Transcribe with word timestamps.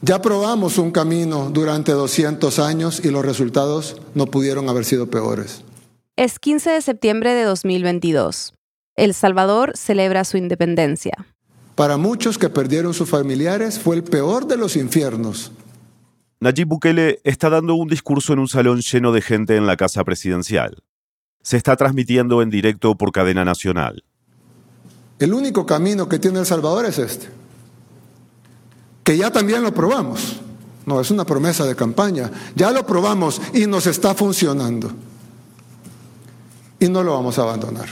Ya 0.00 0.22
probamos 0.22 0.78
un 0.78 0.92
camino 0.92 1.50
durante 1.50 1.90
200 1.90 2.60
años 2.60 3.04
y 3.04 3.10
los 3.10 3.24
resultados 3.24 4.00
no 4.14 4.26
pudieron 4.26 4.68
haber 4.68 4.84
sido 4.84 5.10
peores. 5.10 5.64
Es 6.14 6.38
15 6.38 6.70
de 6.70 6.82
septiembre 6.82 7.32
de 7.32 7.42
2022. 7.42 8.54
El 8.94 9.12
Salvador 9.14 9.72
celebra 9.76 10.24
su 10.24 10.36
independencia. 10.36 11.26
Para 11.74 11.96
muchos 11.96 12.38
que 12.38 12.48
perdieron 12.48 12.94
sus 12.94 13.08
familiares 13.08 13.78
fue 13.78 13.96
el 13.96 14.04
peor 14.04 14.46
de 14.46 14.56
los 14.56 14.76
infiernos. 14.76 15.50
Nayib 16.40 16.68
Bukele 16.68 17.20
está 17.24 17.50
dando 17.50 17.74
un 17.74 17.88
discurso 17.88 18.32
en 18.32 18.38
un 18.38 18.48
salón 18.48 18.80
lleno 18.80 19.10
de 19.10 19.20
gente 19.20 19.56
en 19.56 19.66
la 19.66 19.76
casa 19.76 20.04
presidencial. 20.04 20.82
Se 21.42 21.56
está 21.56 21.74
transmitiendo 21.74 22.42
en 22.42 22.50
directo 22.50 22.96
por 22.96 23.10
cadena 23.10 23.44
nacional. 23.44 24.04
El 25.18 25.34
único 25.34 25.66
camino 25.66 26.08
que 26.08 26.20
tiene 26.20 26.38
El 26.38 26.46
Salvador 26.46 26.84
es 26.84 26.98
este, 27.00 27.28
que 29.08 29.16
ya 29.16 29.30
también 29.30 29.62
lo 29.62 29.72
probamos. 29.72 30.36
No, 30.84 31.00
es 31.00 31.10
una 31.10 31.24
promesa 31.24 31.64
de 31.64 31.74
campaña. 31.74 32.30
Ya 32.54 32.70
lo 32.72 32.84
probamos 32.84 33.40
y 33.54 33.66
nos 33.66 33.86
está 33.86 34.14
funcionando. 34.14 34.92
Y 36.78 36.90
no 36.90 37.02
lo 37.02 37.14
vamos 37.14 37.38
a 37.38 37.42
abandonar. 37.44 37.88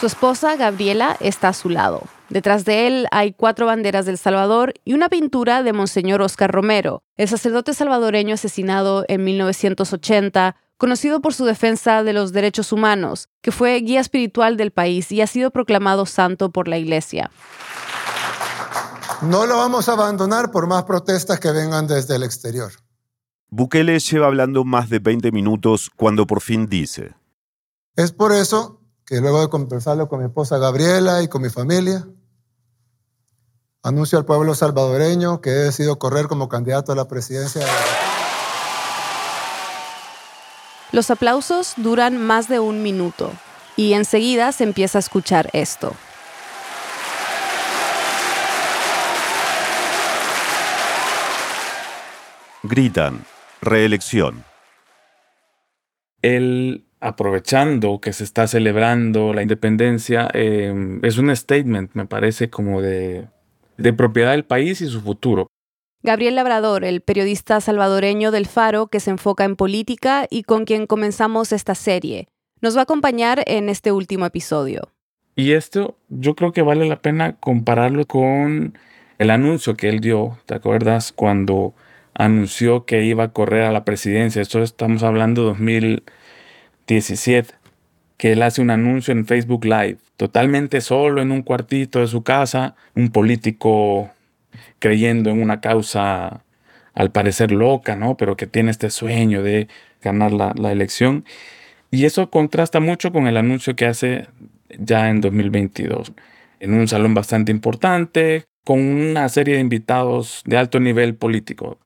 Su 0.00 0.06
esposa, 0.06 0.56
Gabriela, 0.56 1.16
está 1.20 1.50
a 1.50 1.52
su 1.52 1.68
lado. 1.68 2.02
Detrás 2.28 2.64
de 2.64 2.88
él 2.88 3.06
hay 3.12 3.34
cuatro 3.34 3.66
banderas 3.66 4.04
del 4.04 4.18
Salvador 4.18 4.74
y 4.84 4.94
una 4.94 5.08
pintura 5.08 5.62
de 5.62 5.72
Monseñor 5.72 6.22
Oscar 6.22 6.50
Romero, 6.50 7.04
el 7.16 7.28
sacerdote 7.28 7.72
salvadoreño 7.72 8.34
asesinado 8.34 9.04
en 9.06 9.22
1980, 9.22 10.56
conocido 10.76 11.20
por 11.20 11.34
su 11.34 11.44
defensa 11.44 12.02
de 12.02 12.14
los 12.14 12.32
derechos 12.32 12.72
humanos, 12.72 13.28
que 13.42 13.52
fue 13.52 13.76
guía 13.76 14.00
espiritual 14.00 14.56
del 14.56 14.72
país 14.72 15.12
y 15.12 15.20
ha 15.20 15.28
sido 15.28 15.52
proclamado 15.52 16.04
santo 16.04 16.50
por 16.50 16.66
la 16.66 16.78
Iglesia. 16.78 17.30
No 19.22 19.46
lo 19.46 19.56
vamos 19.56 19.88
a 19.88 19.92
abandonar 19.92 20.50
por 20.50 20.66
más 20.66 20.82
protestas 20.82 21.38
que 21.38 21.52
vengan 21.52 21.86
desde 21.86 22.16
el 22.16 22.24
exterior. 22.24 22.72
Bukele 23.50 24.00
lleva 24.00 24.26
hablando 24.26 24.64
más 24.64 24.90
de 24.90 24.98
20 24.98 25.30
minutos 25.30 25.90
cuando 25.94 26.26
por 26.26 26.40
fin 26.40 26.66
dice. 26.68 27.14
Es 27.94 28.10
por 28.10 28.32
eso 28.32 28.80
que 29.06 29.20
luego 29.20 29.40
de 29.40 29.48
conversarlo 29.48 30.08
con 30.08 30.18
mi 30.18 30.24
esposa 30.24 30.58
Gabriela 30.58 31.22
y 31.22 31.28
con 31.28 31.42
mi 31.42 31.50
familia, 31.50 32.08
anuncio 33.84 34.18
al 34.18 34.24
pueblo 34.24 34.56
salvadoreño 34.56 35.40
que 35.40 35.50
he 35.50 35.54
decidido 35.54 36.00
correr 36.00 36.26
como 36.26 36.48
candidato 36.48 36.90
a 36.90 36.96
la 36.96 37.06
presidencia. 37.06 37.60
De... 37.60 37.70
Los 40.90 41.12
aplausos 41.12 41.74
duran 41.76 42.16
más 42.20 42.48
de 42.48 42.58
un 42.58 42.82
minuto 42.82 43.30
y 43.76 43.92
enseguida 43.92 44.50
se 44.50 44.64
empieza 44.64 44.98
a 44.98 45.00
escuchar 45.00 45.48
esto. 45.52 45.94
Gritan, 52.64 53.24
reelección. 53.60 54.44
Él, 56.22 56.84
aprovechando 57.00 58.00
que 58.00 58.12
se 58.12 58.22
está 58.22 58.46
celebrando 58.46 59.34
la 59.34 59.42
independencia, 59.42 60.30
eh, 60.32 61.00
es 61.02 61.18
un 61.18 61.34
statement, 61.34 61.90
me 61.94 62.06
parece, 62.06 62.50
como 62.50 62.80
de, 62.80 63.26
de 63.78 63.92
propiedad 63.92 64.30
del 64.30 64.44
país 64.44 64.80
y 64.80 64.86
su 64.86 65.00
futuro. 65.00 65.48
Gabriel 66.04 66.36
Labrador, 66.36 66.84
el 66.84 67.00
periodista 67.00 67.60
salvadoreño 67.60 68.30
del 68.30 68.46
Faro 68.46 68.86
que 68.86 69.00
se 69.00 69.10
enfoca 69.10 69.44
en 69.44 69.56
política 69.56 70.26
y 70.30 70.44
con 70.44 70.64
quien 70.64 70.86
comenzamos 70.86 71.52
esta 71.52 71.74
serie, 71.74 72.28
nos 72.60 72.76
va 72.76 72.80
a 72.80 72.84
acompañar 72.84 73.42
en 73.46 73.68
este 73.68 73.90
último 73.90 74.24
episodio. 74.24 74.88
Y 75.34 75.52
esto 75.52 75.96
yo 76.08 76.36
creo 76.36 76.52
que 76.52 76.62
vale 76.62 76.88
la 76.88 77.02
pena 77.02 77.34
compararlo 77.40 78.06
con 78.06 78.78
el 79.18 79.30
anuncio 79.30 79.74
que 79.74 79.88
él 79.88 79.98
dio, 79.98 80.38
¿te 80.46 80.54
acuerdas? 80.54 81.12
Cuando 81.12 81.74
anunció 82.14 82.84
que 82.84 83.04
iba 83.04 83.24
a 83.24 83.32
correr 83.32 83.64
a 83.64 83.72
la 83.72 83.84
presidencia. 83.84 84.42
Esto 84.42 84.62
estamos 84.62 85.02
hablando 85.02 85.42
de 85.42 85.48
2017, 85.48 87.54
que 88.16 88.32
él 88.32 88.42
hace 88.42 88.62
un 88.62 88.70
anuncio 88.70 89.12
en 89.12 89.26
Facebook 89.26 89.64
Live, 89.64 89.98
totalmente 90.16 90.80
solo 90.80 91.22
en 91.22 91.32
un 91.32 91.42
cuartito 91.42 92.00
de 92.00 92.06
su 92.06 92.22
casa, 92.22 92.76
un 92.94 93.10
político 93.10 94.10
creyendo 94.78 95.30
en 95.30 95.42
una 95.42 95.60
causa 95.60 96.44
al 96.94 97.10
parecer 97.10 97.52
loca, 97.52 97.96
¿no? 97.96 98.16
Pero 98.16 98.36
que 98.36 98.46
tiene 98.46 98.70
este 98.70 98.90
sueño 98.90 99.42
de 99.42 99.68
ganar 100.02 100.32
la, 100.32 100.52
la 100.56 100.72
elección. 100.72 101.24
Y 101.90 102.04
eso 102.04 102.30
contrasta 102.30 102.80
mucho 102.80 103.12
con 103.12 103.26
el 103.26 103.36
anuncio 103.36 103.76
que 103.76 103.86
hace 103.86 104.26
ya 104.78 105.10
en 105.10 105.20
2022, 105.20 106.12
en 106.60 106.74
un 106.74 106.88
salón 106.88 107.14
bastante 107.14 107.52
importante, 107.52 108.44
con 108.64 108.80
una 108.80 109.28
serie 109.28 109.54
de 109.54 109.60
invitados 109.60 110.42
de 110.46 110.56
alto 110.56 110.80
nivel 110.80 111.14
político. 111.14 111.78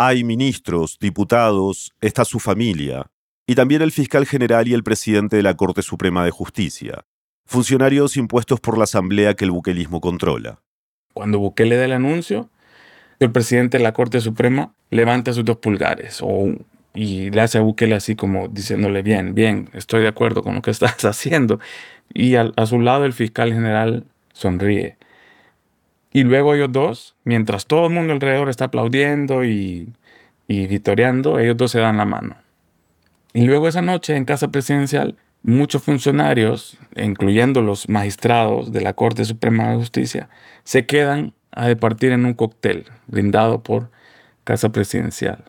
Hay 0.00 0.22
ministros, 0.22 0.96
diputados, 1.00 1.92
está 2.00 2.24
su 2.24 2.38
familia, 2.38 3.10
y 3.48 3.56
también 3.56 3.82
el 3.82 3.90
fiscal 3.90 4.26
general 4.26 4.68
y 4.68 4.72
el 4.72 4.84
presidente 4.84 5.34
de 5.34 5.42
la 5.42 5.56
Corte 5.56 5.82
Suprema 5.82 6.24
de 6.24 6.30
Justicia, 6.30 7.04
funcionarios 7.46 8.16
impuestos 8.16 8.60
por 8.60 8.78
la 8.78 8.84
asamblea 8.84 9.34
que 9.34 9.44
el 9.44 9.50
buquelismo 9.50 10.00
controla. 10.00 10.60
Cuando 11.14 11.40
Bukele 11.40 11.76
da 11.76 11.84
el 11.84 11.90
anuncio, 11.90 12.48
el 13.18 13.32
presidente 13.32 13.78
de 13.78 13.82
la 13.82 13.92
Corte 13.92 14.20
Suprema 14.20 14.72
levanta 14.90 15.32
sus 15.32 15.44
dos 15.44 15.56
pulgares 15.56 16.22
y 16.94 17.30
le 17.30 17.40
hace 17.40 17.58
a 17.58 17.62
Bukele 17.62 17.96
así 17.96 18.14
como 18.14 18.46
diciéndole, 18.46 19.02
bien, 19.02 19.34
bien, 19.34 19.68
estoy 19.72 20.02
de 20.02 20.08
acuerdo 20.08 20.44
con 20.44 20.54
lo 20.54 20.62
que 20.62 20.70
estás 20.70 21.04
haciendo. 21.04 21.58
Y 22.14 22.36
a 22.36 22.66
su 22.66 22.78
lado 22.78 23.04
el 23.04 23.12
fiscal 23.12 23.52
general 23.52 24.04
sonríe. 24.32 24.97
Y 26.12 26.22
luego 26.24 26.54
ellos 26.54 26.72
dos, 26.72 27.16
mientras 27.24 27.66
todo 27.66 27.86
el 27.86 27.92
mundo 27.92 28.12
alrededor 28.12 28.48
está 28.48 28.66
aplaudiendo 28.66 29.44
y, 29.44 29.92
y 30.46 30.66
vitoreando, 30.66 31.38
ellos 31.38 31.56
dos 31.56 31.70
se 31.70 31.80
dan 31.80 31.98
la 31.98 32.06
mano. 32.06 32.36
Y 33.34 33.44
luego 33.44 33.68
esa 33.68 33.82
noche 33.82 34.16
en 34.16 34.24
Casa 34.24 34.48
Presidencial, 34.48 35.16
muchos 35.42 35.82
funcionarios, 35.82 36.78
incluyendo 36.96 37.60
los 37.60 37.88
magistrados 37.88 38.72
de 38.72 38.80
la 38.80 38.94
Corte 38.94 39.24
Suprema 39.24 39.70
de 39.70 39.76
Justicia, 39.76 40.28
se 40.64 40.86
quedan 40.86 41.34
a 41.52 41.66
departir 41.66 42.12
en 42.12 42.24
un 42.24 42.34
cóctel 42.34 42.86
brindado 43.06 43.62
por 43.62 43.90
Casa 44.44 44.70
Presidencial. 44.70 45.44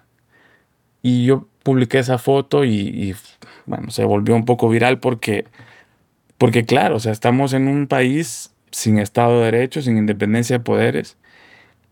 Y 1.01 1.25
yo 1.25 1.47
publiqué 1.63 1.99
esa 1.99 2.17
foto 2.17 2.65
y, 2.65 2.71
y, 2.71 3.15
bueno, 3.65 3.91
se 3.91 4.03
volvió 4.03 4.35
un 4.35 4.45
poco 4.45 4.69
viral 4.69 4.99
porque, 4.99 5.45
porque 6.37 6.65
claro, 6.65 6.97
o 6.97 6.99
sea, 6.99 7.11
estamos 7.11 7.53
en 7.53 7.67
un 7.67 7.87
país 7.87 8.53
sin 8.71 8.99
Estado 8.99 9.39
de 9.39 9.45
Derecho, 9.45 9.81
sin 9.81 9.97
independencia 9.97 10.57
de 10.57 10.63
poderes. 10.63 11.17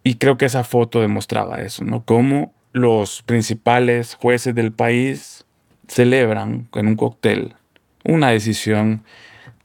Y 0.03 0.15
creo 0.15 0.37
que 0.37 0.45
esa 0.45 0.63
foto 0.63 1.01
demostraba 1.01 1.61
eso, 1.61 1.83
¿no? 1.83 2.03
Cómo 2.05 2.53
los 2.71 3.23
principales 3.23 4.15
jueces 4.15 4.55
del 4.55 4.71
país 4.71 5.45
celebran 5.87 6.69
en 6.73 6.87
un 6.87 6.95
cóctel 6.95 7.55
una 8.03 8.29
decisión 8.29 9.03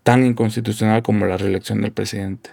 tan 0.03 0.27
inconstitucional 0.27 1.03
como 1.03 1.27
la 1.27 1.37
reelección 1.37 1.81
del 1.83 1.93
presidente. 1.93 2.51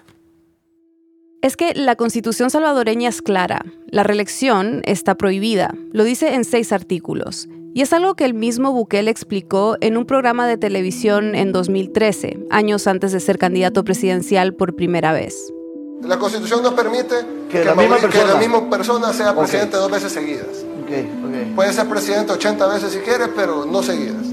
Es 1.42 1.56
que 1.56 1.74
la 1.74 1.96
constitución 1.96 2.50
salvadoreña 2.50 3.10
es 3.10 3.22
clara. 3.22 3.66
La 3.88 4.04
reelección 4.04 4.82
está 4.86 5.16
prohibida. 5.16 5.74
Lo 5.94 6.04
dice 6.04 6.36
en 6.36 6.44
seis 6.44 6.74
artículos. 6.74 7.48
Y 7.74 7.82
es 7.82 7.94
algo 7.94 8.16
que 8.16 8.26
el 8.26 8.34
mismo 8.34 8.72
Bukele 8.72 9.12
explicó 9.12 9.78
en 9.80 9.96
un 9.96 10.06
programa 10.06 10.48
de 10.48 10.58
televisión 10.58 11.36
en 11.36 11.52
2013, 11.52 12.48
años 12.50 12.88
antes 12.88 13.12
de 13.12 13.20
ser 13.20 13.38
candidato 13.38 13.84
presidencial 13.84 14.56
por 14.56 14.76
primera 14.76 15.14
vez. 15.14 15.54
La 16.02 16.18
Constitución 16.18 16.64
nos 16.64 16.74
permite 16.74 17.16
que, 17.50 17.64
la, 17.64 17.76
misma 17.76 17.98
que 17.98 18.26
la, 18.26 18.36
misma 18.36 18.70
persona 18.70 19.14
sea 19.14 19.32
okay. 19.32 19.44
presidente 19.44 19.78
dos 19.78 19.92
veces 19.92 20.12
seguidas. 20.12 20.66
Okay, 20.84 21.12
okay. 21.28 21.54
Puede 21.56 21.74
ser 21.74 21.88
presidente 21.88 22.32
80 22.34 22.68
veces 22.68 22.92
si 22.92 23.00
quiere, 23.00 23.28
pero 23.28 23.66
no 23.66 23.84
seguidas. 23.84 24.26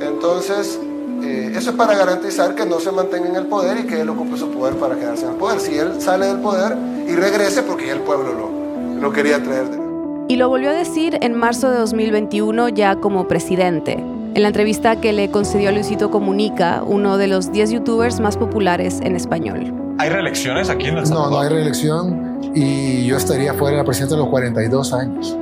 Entonces, 0.00 0.80
eh, 1.22 1.52
eso 1.54 1.70
es 1.70 1.76
para 1.76 1.94
garantizar 1.94 2.54
que 2.54 2.66
no 2.66 2.80
se 2.80 2.90
mantenga 2.90 3.28
en 3.28 3.36
el 3.36 3.46
poder 3.46 3.80
y 3.80 3.86
que 3.86 4.00
él 4.00 4.08
ocupe 4.08 4.36
su 4.36 4.50
poder 4.50 4.74
para 4.76 4.96
quedarse 4.96 5.24
en 5.26 5.32
el 5.32 5.36
poder. 5.36 5.60
Si 5.60 5.76
él 5.76 6.00
sale 6.00 6.26
del 6.26 6.40
poder 6.40 6.76
y 7.06 7.14
regrese, 7.14 7.62
porque 7.62 7.86
ya 7.86 7.92
el 7.92 8.00
pueblo 8.00 8.32
lo, 8.32 9.00
lo 9.00 9.12
quería 9.12 9.42
traer 9.42 9.68
de 9.68 9.89
y 10.30 10.36
lo 10.36 10.48
volvió 10.48 10.70
a 10.70 10.74
decir 10.74 11.18
en 11.22 11.34
marzo 11.34 11.72
de 11.72 11.78
2021 11.78 12.68
ya 12.68 12.94
como 12.94 13.26
presidente, 13.26 13.94
en 13.94 14.42
la 14.42 14.46
entrevista 14.46 15.00
que 15.00 15.12
le 15.12 15.28
concedió 15.32 15.70
a 15.70 15.72
Luisito 15.72 16.12
Comunica, 16.12 16.84
uno 16.86 17.18
de 17.18 17.26
los 17.26 17.50
10 17.50 17.72
youtubers 17.72 18.20
más 18.20 18.36
populares 18.36 19.00
en 19.02 19.16
español. 19.16 19.74
¿Hay 19.98 20.08
reelecciones 20.08 20.70
aquí 20.70 20.86
en 20.86 20.98
El 20.98 21.06
Salvador? 21.06 21.30
No, 21.32 21.36
no 21.36 21.42
hay 21.42 21.48
reelección 21.48 22.38
y 22.54 23.06
yo 23.06 23.16
estaría 23.16 23.54
fuera 23.54 23.72
de 23.72 23.82
la 23.82 23.84
presidencia 23.84 24.16
a 24.16 24.20
los 24.20 24.28
42 24.28 24.92
años. 24.92 25.36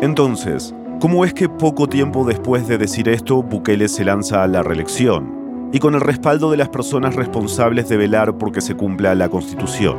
Entonces, 0.00 0.74
¿cómo 0.98 1.24
es 1.24 1.32
que 1.32 1.48
poco 1.48 1.86
tiempo 1.86 2.24
después 2.24 2.66
de 2.66 2.78
decir 2.78 3.08
esto, 3.08 3.44
Bukele 3.44 3.86
se 3.86 4.04
lanza 4.04 4.42
a 4.42 4.48
la 4.48 4.64
reelección? 4.64 5.70
Y 5.72 5.78
con 5.78 5.94
el 5.94 6.00
respaldo 6.00 6.50
de 6.50 6.56
las 6.56 6.68
personas 6.68 7.14
responsables 7.14 7.88
de 7.88 7.96
velar 7.96 8.38
porque 8.38 8.60
se 8.60 8.74
cumpla 8.74 9.14
la 9.14 9.28
Constitución. 9.28 9.96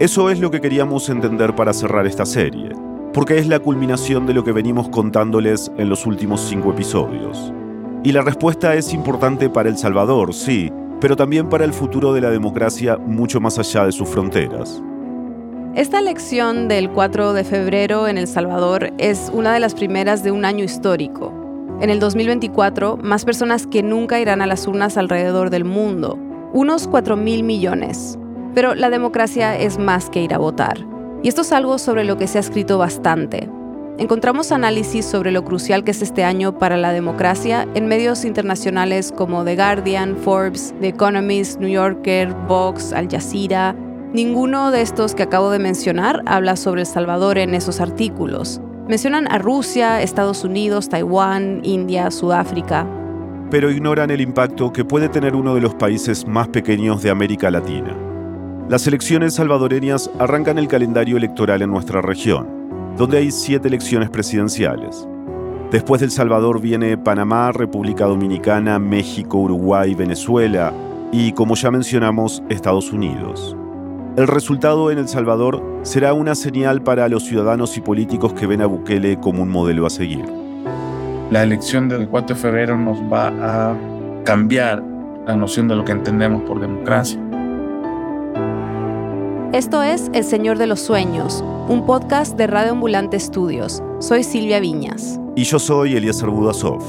Eso 0.00 0.30
es 0.30 0.40
lo 0.40 0.50
que 0.50 0.60
queríamos 0.60 1.08
entender 1.08 1.54
para 1.54 1.72
cerrar 1.72 2.04
esta 2.04 2.26
serie 2.26 2.72
porque 3.12 3.38
es 3.38 3.46
la 3.46 3.58
culminación 3.58 4.26
de 4.26 4.34
lo 4.34 4.44
que 4.44 4.52
venimos 4.52 4.88
contándoles 4.88 5.70
en 5.76 5.88
los 5.88 6.06
últimos 6.06 6.40
cinco 6.40 6.70
episodios. 6.70 7.52
Y 8.04 8.12
la 8.12 8.22
respuesta 8.22 8.74
es 8.74 8.92
importante 8.92 9.50
para 9.50 9.68
El 9.68 9.76
Salvador, 9.76 10.34
sí, 10.34 10.70
pero 11.00 11.16
también 11.16 11.48
para 11.48 11.64
el 11.64 11.72
futuro 11.72 12.12
de 12.12 12.20
la 12.20 12.30
democracia 12.30 12.96
mucho 12.96 13.40
más 13.40 13.58
allá 13.58 13.86
de 13.86 13.92
sus 13.92 14.08
fronteras. 14.08 14.82
Esta 15.74 15.98
elección 16.00 16.66
del 16.66 16.90
4 16.90 17.32
de 17.34 17.44
febrero 17.44 18.08
en 18.08 18.18
El 18.18 18.26
Salvador 18.26 18.92
es 18.98 19.30
una 19.32 19.52
de 19.52 19.60
las 19.60 19.74
primeras 19.74 20.22
de 20.22 20.32
un 20.32 20.44
año 20.44 20.64
histórico. 20.64 21.32
En 21.80 21.90
el 21.90 22.00
2024, 22.00 22.96
más 22.96 23.24
personas 23.24 23.66
que 23.66 23.82
nunca 23.82 24.18
irán 24.18 24.42
a 24.42 24.46
las 24.46 24.66
urnas 24.66 24.96
alrededor 24.96 25.50
del 25.50 25.64
mundo, 25.64 26.18
unos 26.52 26.88
4 26.88 27.16
mil 27.16 27.44
millones. 27.44 28.18
Pero 28.54 28.74
la 28.74 28.90
democracia 28.90 29.56
es 29.56 29.78
más 29.78 30.10
que 30.10 30.22
ir 30.22 30.34
a 30.34 30.38
votar. 30.38 30.97
Y 31.22 31.28
esto 31.28 31.42
es 31.42 31.52
algo 31.52 31.78
sobre 31.78 32.04
lo 32.04 32.16
que 32.16 32.26
se 32.26 32.38
ha 32.38 32.40
escrito 32.40 32.78
bastante. 32.78 33.48
Encontramos 33.98 34.52
análisis 34.52 35.04
sobre 35.04 35.32
lo 35.32 35.44
crucial 35.44 35.82
que 35.82 35.90
es 35.90 36.02
este 36.02 36.22
año 36.22 36.56
para 36.56 36.76
la 36.76 36.92
democracia 36.92 37.66
en 37.74 37.88
medios 37.88 38.24
internacionales 38.24 39.12
como 39.16 39.44
The 39.44 39.56
Guardian, 39.56 40.16
Forbes, 40.16 40.72
The 40.80 40.88
Economist, 40.88 41.58
New 41.58 41.70
Yorker, 41.70 42.32
Vox, 42.46 42.92
Al 42.92 43.08
Jazeera, 43.08 43.74
Ninguno 44.12 44.70
de 44.70 44.80
estos 44.80 45.14
que 45.14 45.22
acabo 45.22 45.50
de 45.50 45.58
mencionar 45.58 46.22
habla 46.24 46.56
sobre 46.56 46.80
El 46.80 46.86
Salvador 46.86 47.36
en 47.36 47.54
esos 47.54 47.78
artículos. 47.78 48.58
Mencionan 48.88 49.30
a 49.30 49.36
Rusia, 49.36 50.00
Estados 50.00 50.44
Unidos, 50.44 50.88
Taiwán, 50.88 51.60
India, 51.62 52.10
Sudáfrica. 52.10 52.86
Pero 53.50 53.70
ignoran 53.70 54.10
el 54.10 54.22
impacto 54.22 54.72
que 54.72 54.82
puede 54.82 55.10
tener 55.10 55.34
uno 55.34 55.54
de 55.54 55.60
los 55.60 55.74
países 55.74 56.26
más 56.26 56.48
pequeños 56.48 57.02
de 57.02 57.10
América 57.10 57.50
Latina. 57.50 58.07
Las 58.68 58.86
elecciones 58.86 59.36
salvadoreñas 59.36 60.10
arrancan 60.18 60.58
el 60.58 60.68
calendario 60.68 61.16
electoral 61.16 61.62
en 61.62 61.70
nuestra 61.70 62.02
región, 62.02 62.94
donde 62.98 63.16
hay 63.16 63.30
siete 63.30 63.68
elecciones 63.68 64.10
presidenciales. 64.10 65.08
Después 65.70 66.02
del 66.02 66.10
Salvador 66.10 66.60
viene 66.60 66.98
Panamá, 66.98 67.50
República 67.50 68.04
Dominicana, 68.04 68.78
México, 68.78 69.38
Uruguay, 69.38 69.94
Venezuela 69.94 70.74
y, 71.10 71.32
como 71.32 71.54
ya 71.54 71.70
mencionamos, 71.70 72.42
Estados 72.50 72.92
Unidos. 72.92 73.56
El 74.18 74.26
resultado 74.26 74.90
en 74.90 74.98
El 74.98 75.08
Salvador 75.08 75.64
será 75.80 76.12
una 76.12 76.34
señal 76.34 76.82
para 76.82 77.08
los 77.08 77.24
ciudadanos 77.24 77.74
y 77.78 77.80
políticos 77.80 78.34
que 78.34 78.46
ven 78.46 78.60
a 78.60 78.66
Bukele 78.66 79.18
como 79.18 79.44
un 79.44 79.48
modelo 79.48 79.86
a 79.86 79.90
seguir. 79.90 80.26
La 81.30 81.42
elección 81.42 81.88
del 81.88 82.06
4 82.06 82.36
de 82.36 82.42
febrero 82.42 82.76
nos 82.76 82.98
va 83.10 83.28
a 83.28 83.74
cambiar 84.24 84.82
la 85.26 85.36
noción 85.36 85.68
de 85.68 85.76
lo 85.76 85.86
que 85.86 85.92
entendemos 85.92 86.42
por 86.42 86.60
democracia. 86.60 87.18
Esto 89.54 89.82
es 89.82 90.10
El 90.12 90.24
Señor 90.24 90.58
de 90.58 90.66
los 90.66 90.78
Sueños, 90.78 91.42
un 91.68 91.86
podcast 91.86 92.36
de 92.36 92.46
Radio 92.46 92.72
Ambulante 92.72 93.16
Estudios. 93.16 93.82
Soy 93.98 94.22
Silvia 94.22 94.60
Viñas. 94.60 95.18
Y 95.36 95.44
yo 95.44 95.58
soy 95.58 95.96
Eliezer 95.96 96.28
Budasov. 96.28 96.82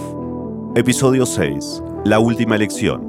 Episodio 0.76 1.26
6. 1.26 1.82
La 2.04 2.20
última 2.20 2.58
elección. 2.58 3.02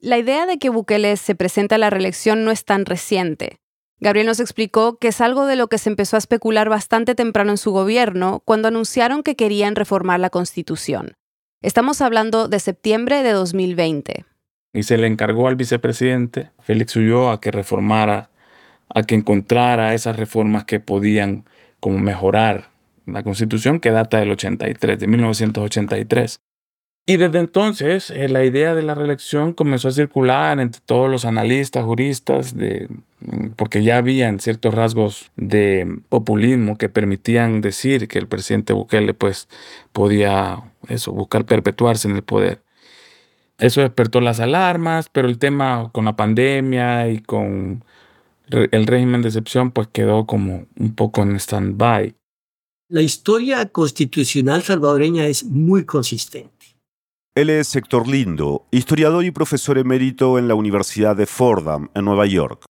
La 0.00 0.18
idea 0.18 0.46
de 0.46 0.58
que 0.58 0.68
Bukele 0.68 1.16
se 1.16 1.34
presente 1.34 1.74
a 1.74 1.78
la 1.78 1.90
reelección 1.90 2.44
no 2.44 2.52
es 2.52 2.64
tan 2.64 2.86
reciente. 2.86 3.58
Gabriel 3.98 4.28
nos 4.28 4.38
explicó 4.38 4.98
que 4.98 5.08
es 5.08 5.20
algo 5.20 5.46
de 5.46 5.56
lo 5.56 5.66
que 5.66 5.78
se 5.78 5.90
empezó 5.90 6.14
a 6.14 6.18
especular 6.18 6.68
bastante 6.68 7.16
temprano 7.16 7.50
en 7.50 7.58
su 7.58 7.72
gobierno 7.72 8.40
cuando 8.44 8.68
anunciaron 8.68 9.24
que 9.24 9.34
querían 9.34 9.74
reformar 9.74 10.20
la 10.20 10.30
Constitución. 10.30 11.16
Estamos 11.64 12.02
hablando 12.02 12.46
de 12.46 12.60
septiembre 12.60 13.22
de 13.22 13.32
2020. 13.32 14.26
Y 14.74 14.82
se 14.82 14.98
le 14.98 15.06
encargó 15.06 15.48
al 15.48 15.56
vicepresidente 15.56 16.50
Félix 16.60 16.94
Ulloa 16.94 17.40
que 17.40 17.50
reformara, 17.50 18.28
a 18.90 19.02
que 19.02 19.14
encontrara 19.14 19.94
esas 19.94 20.16
reformas 20.16 20.66
que 20.66 20.78
podían 20.78 21.46
como 21.80 21.98
mejorar 21.98 22.68
la 23.06 23.22
Constitución 23.22 23.80
que 23.80 23.92
data 23.92 24.18
del 24.18 24.32
83, 24.32 24.98
de 24.98 25.06
1983. 25.06 26.38
Y 27.06 27.18
desde 27.18 27.38
entonces 27.38 28.10
eh, 28.10 28.28
la 28.30 28.44
idea 28.44 28.74
de 28.74 28.82
la 28.82 28.94
reelección 28.94 29.52
comenzó 29.52 29.88
a 29.88 29.92
circular 29.92 30.58
entre 30.58 30.80
todos 30.86 31.10
los 31.10 31.26
analistas, 31.26 31.84
juristas, 31.84 32.56
de, 32.56 32.88
mm, 33.20 33.48
porque 33.56 33.82
ya 33.82 33.98
habían 33.98 34.40
ciertos 34.40 34.72
rasgos 34.72 35.30
de 35.36 35.98
populismo 36.08 36.78
que 36.78 36.88
permitían 36.88 37.60
decir 37.60 38.08
que 38.08 38.18
el 38.18 38.26
presidente 38.26 38.72
Bukele 38.72 39.12
pues, 39.12 39.48
podía 39.92 40.62
eso, 40.88 41.12
buscar 41.12 41.44
perpetuarse 41.44 42.08
en 42.08 42.16
el 42.16 42.22
poder. 42.22 42.62
Eso 43.58 43.82
despertó 43.82 44.20
las 44.22 44.40
alarmas, 44.40 45.10
pero 45.12 45.28
el 45.28 45.38
tema 45.38 45.90
con 45.92 46.06
la 46.06 46.16
pandemia 46.16 47.08
y 47.10 47.20
con 47.20 47.84
el 48.48 48.86
régimen 48.86 49.22
de 49.22 49.28
excepción 49.28 49.70
pues 49.70 49.88
quedó 49.88 50.26
como 50.26 50.66
un 50.76 50.94
poco 50.94 51.22
en 51.22 51.36
stand-by. 51.36 52.14
La 52.88 53.02
historia 53.02 53.66
constitucional 53.68 54.62
salvadoreña 54.62 55.26
es 55.26 55.44
muy 55.44 55.84
consistente. 55.84 56.73
Él 57.36 57.50
es 57.50 57.74
Héctor 57.74 58.06
Lindo, 58.06 58.64
historiador 58.70 59.24
y 59.24 59.32
profesor 59.32 59.76
emérito 59.76 60.38
en 60.38 60.46
la 60.46 60.54
Universidad 60.54 61.16
de 61.16 61.26
Fordham, 61.26 61.90
en 61.92 62.04
Nueva 62.04 62.26
York. 62.26 62.64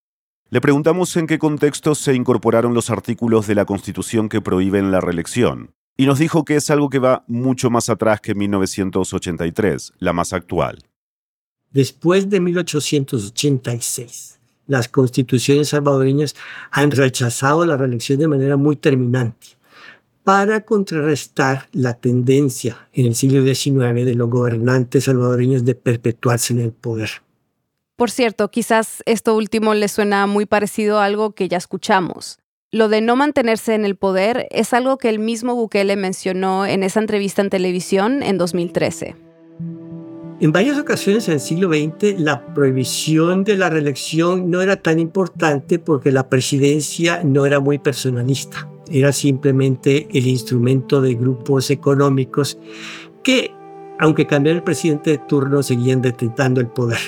Le 0.49 0.63
preguntamos 0.63 1.15
en 1.19 1.27
qué 1.27 1.39
contexto 1.39 1.95
se 1.95 2.15
incorporaron 2.15 2.73
los 2.73 2.89
artículos 2.89 3.47
de 3.47 3.57
la 3.57 3.67
Constitución 3.67 4.31
que 4.31 4.41
prohíben 4.41 4.91
la 4.91 5.03
reelección, 5.03 5.75
y 5.99 6.07
nos 6.07 6.19
dijo 6.19 6.47
que 6.47 6.57
es 6.57 6.71
algo 6.71 6.89
que 6.89 6.99
va 6.99 7.27
mucho 7.29 7.69
más 7.69 7.91
atrás 7.91 8.23
que 8.23 8.35
1983, 8.35 9.93
la 9.99 10.15
más 10.15 10.33
actual. 10.33 10.79
Después 11.71 12.31
de 12.31 12.41
1886, 12.41 14.41
las 14.67 14.89
constituciones 14.89 15.69
salvadoreñas 15.69 16.37
han 16.71 16.91
rechazado 16.91 17.67
la 17.67 17.77
reelección 17.77 18.19
de 18.19 18.29
manera 18.29 18.57
muy 18.57 18.77
terminante 18.77 19.59
para 20.25 20.63
contrarrestar 20.63 21.69
la 21.73 21.93
tendencia 21.95 22.89
en 22.95 23.07
el 23.07 23.15
siglo 23.15 23.45
XIX 23.45 24.07
de 24.07 24.15
los 24.15 24.31
gobernantes 24.31 25.05
salvadoreños 25.05 25.67
de 25.67 25.75
perpetuarse 25.75 26.55
en 26.55 26.61
el 26.61 26.73
poder. 26.73 27.11
Por 27.97 28.11
cierto, 28.11 28.51
quizás 28.51 29.03
esto 29.05 29.37
último 29.37 29.75
le 29.75 29.87
suena 29.87 30.27
muy 30.27 30.47
parecido 30.47 30.99
a 30.99 31.05
algo 31.05 31.33
que 31.33 31.49
ya 31.49 31.59
escuchamos. 31.59 32.39
Lo 32.73 32.89
de 32.89 33.03
no 33.03 33.15
mantenerse 33.15 33.75
en 33.75 33.85
el 33.85 33.97
poder 33.97 34.49
es 34.51 34.73
algo 34.73 34.99
que 34.99 35.11
el 35.11 35.21
mismo 35.21 35.55
Bukele 35.55 35.95
mencionó 35.95 36.67
en 36.67 36.83
esa 36.83 37.01
entrevista 37.01 37.43
en 37.43 37.51
televisión 37.51 38.23
en 38.23 38.39
2013. 38.39 39.15
En 40.41 40.51
varias 40.51 40.79
ocasiones 40.79 41.29
en 41.29 41.35
el 41.35 41.41
siglo 41.41 41.69
XX 41.69 42.19
la 42.19 42.53
prohibición 42.55 43.45
de 43.45 43.57
la 43.57 43.71
reelección 43.71 44.51
no 44.51 44.63
era 44.63 44.77
tan 44.77 44.99
importante 44.99 45.79
porque 45.79 46.11
la 46.11 46.29
presidencia 46.29 47.23
no 47.23 47.47
era 47.47 47.61
muy 47.61 47.79
personalista 47.79 48.69
era 48.91 49.13
simplemente 49.13 50.09
el 50.13 50.27
instrumento 50.27 51.01
de 51.01 51.15
grupos 51.15 51.71
económicos 51.71 52.59
que, 53.23 53.51
aunque 53.99 54.27
cambiara 54.27 54.59
el 54.59 54.65
presidente 54.65 55.11
de 55.11 55.19
turno, 55.19 55.63
seguían 55.63 56.03
detentando 56.03 56.61
el 56.61 56.69
poder. 56.69 56.99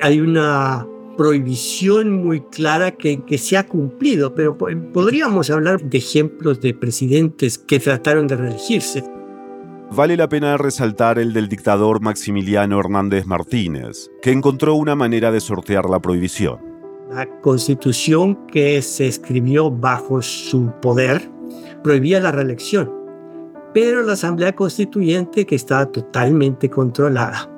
Hay 0.00 0.20
una 0.20 0.86
prohibición 1.16 2.24
muy 2.24 2.40
clara 2.40 2.92
que, 2.92 3.22
que 3.24 3.38
se 3.38 3.56
ha 3.56 3.66
cumplido, 3.66 4.34
pero 4.34 4.56
podríamos 4.56 5.50
hablar 5.50 5.82
de 5.82 5.98
ejemplos 5.98 6.60
de 6.60 6.74
presidentes 6.74 7.58
que 7.58 7.78
trataron 7.78 8.26
de 8.26 8.36
reelegirse. 8.36 9.04
Vale 9.92 10.16
la 10.16 10.28
pena 10.28 10.56
resaltar 10.56 11.18
el 11.18 11.32
del 11.32 11.48
dictador 11.48 12.00
Maximiliano 12.00 12.80
Hernández 12.80 13.26
Martínez, 13.26 14.10
que 14.22 14.32
encontró 14.32 14.74
una 14.74 14.96
manera 14.96 15.30
de 15.30 15.40
sortear 15.40 15.88
la 15.88 16.00
prohibición. 16.00 16.73
La 17.10 17.28
constitución 17.42 18.46
que 18.46 18.80
se 18.80 19.06
escribió 19.06 19.70
bajo 19.70 20.22
su 20.22 20.72
poder 20.80 21.30
prohibía 21.82 22.18
la 22.18 22.32
reelección, 22.32 22.90
pero 23.74 24.02
la 24.02 24.14
Asamblea 24.14 24.54
Constituyente, 24.54 25.44
que 25.44 25.54
estaba 25.54 25.86
totalmente 25.86 26.70
controlada, 26.70 27.50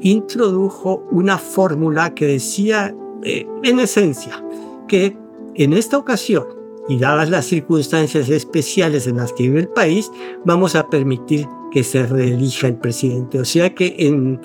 introdujo 0.00 1.04
una 1.10 1.36
fórmula 1.36 2.14
que 2.14 2.26
decía, 2.26 2.94
eh, 3.24 3.46
en 3.64 3.80
esencia, 3.80 4.44
que 4.86 5.16
en 5.54 5.72
esta 5.72 5.98
ocasión, 5.98 6.46
y 6.88 6.98
dadas 6.98 7.30
las 7.30 7.46
circunstancias 7.46 8.28
especiales 8.28 9.06
en 9.06 9.16
las 9.16 9.32
que 9.32 9.44
vive 9.44 9.60
el 9.60 9.68
país, 9.68 10.10
vamos 10.44 10.74
a 10.74 10.88
permitir 10.88 11.46
que 11.70 11.84
se 11.84 12.06
reelija 12.06 12.68
el 12.68 12.76
presidente. 12.76 13.40
O 13.40 13.44
sea 13.44 13.74
que 13.74 13.94
en, 13.98 14.40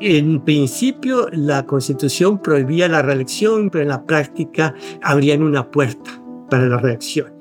en 0.00 0.44
principio, 0.44 1.28
la 1.32 1.66
Constitución 1.66 2.40
prohibía 2.40 2.88
la 2.88 3.02
reelección, 3.02 3.70
pero 3.70 3.82
en 3.82 3.88
la 3.88 4.04
práctica 4.04 4.74
abrían 5.02 5.42
una 5.42 5.70
puerta 5.70 6.22
para 6.50 6.66
la 6.66 6.78
reelección. 6.78 7.32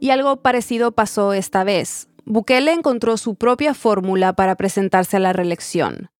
Y 0.00 0.10
algo 0.10 0.40
parecido 0.40 0.92
pasó 0.92 1.34
esta 1.34 1.62
vez. 1.64 2.08
Bukele 2.24 2.72
encontró 2.72 3.16
su 3.16 3.34
propia 3.34 3.74
fórmula 3.74 4.32
para 4.32 4.56
presentarse 4.56 5.18
a 5.18 5.20
la 5.20 5.32
reelección. 5.32 6.10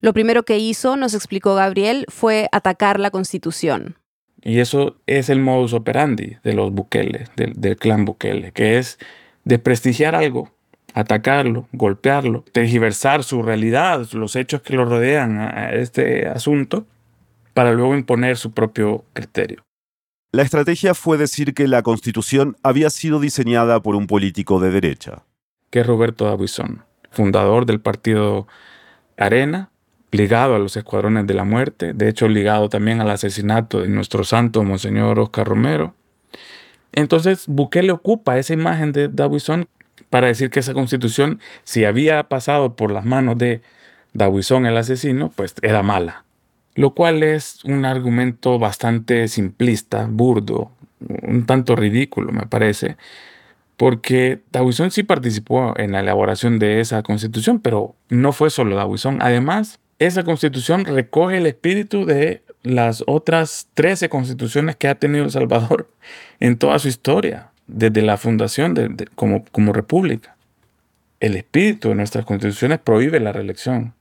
Lo 0.00 0.12
primero 0.12 0.44
que 0.44 0.58
hizo, 0.58 0.96
nos 0.96 1.14
explicó 1.14 1.54
Gabriel, 1.54 2.06
fue 2.08 2.48
atacar 2.52 3.00
la 3.00 3.10
Constitución. 3.10 3.96
Y 4.42 4.60
eso 4.60 4.96
es 5.06 5.28
el 5.28 5.40
modus 5.40 5.72
operandi 5.72 6.36
de 6.44 6.52
los 6.52 6.72
Bukele, 6.72 7.24
del, 7.36 7.54
del 7.54 7.76
clan 7.76 8.04
Bukele, 8.04 8.52
que 8.52 8.78
es 8.78 8.98
desprestigiar 9.44 10.14
algo 10.14 10.55
atacarlo, 10.96 11.68
golpearlo, 11.72 12.42
tergiversar 12.52 13.22
su 13.22 13.42
realidad, 13.42 14.08
los 14.12 14.34
hechos 14.34 14.62
que 14.62 14.74
lo 14.74 14.86
rodean 14.86 15.38
a 15.38 15.72
este 15.72 16.26
asunto, 16.26 16.86
para 17.52 17.72
luego 17.72 17.94
imponer 17.94 18.38
su 18.38 18.52
propio 18.52 19.04
criterio. 19.12 19.62
La 20.32 20.42
estrategia 20.42 20.94
fue 20.94 21.18
decir 21.18 21.52
que 21.52 21.68
la 21.68 21.82
constitución 21.82 22.56
había 22.62 22.88
sido 22.88 23.20
diseñada 23.20 23.80
por 23.80 23.94
un 23.94 24.06
político 24.06 24.58
de 24.58 24.70
derecha. 24.70 25.22
que 25.68 25.80
es 25.80 25.86
Roberto 25.86 26.24
Davison, 26.24 26.84
fundador 27.10 27.66
del 27.66 27.80
partido 27.80 28.46
Arena, 29.18 29.70
ligado 30.12 30.54
a 30.54 30.58
los 30.58 30.76
escuadrones 30.78 31.26
de 31.26 31.34
la 31.34 31.44
muerte, 31.44 31.92
de 31.92 32.08
hecho 32.08 32.28
ligado 32.28 32.70
también 32.70 33.02
al 33.02 33.10
asesinato 33.10 33.82
de 33.82 33.88
nuestro 33.88 34.24
santo 34.24 34.62
Monseñor 34.62 35.18
Oscar 35.18 35.46
Romero. 35.46 35.94
Entonces 36.92 37.46
Bukele 37.46 37.92
ocupa 37.92 38.38
esa 38.38 38.54
imagen 38.54 38.92
de 38.92 39.08
Davison 39.08 39.66
para 40.10 40.28
decir 40.28 40.50
que 40.50 40.60
esa 40.60 40.74
constitución, 40.74 41.40
si 41.64 41.84
había 41.84 42.22
pasado 42.24 42.76
por 42.76 42.90
las 42.90 43.04
manos 43.04 43.38
de 43.38 43.62
Davison 44.12 44.66
el 44.66 44.76
asesino, 44.76 45.30
pues 45.34 45.54
era 45.62 45.82
mala. 45.82 46.24
Lo 46.74 46.94
cual 46.94 47.22
es 47.22 47.64
un 47.64 47.84
argumento 47.84 48.58
bastante 48.58 49.28
simplista, 49.28 50.06
burdo, 50.10 50.70
un 51.00 51.46
tanto 51.46 51.76
ridículo 51.76 52.32
me 52.32 52.46
parece, 52.46 52.96
porque 53.76 54.40
Davison 54.52 54.90
sí 54.90 55.02
participó 55.02 55.74
en 55.76 55.92
la 55.92 56.00
elaboración 56.00 56.58
de 56.58 56.80
esa 56.80 57.02
constitución, 57.02 57.60
pero 57.60 57.94
no 58.08 58.32
fue 58.32 58.50
solo 58.50 58.76
Davison. 58.76 59.18
Además, 59.20 59.78
esa 59.98 60.24
constitución 60.24 60.84
recoge 60.84 61.38
el 61.38 61.46
espíritu 61.46 62.04
de 62.04 62.42
las 62.62 63.04
otras 63.06 63.68
13 63.74 64.08
constituciones 64.08 64.76
que 64.76 64.88
ha 64.88 64.96
tenido 64.96 65.24
El 65.24 65.30
Salvador 65.30 65.90
en 66.40 66.58
toda 66.58 66.78
su 66.78 66.88
historia, 66.88 67.50
desde 67.66 68.02
la 68.02 68.16
fundación 68.16 68.74
de, 68.74 69.08
como, 69.14 69.44
como 69.52 69.72
república. 69.72 70.36
El 71.20 71.36
espíritu 71.36 71.88
de 71.88 71.94
nuestras 71.94 72.24
constituciones 72.24 72.78
prohíbe 72.78 73.20
la 73.20 73.32
reelección. 73.32 73.94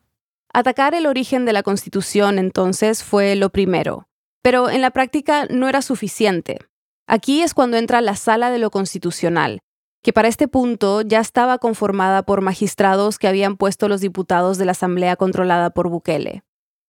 Atacar 0.54 0.94
el 0.94 1.06
origen 1.06 1.46
de 1.46 1.54
la 1.54 1.64
constitución 1.64 2.40
entonces 2.40 3.04
fue 3.04 3.36
lo 3.36 3.50
primero, 3.50 4.08
pero 4.42 4.70
en 4.70 4.82
la 4.82 4.92
práctica 4.92 5.48
no 5.50 5.68
era 5.68 5.82
suficiente. 5.82 6.60
Aquí 7.08 7.42
es 7.42 7.54
cuando 7.54 7.78
entra 7.78 8.02
la 8.02 8.16
sala 8.16 8.52
de 8.52 8.60
lo 8.60 8.72
constitucional, 8.72 9.60
que 10.02 10.14
para 10.14 10.28
este 10.28 10.48
punto 10.48 11.02
ya 11.02 11.20
estaba 11.20 11.58
conformada 11.58 12.24
por 12.24 12.42
magistrados 12.42 13.18
que 13.18 13.28
habían 13.28 13.58
puesto 13.58 13.90
los 13.90 14.02
diputados 14.02 14.58
de 14.58 14.66
la 14.66 14.72
Asamblea 14.72 15.16
controlada 15.16 15.72
por 15.72 15.90
Bukele. 15.90 16.44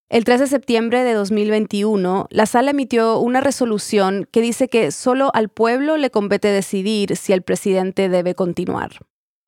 El 0.09 0.23
3 0.23 0.39
de 0.39 0.47
septiembre 0.47 1.03
de 1.03 1.13
2021, 1.13 2.27
la 2.29 2.45
sala 2.45 2.71
emitió 2.71 3.19
una 3.19 3.41
resolución 3.41 4.25
que 4.31 4.39
dice 4.39 4.69
que 4.69 4.91
solo 4.91 5.31
al 5.33 5.49
pueblo 5.49 5.97
le 5.97 6.11
compete 6.11 6.47
decidir 6.47 7.17
si 7.17 7.33
el 7.33 7.41
presidente 7.41 8.07
debe 8.07 8.33
continuar. 8.33 8.91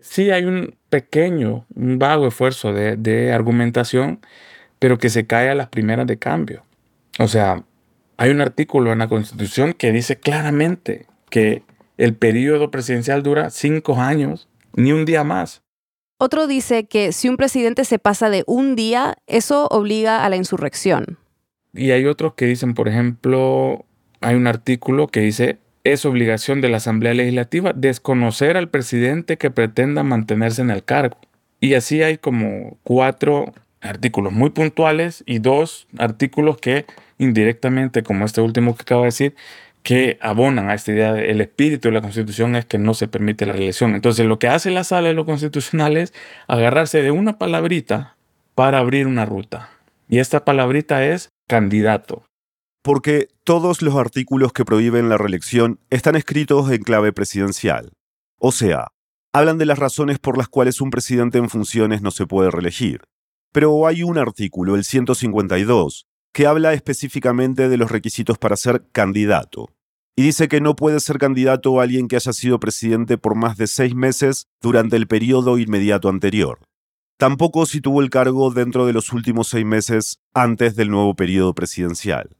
Sí, 0.01 0.31
hay 0.31 0.43
un 0.43 0.75
pequeño, 0.89 1.65
un 1.75 1.97
vago 1.97 2.27
esfuerzo 2.27 2.73
de, 2.73 2.97
de 2.97 3.31
argumentación, 3.31 4.19
pero 4.79 4.97
que 4.97 5.09
se 5.09 5.25
cae 5.25 5.49
a 5.49 5.55
las 5.55 5.69
primeras 5.69 6.07
de 6.07 6.17
cambio. 6.17 6.63
O 7.19 7.29
sea, 7.29 7.63
hay 8.17 8.29
un 8.29 8.41
artículo 8.41 8.91
en 8.91 8.99
la 8.99 9.07
Constitución 9.07 9.71
que 9.71 9.93
dice 9.93 10.17
claramente 10.17 11.05
que 11.29 11.63
el 11.97 12.15
periodo 12.15 12.69
presidencial 12.69 13.23
dura 13.23 13.49
cinco 13.49 14.01
años, 14.01 14.49
ni 14.73 14.91
un 14.91 15.05
día 15.05 15.23
más. 15.23 15.61
Otro 16.21 16.47
dice 16.47 16.83
que 16.83 17.13
si 17.13 17.29
un 17.29 17.37
presidente 17.37 17.85
se 17.85 17.97
pasa 17.97 18.29
de 18.29 18.43
un 18.45 18.75
día, 18.75 19.15
eso 19.25 19.67
obliga 19.67 20.25
a 20.25 20.29
la 20.29 20.35
insurrección. 20.35 21.17
Y 21.73 21.91
hay 21.91 22.05
otros 22.05 22.33
que 22.33 22.45
dicen, 22.45 22.73
por 22.73 22.89
ejemplo, 22.89 23.85
hay 24.19 24.35
un 24.35 24.45
artículo 24.45 25.07
que 25.07 25.21
dice, 25.21 25.59
es 25.85 26.05
obligación 26.05 26.59
de 26.59 26.67
la 26.67 26.77
Asamblea 26.77 27.13
Legislativa 27.13 27.71
desconocer 27.73 28.57
al 28.57 28.69
presidente 28.69 29.37
que 29.37 29.49
pretenda 29.49 30.03
mantenerse 30.03 30.61
en 30.61 30.71
el 30.71 30.83
cargo. 30.83 31.17
Y 31.61 31.75
así 31.75 32.03
hay 32.03 32.17
como 32.17 32.77
cuatro 32.83 33.53
artículos 33.79 34.33
muy 34.33 34.49
puntuales 34.49 35.23
y 35.25 35.39
dos 35.39 35.87
artículos 35.97 36.57
que 36.57 36.85
indirectamente, 37.17 38.03
como 38.03 38.25
este 38.25 38.41
último 38.41 38.75
que 38.75 38.81
acabo 38.81 39.03
de 39.03 39.07
decir, 39.07 39.35
que 39.83 40.17
abonan 40.21 40.69
a 40.69 40.73
esta 40.73 40.91
idea 40.91 41.13
del 41.13 41.41
espíritu 41.41 41.87
de 41.87 41.93
la 41.93 42.01
Constitución 42.01 42.55
es 42.55 42.65
que 42.65 42.77
no 42.77 42.93
se 42.93 43.07
permite 43.07 43.45
la 43.45 43.53
reelección. 43.53 43.95
Entonces 43.95 44.25
lo 44.25 44.39
que 44.39 44.47
hace 44.47 44.71
la 44.71 44.83
sala 44.83 45.07
de 45.07 45.13
lo 45.13 45.25
constitucional 45.25 45.97
es 45.97 46.13
agarrarse 46.47 47.01
de 47.01 47.11
una 47.11 47.37
palabrita 47.37 48.17
para 48.55 48.79
abrir 48.79 49.07
una 49.07 49.25
ruta. 49.25 49.69
Y 50.09 50.19
esta 50.19 50.43
palabrita 50.43 51.05
es 51.05 51.29
candidato. 51.47 52.23
Porque 52.81 53.27
todos 53.43 53.81
los 53.81 53.95
artículos 53.95 54.53
que 54.53 54.65
prohíben 54.65 55.09
la 55.09 55.17
reelección 55.17 55.79
están 55.89 56.15
escritos 56.15 56.71
en 56.71 56.81
clave 56.81 57.13
presidencial. 57.13 57.91
O 58.39 58.51
sea, 58.51 58.87
hablan 59.33 59.57
de 59.57 59.65
las 59.65 59.79
razones 59.79 60.19
por 60.19 60.37
las 60.37 60.47
cuales 60.47 60.81
un 60.81 60.89
presidente 60.89 61.37
en 61.37 61.49
funciones 61.49 62.01
no 62.01 62.11
se 62.11 62.25
puede 62.25 62.51
reelegir. 62.51 63.01
Pero 63.51 63.87
hay 63.87 64.03
un 64.03 64.17
artículo, 64.17 64.75
el 64.75 64.83
152, 64.83 66.05
que 66.33 66.45
habla 66.45 66.73
específicamente 66.73 67.69
de 67.69 67.77
los 67.77 67.91
requisitos 67.91 68.37
para 68.37 68.55
ser 68.55 68.85
candidato. 68.91 69.69
Y 70.15 70.23
dice 70.23 70.47
que 70.47 70.59
no 70.61 70.75
puede 70.75 70.99
ser 70.99 71.17
candidato 71.17 71.79
alguien 71.79 72.07
que 72.07 72.17
haya 72.17 72.33
sido 72.33 72.59
presidente 72.59 73.17
por 73.17 73.35
más 73.35 73.57
de 73.57 73.67
seis 73.67 73.95
meses 73.95 74.47
durante 74.61 74.95
el 74.95 75.07
periodo 75.07 75.57
inmediato 75.57 76.09
anterior. 76.09 76.59
Tampoco 77.17 77.65
si 77.65 77.81
tuvo 77.81 78.01
el 78.01 78.09
cargo 78.09 78.51
dentro 78.51 78.85
de 78.85 78.93
los 78.93 79.11
últimos 79.11 79.47
seis 79.47 79.65
meses 79.65 80.19
antes 80.33 80.75
del 80.75 80.89
nuevo 80.89 81.15
periodo 81.15 81.53
presidencial. 81.53 82.35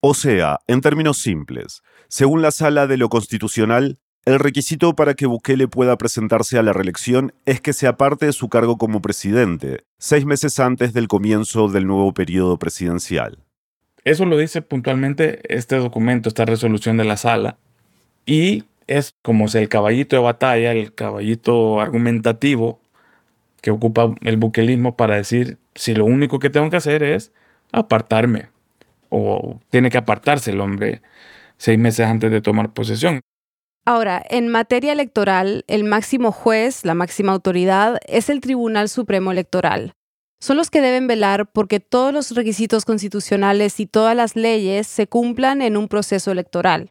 O 0.00 0.14
sea, 0.14 0.60
en 0.68 0.80
términos 0.80 1.18
simples, 1.18 1.82
según 2.08 2.42
la 2.42 2.52
sala 2.52 2.86
de 2.86 2.96
lo 2.96 3.08
constitucional, 3.08 3.98
el 4.24 4.38
requisito 4.38 4.94
para 4.94 5.14
que 5.14 5.26
Bukele 5.26 5.68
pueda 5.68 5.96
presentarse 5.96 6.58
a 6.58 6.62
la 6.62 6.72
reelección 6.72 7.32
es 7.46 7.60
que 7.60 7.72
se 7.72 7.86
aparte 7.86 8.26
de 8.26 8.32
su 8.32 8.48
cargo 8.48 8.76
como 8.76 9.00
presidente, 9.00 9.84
seis 9.98 10.24
meses 10.24 10.60
antes 10.60 10.92
del 10.92 11.08
comienzo 11.08 11.68
del 11.68 11.86
nuevo 11.86 12.12
periodo 12.12 12.58
presidencial. 12.58 13.38
Eso 14.04 14.24
lo 14.26 14.36
dice 14.36 14.62
puntualmente 14.62 15.40
este 15.54 15.76
documento, 15.76 16.28
esta 16.28 16.44
resolución 16.44 16.96
de 16.96 17.04
la 17.04 17.16
sala, 17.16 17.56
y 18.26 18.64
es 18.86 19.14
como 19.22 19.46
el 19.52 19.68
caballito 19.68 20.16
de 20.16 20.22
batalla, 20.22 20.72
el 20.72 20.94
caballito 20.94 21.80
argumentativo 21.80 22.80
que 23.60 23.70
ocupa 23.70 24.14
el 24.22 24.36
buquelismo 24.36 24.96
para 24.96 25.16
decir 25.16 25.58
si 25.74 25.94
lo 25.94 26.04
único 26.04 26.38
que 26.38 26.50
tengo 26.50 26.70
que 26.70 26.76
hacer 26.76 27.02
es 27.02 27.32
apartarme, 27.72 28.48
o 29.08 29.60
tiene 29.70 29.90
que 29.90 29.98
apartarse 29.98 30.50
el 30.50 30.60
hombre 30.60 31.02
seis 31.56 31.78
meses 31.78 32.06
antes 32.06 32.30
de 32.30 32.40
tomar 32.40 32.72
posesión. 32.72 33.20
Ahora, 33.84 34.22
en 34.28 34.48
materia 34.48 34.92
electoral, 34.92 35.64
el 35.66 35.84
máximo 35.84 36.30
juez, 36.30 36.84
la 36.84 36.94
máxima 36.94 37.32
autoridad, 37.32 37.98
es 38.06 38.28
el 38.28 38.40
Tribunal 38.40 38.88
Supremo 38.88 39.32
Electoral. 39.32 39.94
Son 40.40 40.56
los 40.56 40.70
que 40.70 40.80
deben 40.80 41.06
velar 41.06 41.50
porque 41.50 41.80
todos 41.80 42.12
los 42.12 42.30
requisitos 42.32 42.84
constitucionales 42.84 43.80
y 43.80 43.86
todas 43.86 44.14
las 44.14 44.36
leyes 44.36 44.86
se 44.86 45.06
cumplan 45.06 45.62
en 45.62 45.76
un 45.76 45.88
proceso 45.88 46.30
electoral. 46.30 46.90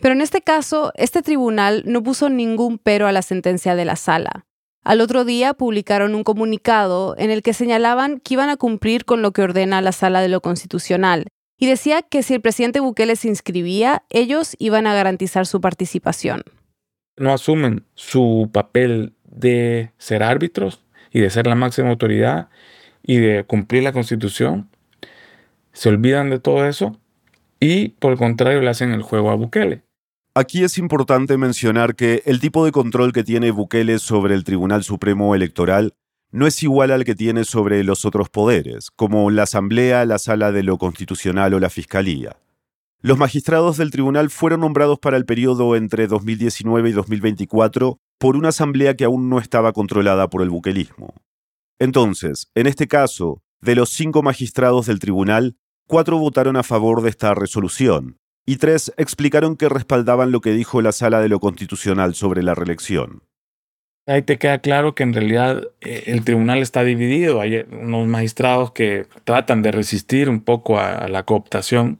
Pero 0.00 0.14
en 0.14 0.20
este 0.20 0.40
caso, 0.40 0.92
este 0.94 1.22
tribunal 1.22 1.82
no 1.86 2.02
puso 2.02 2.28
ningún 2.28 2.78
pero 2.78 3.06
a 3.06 3.12
la 3.12 3.22
sentencia 3.22 3.74
de 3.76 3.84
la 3.84 3.96
sala. 3.96 4.46
Al 4.84 5.00
otro 5.00 5.24
día 5.24 5.54
publicaron 5.54 6.14
un 6.14 6.24
comunicado 6.24 7.14
en 7.18 7.30
el 7.30 7.42
que 7.42 7.52
señalaban 7.52 8.20
que 8.20 8.34
iban 8.34 8.48
a 8.48 8.56
cumplir 8.56 9.04
con 9.04 9.22
lo 9.22 9.32
que 9.32 9.42
ordena 9.42 9.82
la 9.82 9.92
sala 9.92 10.20
de 10.20 10.28
lo 10.28 10.40
constitucional 10.40 11.26
y 11.58 11.66
decía 11.66 12.02
que 12.02 12.22
si 12.22 12.34
el 12.34 12.40
presidente 12.40 12.80
Bukele 12.80 13.16
se 13.16 13.28
inscribía, 13.28 14.04
ellos 14.10 14.54
iban 14.58 14.86
a 14.86 14.94
garantizar 14.94 15.46
su 15.46 15.60
participación. 15.60 16.42
No 17.16 17.32
asumen 17.32 17.84
su 17.94 18.48
papel 18.52 19.12
de 19.24 19.90
ser 19.98 20.22
árbitros 20.22 20.84
y 21.12 21.20
de 21.20 21.30
ser 21.30 21.46
la 21.48 21.56
máxima 21.56 21.90
autoridad 21.90 22.48
y 23.02 23.16
de 23.16 23.44
cumplir 23.44 23.82
la 23.82 23.92
constitución. 23.92 24.68
Se 25.72 25.88
olvidan 25.88 26.30
de 26.30 26.38
todo 26.38 26.66
eso 26.66 26.96
y 27.58 27.88
por 27.88 28.12
el 28.12 28.18
contrario 28.18 28.60
le 28.60 28.70
hacen 28.70 28.92
el 28.92 29.02
juego 29.02 29.30
a 29.30 29.34
Bukele. 29.34 29.82
Aquí 30.34 30.62
es 30.62 30.78
importante 30.78 31.36
mencionar 31.36 31.96
que 31.96 32.22
el 32.24 32.38
tipo 32.38 32.64
de 32.64 32.70
control 32.70 33.12
que 33.12 33.24
tiene 33.24 33.50
Bukele 33.50 33.98
sobre 33.98 34.34
el 34.34 34.44
Tribunal 34.44 34.84
Supremo 34.84 35.34
Electoral 35.34 35.94
no 36.30 36.46
es 36.46 36.62
igual 36.62 36.90
al 36.90 37.04
que 37.04 37.14
tiene 37.14 37.44
sobre 37.44 37.82
los 37.84 38.04
otros 38.04 38.28
poderes, 38.28 38.90
como 38.90 39.30
la 39.30 39.44
Asamblea, 39.44 40.04
la 40.04 40.18
Sala 40.18 40.52
de 40.52 40.62
lo 40.62 40.78
Constitucional 40.78 41.54
o 41.54 41.60
la 41.60 41.70
Fiscalía. 41.70 42.36
Los 43.00 43.16
magistrados 43.16 43.76
del 43.76 43.90
tribunal 43.90 44.28
fueron 44.28 44.60
nombrados 44.60 44.98
para 44.98 45.16
el 45.16 45.24
periodo 45.24 45.76
entre 45.76 46.08
2019 46.08 46.90
y 46.90 46.92
2024 46.92 47.98
por 48.18 48.36
una 48.36 48.48
asamblea 48.48 48.96
que 48.96 49.04
aún 49.04 49.30
no 49.30 49.38
estaba 49.38 49.72
controlada 49.72 50.28
por 50.28 50.42
el 50.42 50.50
buquelismo. 50.50 51.14
Entonces, 51.78 52.50
en 52.56 52.66
este 52.66 52.88
caso, 52.88 53.40
de 53.60 53.76
los 53.76 53.90
cinco 53.90 54.22
magistrados 54.22 54.86
del 54.86 54.98
tribunal, 54.98 55.56
cuatro 55.86 56.18
votaron 56.18 56.56
a 56.56 56.64
favor 56.64 57.02
de 57.02 57.10
esta 57.10 57.34
resolución, 57.34 58.18
y 58.44 58.56
tres 58.56 58.92
explicaron 58.96 59.56
que 59.56 59.68
respaldaban 59.68 60.32
lo 60.32 60.40
que 60.40 60.52
dijo 60.52 60.82
la 60.82 60.92
Sala 60.92 61.20
de 61.20 61.28
lo 61.28 61.38
Constitucional 61.38 62.14
sobre 62.14 62.42
la 62.42 62.54
reelección. 62.54 63.22
Ahí 64.08 64.22
te 64.22 64.38
queda 64.38 64.58
claro 64.60 64.94
que 64.94 65.02
en 65.02 65.12
realidad 65.12 65.64
eh, 65.82 66.04
el 66.06 66.24
tribunal 66.24 66.60
está 66.60 66.82
dividido. 66.82 67.42
Hay 67.42 67.66
unos 67.70 68.06
magistrados 68.06 68.72
que 68.72 69.04
tratan 69.24 69.60
de 69.60 69.70
resistir 69.70 70.30
un 70.30 70.40
poco 70.40 70.78
a, 70.80 71.08
la 71.08 71.24
cooptación. 71.24 71.98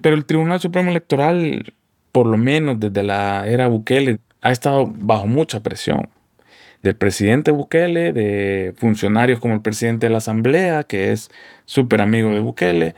Pero 0.00 0.16
el 0.16 0.24
Tribunal 0.24 0.58
Supremo 0.58 0.90
Electoral, 0.90 1.72
por 2.10 2.26
lo 2.26 2.36
menos 2.36 2.80
desde 2.80 3.04
la 3.04 3.46
era 3.46 3.68
Bukele, 3.68 4.18
ha 4.40 4.50
estado 4.50 4.92
bajo 4.96 5.28
mucha 5.28 5.62
presión. 5.62 6.08
Del 6.82 6.96
presidente 6.96 7.52
Bukele, 7.52 8.12
de 8.12 8.74
funcionarios 8.76 9.38
como 9.38 9.54
el 9.54 9.62
presidente 9.62 10.06
de 10.06 10.10
la 10.10 10.18
Asamblea, 10.18 10.82
que 10.82 11.12
es 11.12 11.30
súper 11.66 12.00
amigo 12.00 12.30
de 12.30 12.40
Bukele. 12.40 12.96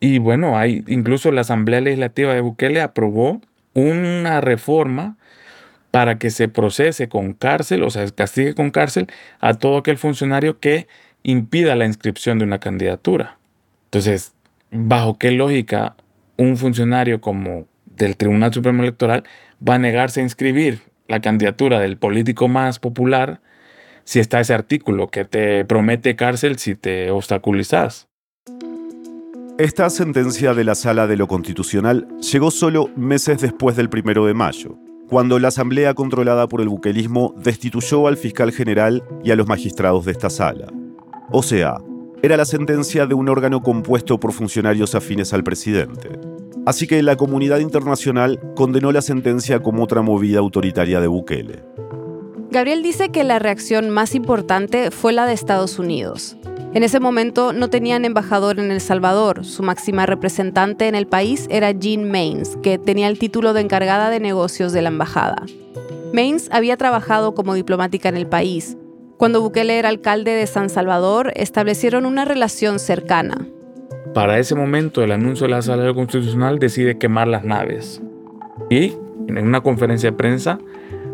Y 0.00 0.16
bueno, 0.16 0.56
hay, 0.56 0.82
incluso 0.86 1.30
la 1.30 1.42
Asamblea 1.42 1.82
Legislativa 1.82 2.32
de 2.32 2.40
Bukele 2.40 2.80
aprobó 2.80 3.42
una 3.74 4.40
reforma 4.40 5.18
para 5.92 6.18
que 6.18 6.30
se 6.30 6.48
procese 6.48 7.08
con 7.08 7.34
cárcel, 7.34 7.84
o 7.84 7.90
sea, 7.90 8.04
castigue 8.10 8.54
con 8.54 8.70
cárcel 8.70 9.06
a 9.38 9.54
todo 9.54 9.76
aquel 9.76 9.98
funcionario 9.98 10.58
que 10.58 10.88
impida 11.22 11.76
la 11.76 11.84
inscripción 11.84 12.38
de 12.38 12.46
una 12.46 12.58
candidatura. 12.58 13.38
Entonces, 13.84 14.32
¿bajo 14.70 15.18
qué 15.18 15.30
lógica 15.30 15.94
un 16.38 16.56
funcionario 16.56 17.20
como 17.20 17.66
del 17.84 18.16
Tribunal 18.16 18.54
Supremo 18.54 18.82
Electoral 18.82 19.24
va 19.66 19.74
a 19.74 19.78
negarse 19.78 20.20
a 20.20 20.22
inscribir 20.24 20.80
la 21.08 21.20
candidatura 21.20 21.78
del 21.78 21.98
político 21.98 22.48
más 22.48 22.78
popular 22.78 23.42
si 24.04 24.18
está 24.18 24.40
ese 24.40 24.54
artículo 24.54 25.08
que 25.08 25.26
te 25.26 25.64
promete 25.66 26.16
cárcel 26.16 26.58
si 26.58 26.74
te 26.74 27.10
obstaculizas? 27.10 28.08
Esta 29.58 29.90
sentencia 29.90 30.54
de 30.54 30.64
la 30.64 30.74
Sala 30.74 31.06
de 31.06 31.18
lo 31.18 31.28
Constitucional 31.28 32.08
llegó 32.32 32.50
solo 32.50 32.88
meses 32.96 33.42
después 33.42 33.76
del 33.76 33.90
primero 33.90 34.24
de 34.24 34.32
mayo, 34.32 34.78
cuando 35.12 35.38
la 35.38 35.48
Asamblea 35.48 35.92
controlada 35.92 36.48
por 36.48 36.62
el 36.62 36.70
buquelismo 36.70 37.34
destituyó 37.36 38.06
al 38.06 38.16
fiscal 38.16 38.50
general 38.50 39.04
y 39.22 39.30
a 39.30 39.36
los 39.36 39.46
magistrados 39.46 40.06
de 40.06 40.12
esta 40.12 40.30
sala. 40.30 40.72
O 41.30 41.42
sea, 41.42 41.76
era 42.22 42.38
la 42.38 42.46
sentencia 42.46 43.04
de 43.04 43.12
un 43.12 43.28
órgano 43.28 43.60
compuesto 43.60 44.18
por 44.18 44.32
funcionarios 44.32 44.94
afines 44.94 45.34
al 45.34 45.44
presidente. 45.44 46.18
Así 46.64 46.86
que 46.86 47.02
la 47.02 47.16
comunidad 47.16 47.58
internacional 47.58 48.40
condenó 48.56 48.90
la 48.90 49.02
sentencia 49.02 49.60
como 49.60 49.84
otra 49.84 50.00
movida 50.00 50.38
autoritaria 50.38 50.98
de 50.98 51.08
Bukele. 51.08 51.62
Gabriel 52.52 52.82
dice 52.82 53.08
que 53.08 53.24
la 53.24 53.38
reacción 53.38 53.88
más 53.88 54.14
importante 54.14 54.90
fue 54.90 55.14
la 55.14 55.24
de 55.24 55.32
Estados 55.32 55.78
Unidos. 55.78 56.36
En 56.74 56.82
ese 56.82 57.00
momento 57.00 57.54
no 57.54 57.70
tenían 57.70 58.04
embajador 58.04 58.60
en 58.60 58.70
El 58.70 58.82
Salvador. 58.82 59.46
Su 59.46 59.62
máxima 59.62 60.04
representante 60.04 60.86
en 60.86 60.94
el 60.94 61.06
país 61.06 61.46
era 61.50 61.70
Jean 61.70 62.10
Mains, 62.10 62.58
que 62.62 62.76
tenía 62.76 63.08
el 63.08 63.18
título 63.18 63.54
de 63.54 63.62
encargada 63.62 64.10
de 64.10 64.20
negocios 64.20 64.74
de 64.74 64.82
la 64.82 64.90
embajada. 64.90 65.46
Mains 66.12 66.50
había 66.52 66.76
trabajado 66.76 67.34
como 67.34 67.54
diplomática 67.54 68.10
en 68.10 68.18
el 68.18 68.26
país. 68.26 68.76
Cuando 69.16 69.40
Bukele 69.40 69.78
era 69.78 69.88
alcalde 69.88 70.32
de 70.32 70.46
San 70.46 70.68
Salvador, 70.68 71.32
establecieron 71.36 72.04
una 72.04 72.26
relación 72.26 72.78
cercana. 72.78 73.46
Para 74.12 74.38
ese 74.38 74.54
momento, 74.54 75.02
el 75.02 75.12
anuncio 75.12 75.46
de 75.46 75.52
la 75.52 75.62
Sala 75.62 75.94
Constitucional 75.94 76.58
decide 76.58 76.98
quemar 76.98 77.28
las 77.28 77.44
naves. 77.44 78.02
Y 78.68 78.92
en 79.26 79.46
una 79.46 79.62
conferencia 79.62 80.10
de 80.10 80.16
prensa, 80.18 80.58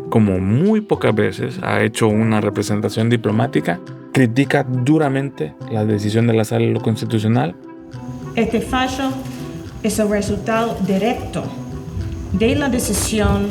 como 0.09 0.39
muy 0.39 0.81
pocas 0.81 1.13
veces 1.13 1.59
ha 1.61 1.81
hecho 1.81 2.07
una 2.07 2.41
representación 2.41 3.09
diplomática, 3.09 3.79
critica 4.11 4.63
duramente 4.63 5.53
la 5.71 5.85
decisión 5.85 6.27
de 6.27 6.33
la 6.33 6.45
Sala 6.45 6.79
Constitucional. 6.79 7.55
Este 8.35 8.61
fallo 8.61 9.09
es 9.83 9.99
el 9.99 10.09
resultado 10.09 10.77
directo 10.85 11.43
de 12.33 12.55
la 12.55 12.69
decisión 12.69 13.47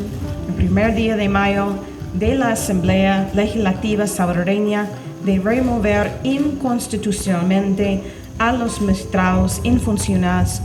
el 0.48 0.54
primer 0.54 0.94
día 0.94 1.16
de 1.16 1.28
mayo 1.28 1.74
de 2.14 2.34
la 2.34 2.52
Asamblea 2.52 3.30
Legislativa 3.34 4.06
salvadoreña 4.06 4.88
de 5.24 5.38
remover 5.38 6.10
inconstitucionalmente 6.22 8.02
a 8.38 8.52
los 8.52 8.80
magistrados 8.80 9.60
infuncionales 9.64 10.62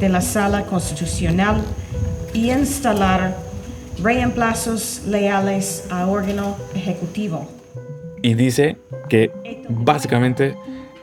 de 0.00 0.08
la 0.08 0.20
Sala 0.20 0.64
Constitucional 0.66 1.62
y 2.32 2.50
instalar 2.50 3.43
reemplazos 4.02 5.02
leales 5.06 5.86
al 5.90 6.08
órgano 6.08 6.56
ejecutivo. 6.74 7.48
Y 8.22 8.34
dice 8.34 8.76
que 9.08 9.30
básicamente 9.68 10.56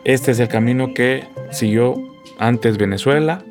este 0.03 0.31
es 0.31 0.39
el 0.39 0.47
camino 0.47 0.93
que 0.93 1.23
siguió 1.51 1.95
antes 2.39 2.77
Venezuela. 2.77 3.43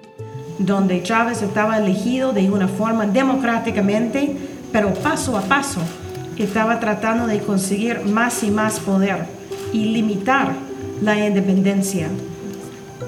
Donde 0.59 1.02
Chávez 1.02 1.42
estaba 1.42 1.78
elegido 1.78 2.32
de 2.32 2.50
una 2.50 2.68
forma 2.68 3.06
democráticamente, 3.06 4.37
pero 4.73 4.92
paso 4.94 5.37
a 5.38 5.42
paso 5.42 5.80
estaba 6.42 6.80
tratando 6.80 7.26
de 7.26 7.38
conseguir 7.40 8.00
más 8.00 8.42
y 8.42 8.50
más 8.50 8.80
poder 8.80 9.26
y 9.73 9.87
limitar 9.87 10.52
la 11.02 11.26
independencia. 11.26 12.09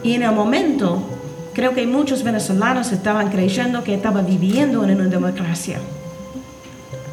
Y 0.02 0.14
en 0.14 0.22
el 0.22 0.32
momento, 0.32 1.02
creo 1.54 1.74
que 1.74 1.86
muchos 1.86 2.22
venezolanos 2.22 2.92
estaban 2.92 3.30
creyendo 3.30 3.84
que 3.84 3.94
estaba 3.94 4.22
viviendo 4.22 4.84
en 4.84 4.96
una 4.96 5.08
democracia, 5.08 5.78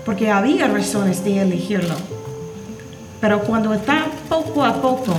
porque 0.09 0.31
había 0.31 0.67
razones 0.67 1.23
de 1.23 1.39
elegirlo. 1.39 1.93
Pero 3.21 3.41
cuando 3.41 3.75
está 3.75 4.07
poco 4.27 4.65
a 4.65 4.81
poco 4.81 5.13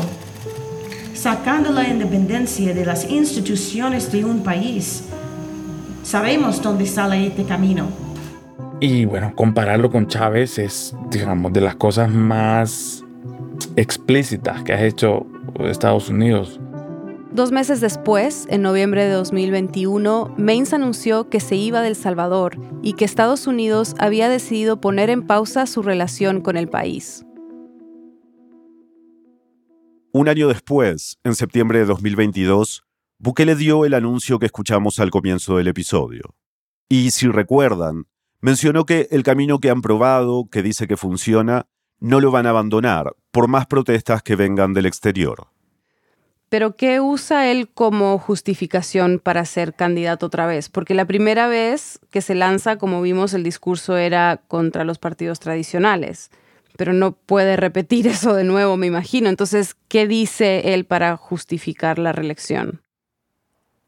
sacando 1.15 1.71
la 1.71 1.87
independencia 1.87 2.75
de 2.75 2.85
las 2.85 3.09
instituciones 3.09 4.11
de 4.11 4.25
un 4.25 4.43
país, 4.43 5.05
sabemos 6.03 6.61
dónde 6.61 6.87
sale 6.87 7.25
este 7.29 7.45
camino. 7.45 7.87
Y 8.81 9.05
bueno, 9.05 9.33
compararlo 9.37 9.93
con 9.93 10.09
Chávez 10.09 10.59
es, 10.59 10.93
digamos, 11.09 11.53
de 11.53 11.61
las 11.61 11.77
cosas 11.77 12.11
más 12.11 13.05
explícitas 13.77 14.65
que 14.65 14.73
ha 14.73 14.83
hecho 14.83 15.25
Estados 15.61 16.09
Unidos. 16.09 16.59
Dos 17.33 17.53
meses 17.53 17.81
después, 17.81 18.49
en 18.51 18.63
noviembre 18.63 19.05
de 19.05 19.13
2021, 19.13 20.35
Mains 20.37 20.73
anunció 20.73 21.29
que 21.29 21.39
se 21.39 21.55
iba 21.55 21.81
del 21.81 21.95
Salvador 21.95 22.59
y 22.83 22.95
que 22.95 23.05
Estados 23.05 23.47
Unidos 23.47 23.95
había 24.01 24.29
decidido 24.29 24.81
poner 24.81 25.11
en 25.11 25.25
pausa 25.25 25.67
su 25.67 25.83
relación 25.83 26.41
con 26.41 26.57
el 26.57 26.69
país. 26.69 27.25
Un 30.13 30.29
año 30.29 30.49
después, 30.49 31.21
en 31.23 31.37
septiembre 31.37 31.79
de 31.79 31.85
2022, 31.85 32.83
Bukele 33.21 33.55
dio 33.55 33.85
el 33.85 33.95
anuncio 33.95 34.41
que 34.41 34.47
escuchamos 34.47 34.99
al 34.99 35.13
comienzo 35.13 35.57
del 35.57 35.69
episodio. 35.69 36.35
Y 36.89 37.13
si 37.13 37.29
recuerdan, 37.29 38.07
mencionó 38.41 38.87
que 38.87 39.07
el 39.13 39.23
camino 39.23 39.61
que 39.61 39.71
han 39.71 39.83
probado, 39.83 40.49
que 40.51 40.65
dice 40.65 40.89
que 40.89 40.97
funciona, 40.97 41.69
no 42.01 42.19
lo 42.19 42.33
van 42.33 42.47
a 42.47 42.51
abandonar, 42.51 43.15
por 43.31 43.47
más 43.47 43.67
protestas 43.67 44.25
que 44.25 44.35
vengan 44.35 44.73
del 44.73 44.87
exterior. 44.87 45.47
Pero 46.51 46.77
¿qué 46.77 47.01
usa 47.01 47.51
él 47.51 47.69
como 47.73 48.19
justificación 48.19 49.19
para 49.19 49.47
ser 49.47 49.73
candidato 49.73 50.27
otra 50.27 50.47
vez? 50.47 50.69
Porque 50.69 50.93
la 50.93 51.07
primera 51.07 51.49
vez 51.49 52.01
que 52.11 52.21
se 52.21 52.35
lanza, 52.35 52.77
como 52.77 53.01
vimos, 53.01 53.33
el 53.33 53.43
discurso 53.43 53.97
era 53.97 54.43
contra 54.49 54.85
los 54.85 54.99
partidos 54.99 55.41
tradicionales 55.41 56.31
pero 56.81 56.95
no 56.95 57.13
puede 57.13 57.59
repetir 57.59 58.07
eso 58.07 58.33
de 58.33 58.43
nuevo, 58.43 58.79
me 58.79 58.87
imagino. 58.87 59.29
Entonces, 59.29 59.77
¿qué 59.89 60.09
dice 60.09 60.73
él 60.73 60.87
para 60.87 61.15
justificar 61.19 61.99
la 61.99 62.13
reelección? 62.13 62.81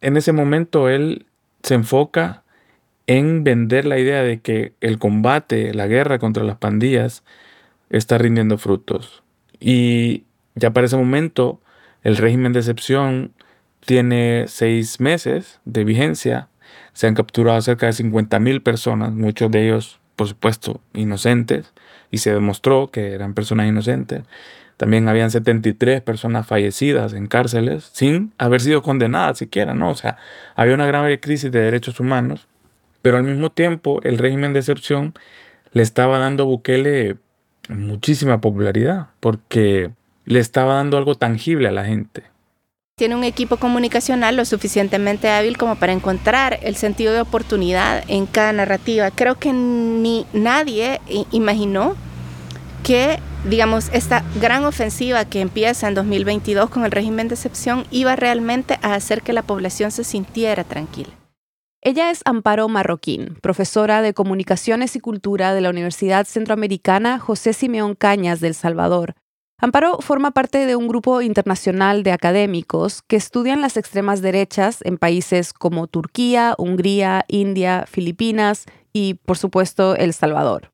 En 0.03 0.18
ese 0.18 0.33
momento 0.33 0.90
él 0.90 1.25
se 1.62 1.72
enfoca 1.72 2.42
en 3.07 3.44
vender 3.44 3.87
la 3.87 3.98
idea 3.98 4.22
de 4.22 4.40
que 4.40 4.75
el 4.83 4.98
combate, 4.98 5.72
la 5.72 5.87
guerra 5.87 6.18
contra 6.18 6.44
las 6.44 6.59
pandillas, 6.59 7.25
está 7.88 8.18
rindiendo 8.18 8.59
frutos. 8.59 9.22
Y 9.59 10.25
ya 10.55 10.75
para 10.75 10.85
ese 10.85 10.98
momento 10.98 11.62
el 12.03 12.17
régimen 12.17 12.53
de 12.53 12.61
excepción 12.61 13.33
tiene 13.85 14.47
seis 14.49 15.01
meses 15.01 15.61
de 15.65 15.85
vigencia. 15.85 16.49
Se 16.93 17.07
han 17.07 17.15
capturado 17.15 17.61
cerca 17.61 17.87
de 17.87 17.93
50 17.93 18.38
mil 18.38 18.62
personas, 18.62 19.12
muchos 19.12 19.51
de 19.51 19.67
ellos, 19.67 20.01
por 20.17 20.29
supuesto, 20.29 20.81
inocentes 20.95 21.73
y 22.11 22.19
se 22.19 22.33
demostró 22.33 22.91
que 22.91 23.12
eran 23.12 23.35
personas 23.35 23.67
inocentes. 23.67 24.23
También 24.77 25.09
habían 25.09 25.31
73 25.31 26.01
personas 26.03 26.47
fallecidas 26.47 27.12
en 27.15 27.27
cárceles 27.27 27.91
sin 27.93 28.33
haber 28.38 28.61
sido 28.61 28.83
condenadas 28.83 29.38
siquiera, 29.38 29.75
¿no? 29.75 29.91
O 29.91 29.95
sea, 29.95 30.19
había 30.55 30.75
una 30.75 30.87
grave 30.87 31.21
crisis 31.21 31.51
de 31.51 31.61
derechos 31.61 32.01
humanos, 32.01 32.47
pero 33.01 33.17
al 33.17 33.25
mismo 33.25 33.51
tiempo 33.51 34.01
el 34.03 34.19
régimen 34.19 34.53
de 34.53 34.61
excepción 34.61 35.15
le 35.73 35.83
estaba 35.83 36.19
dando 36.19 36.45
a 36.45 36.47
Bukele 36.47 37.17
muchísima 37.69 38.41
popularidad 38.41 39.09
porque 39.21 39.91
le 40.25 40.41
estaba 40.41 40.75
dando 40.75 40.97
algo 40.97 41.15
tangible 41.15 41.69
a 41.69 41.73
la 41.73 41.85
gente. 41.85 42.25
Tiene 42.97 43.17
un 43.17 43.25
equipo 43.25 43.57
comunicacional 43.57 44.37
lo 44.37 44.45
suficientemente 44.45 45.31
hábil 45.31 45.57
como 45.57 45.77
para 45.77 45.93
encontrar 45.93 46.59
el 46.63 46.77
sentido 46.77 47.13
de 47.15 47.23
oportunidad 47.23 48.05
en 48.09 48.27
cada 48.27 48.53
narrativa. 48.53 49.11
Creo 49.11 49.39
que 49.39 49.53
ni 49.53 50.27
nadie 50.33 51.01
imaginó 51.31 51.97
que, 52.83 53.19
digamos, 53.49 53.89
esta 53.93 54.25
gran 54.41 54.65
ofensiva 54.65 55.25
que 55.25 55.41
empieza 55.41 55.89
en 55.89 55.95
2022 55.95 56.69
con 56.69 56.85
el 56.85 56.91
régimen 56.91 57.29
de 57.29 57.35
excepción 57.35 57.87
iba 57.91 58.15
realmente 58.15 58.79
a 58.83 58.95
hacer 58.95 59.23
que 59.23 59.33
la 59.33 59.43
población 59.43 59.91
se 59.91 60.05
sintiera 60.05 60.63
tranquila. 60.63 61.11
Ella 61.81 62.11
es 62.13 62.21
Amparo 62.25 62.69
Marroquín, 62.69 63.39
profesora 63.43 64.03
de 64.03 64.15
Comunicaciones 64.15 64.95
y 64.95 65.01
Cultura 65.01 65.53
de 65.55 65.63
la 65.63 65.71
Universidad 65.71 66.27
Centroamericana 66.27 67.19
José 67.19 67.55
Simeón 67.55 67.97
Cañas 67.97 68.39
del 68.41 68.55
Salvador. 68.55 69.17
Amparo 69.64 69.98
forma 70.01 70.33
parte 70.33 70.66
de 70.66 70.75
un 70.75 70.88
grupo 70.88 71.22
internacional 71.22 72.03
de 72.03 72.11
académicos 72.11 73.01
que 73.07 73.14
estudian 73.14 73.61
las 73.61 73.77
extremas 73.77 74.20
derechas 74.20 74.79
en 74.83 74.98
países 74.98 75.53
como 75.53 75.87
Turquía, 75.87 76.57
Hungría, 76.59 77.25
India, 77.29 77.85
Filipinas 77.88 78.64
y, 78.92 79.14
por 79.25 79.38
supuesto, 79.38 79.94
El 79.94 80.14
Salvador. 80.14 80.72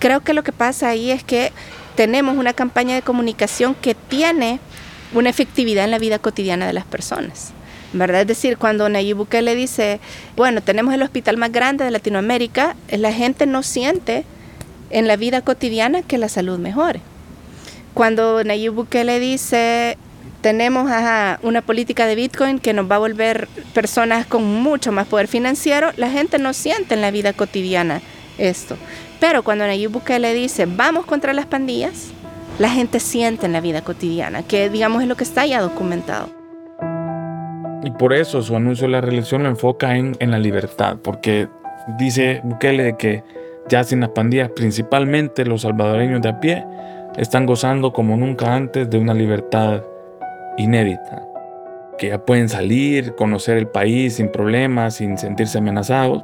Creo 0.00 0.20
que 0.20 0.34
lo 0.34 0.42
que 0.42 0.52
pasa 0.52 0.90
ahí 0.90 1.10
es 1.10 1.24
que 1.24 1.50
tenemos 1.96 2.36
una 2.36 2.52
campaña 2.52 2.94
de 2.94 3.00
comunicación 3.00 3.74
que 3.74 3.94
tiene 3.94 4.60
una 5.14 5.30
efectividad 5.30 5.86
en 5.86 5.90
la 5.90 5.98
vida 5.98 6.18
cotidiana 6.18 6.66
de 6.66 6.74
las 6.74 6.84
personas. 6.84 7.54
¿verdad? 7.94 8.20
Es 8.20 8.26
decir, 8.26 8.58
cuando 8.58 8.86
Nayib 8.90 9.16
Bukele 9.16 9.54
dice, 9.54 9.98
bueno, 10.36 10.60
tenemos 10.60 10.92
el 10.92 11.02
hospital 11.02 11.38
más 11.38 11.52
grande 11.52 11.86
de 11.86 11.90
Latinoamérica, 11.90 12.76
la 12.90 13.14
gente 13.14 13.46
no 13.46 13.62
siente 13.62 14.26
en 14.90 15.08
la 15.08 15.16
vida 15.16 15.40
cotidiana 15.40 16.02
que 16.02 16.18
la 16.18 16.28
salud 16.28 16.58
mejore. 16.58 17.00
Cuando 17.94 18.42
Nayib 18.44 18.72
Bukele 18.72 19.18
dice 19.20 19.98
tenemos 20.40 20.90
una 21.42 21.60
política 21.62 22.06
de 22.06 22.14
Bitcoin 22.14 22.58
que 22.58 22.72
nos 22.72 22.90
va 22.90 22.96
a 22.96 23.00
volver 23.00 23.48
personas 23.74 24.26
con 24.26 24.42
mucho 24.62 24.90
más 24.90 25.06
poder 25.06 25.28
financiero, 25.28 25.90
la 25.96 26.10
gente 26.10 26.38
no 26.38 26.54
siente 26.54 26.94
en 26.94 27.02
la 27.02 27.10
vida 27.10 27.32
cotidiana 27.34 28.00
esto. 28.38 28.76
Pero 29.18 29.42
cuando 29.42 29.66
Nayib 29.66 29.90
Bukele 29.90 30.32
dice 30.32 30.66
vamos 30.66 31.04
contra 31.04 31.32
las 31.32 31.46
pandillas, 31.46 32.12
la 32.58 32.70
gente 32.70 33.00
siente 33.00 33.46
en 33.46 33.52
la 33.52 33.60
vida 33.60 33.82
cotidiana, 33.82 34.42
que 34.42 34.70
digamos 34.70 35.02
es 35.02 35.08
lo 35.08 35.16
que 35.16 35.24
está 35.24 35.44
ya 35.46 35.60
documentado. 35.60 36.28
Y 37.82 37.90
por 37.92 38.12
eso 38.12 38.42
su 38.42 38.56
anuncio 38.56 38.86
de 38.86 38.92
la 38.92 39.00
reelección 39.00 39.42
lo 39.42 39.48
enfoca 39.48 39.96
en, 39.96 40.16
en 40.20 40.30
la 40.30 40.38
libertad, 40.38 40.98
porque 41.02 41.48
dice 41.98 42.40
Bukele 42.44 42.96
que 42.98 43.24
ya 43.68 43.84
sin 43.84 44.00
las 44.00 44.10
pandillas, 44.10 44.50
principalmente 44.50 45.44
los 45.44 45.62
salvadoreños 45.62 46.20
de 46.20 46.28
a 46.28 46.40
pie, 46.40 46.64
están 47.16 47.46
gozando 47.46 47.92
como 47.92 48.16
nunca 48.16 48.54
antes 48.54 48.88
de 48.88 48.98
una 48.98 49.14
libertad 49.14 49.82
inédita, 50.56 51.26
que 51.98 52.08
ya 52.08 52.24
pueden 52.24 52.48
salir, 52.48 53.14
conocer 53.14 53.56
el 53.56 53.68
país 53.68 54.14
sin 54.14 54.30
problemas, 54.30 54.96
sin 54.96 55.18
sentirse 55.18 55.58
amenazados, 55.58 56.22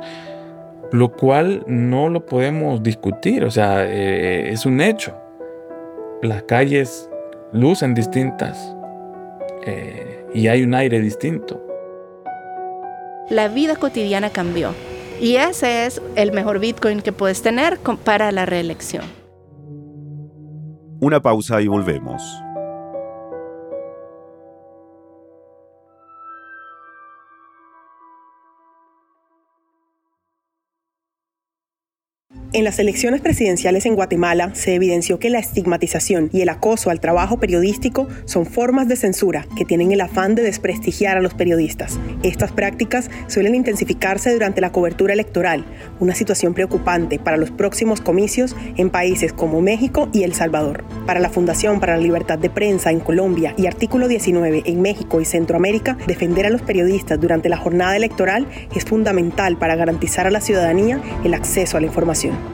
lo 0.92 1.12
cual 1.12 1.64
no 1.66 2.08
lo 2.08 2.24
podemos 2.24 2.82
discutir, 2.82 3.44
o 3.44 3.50
sea, 3.50 3.84
eh, 3.84 4.50
es 4.50 4.66
un 4.66 4.80
hecho. 4.80 5.16
Las 6.22 6.44
calles 6.44 7.10
lucen 7.52 7.94
distintas 7.94 8.74
eh, 9.66 10.24
y 10.34 10.48
hay 10.48 10.62
un 10.62 10.74
aire 10.74 11.00
distinto. 11.00 11.62
La 13.28 13.48
vida 13.48 13.74
cotidiana 13.76 14.30
cambió 14.30 14.72
y 15.20 15.36
ese 15.36 15.86
es 15.86 16.00
el 16.14 16.32
mejor 16.32 16.60
Bitcoin 16.60 17.00
que 17.00 17.12
puedes 17.12 17.42
tener 17.42 17.78
para 18.04 18.30
la 18.32 18.46
reelección. 18.46 19.25
Una 21.06 21.20
pausa 21.20 21.62
y 21.62 21.68
volvemos. 21.68 22.45
En 32.56 32.64
las 32.64 32.78
elecciones 32.78 33.20
presidenciales 33.20 33.84
en 33.84 33.96
Guatemala 33.96 34.54
se 34.54 34.74
evidenció 34.74 35.18
que 35.18 35.28
la 35.28 35.38
estigmatización 35.38 36.30
y 36.32 36.40
el 36.40 36.48
acoso 36.48 36.88
al 36.88 37.00
trabajo 37.00 37.38
periodístico 37.38 38.08
son 38.24 38.46
formas 38.46 38.88
de 38.88 38.96
censura 38.96 39.46
que 39.58 39.66
tienen 39.66 39.92
el 39.92 40.00
afán 40.00 40.34
de 40.34 40.40
desprestigiar 40.40 41.18
a 41.18 41.20
los 41.20 41.34
periodistas. 41.34 42.00
Estas 42.22 42.52
prácticas 42.52 43.10
suelen 43.26 43.54
intensificarse 43.54 44.32
durante 44.32 44.62
la 44.62 44.72
cobertura 44.72 45.12
electoral, 45.12 45.66
una 46.00 46.14
situación 46.14 46.54
preocupante 46.54 47.18
para 47.18 47.36
los 47.36 47.50
próximos 47.50 48.00
comicios 48.00 48.56
en 48.78 48.88
países 48.88 49.34
como 49.34 49.60
México 49.60 50.08
y 50.14 50.22
El 50.22 50.32
Salvador. 50.32 50.82
Para 51.04 51.20
la 51.20 51.28
Fundación 51.28 51.78
para 51.78 51.96
la 51.96 52.02
Libertad 52.02 52.38
de 52.38 52.48
Prensa 52.48 52.90
en 52.90 53.00
Colombia 53.00 53.52
y 53.58 53.66
Artículo 53.66 54.08
19 54.08 54.62
en 54.64 54.80
México 54.80 55.20
y 55.20 55.26
Centroamérica, 55.26 55.98
defender 56.06 56.46
a 56.46 56.50
los 56.50 56.62
periodistas 56.62 57.20
durante 57.20 57.50
la 57.50 57.58
jornada 57.58 57.98
electoral 57.98 58.46
es 58.74 58.86
fundamental 58.86 59.58
para 59.58 59.76
garantizar 59.76 60.26
a 60.26 60.30
la 60.30 60.40
ciudadanía 60.40 61.02
el 61.22 61.34
acceso 61.34 61.76
a 61.76 61.80
la 61.80 61.86
información. 61.86 62.45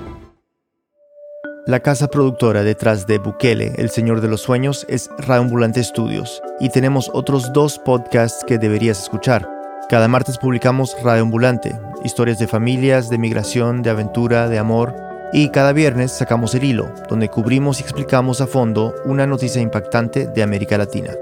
La 1.64 1.78
casa 1.78 2.08
productora 2.08 2.64
detrás 2.64 3.06
de 3.06 3.18
Bukele, 3.18 3.74
El 3.76 3.88
Señor 3.88 4.20
de 4.20 4.26
los 4.26 4.40
Sueños, 4.40 4.84
es 4.88 5.08
Radioambulante 5.16 5.84
Studios 5.84 6.42
y 6.58 6.70
tenemos 6.70 7.08
otros 7.14 7.52
dos 7.52 7.78
podcasts 7.78 8.44
que 8.44 8.58
deberías 8.58 9.00
escuchar. 9.00 9.48
Cada 9.88 10.08
martes 10.08 10.38
publicamos 10.38 10.96
Radioambulante, 11.04 11.78
historias 12.02 12.40
de 12.40 12.48
familias, 12.48 13.08
de 13.10 13.18
migración, 13.18 13.82
de 13.82 13.90
aventura, 13.90 14.48
de 14.48 14.58
amor. 14.58 14.96
Y 15.32 15.50
cada 15.50 15.72
viernes 15.72 16.10
sacamos 16.10 16.52
El 16.56 16.64
Hilo, 16.64 16.92
donde 17.08 17.28
cubrimos 17.28 17.78
y 17.78 17.84
explicamos 17.84 18.40
a 18.40 18.48
fondo 18.48 18.92
una 19.04 19.28
noticia 19.28 19.62
impactante 19.62 20.26
de 20.26 20.42
América 20.42 20.76
Latina. 20.76 21.12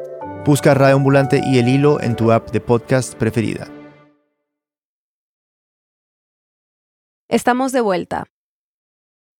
Busca 0.46 0.72
Radioambulante 0.72 1.42
y 1.44 1.58
El 1.58 1.68
Hilo 1.68 2.00
en 2.00 2.16
tu 2.16 2.32
app 2.32 2.50
de 2.50 2.62
podcast 2.62 3.12
preferida. 3.12 3.68
Estamos 7.28 7.72
de 7.72 7.82
vuelta. 7.82 8.24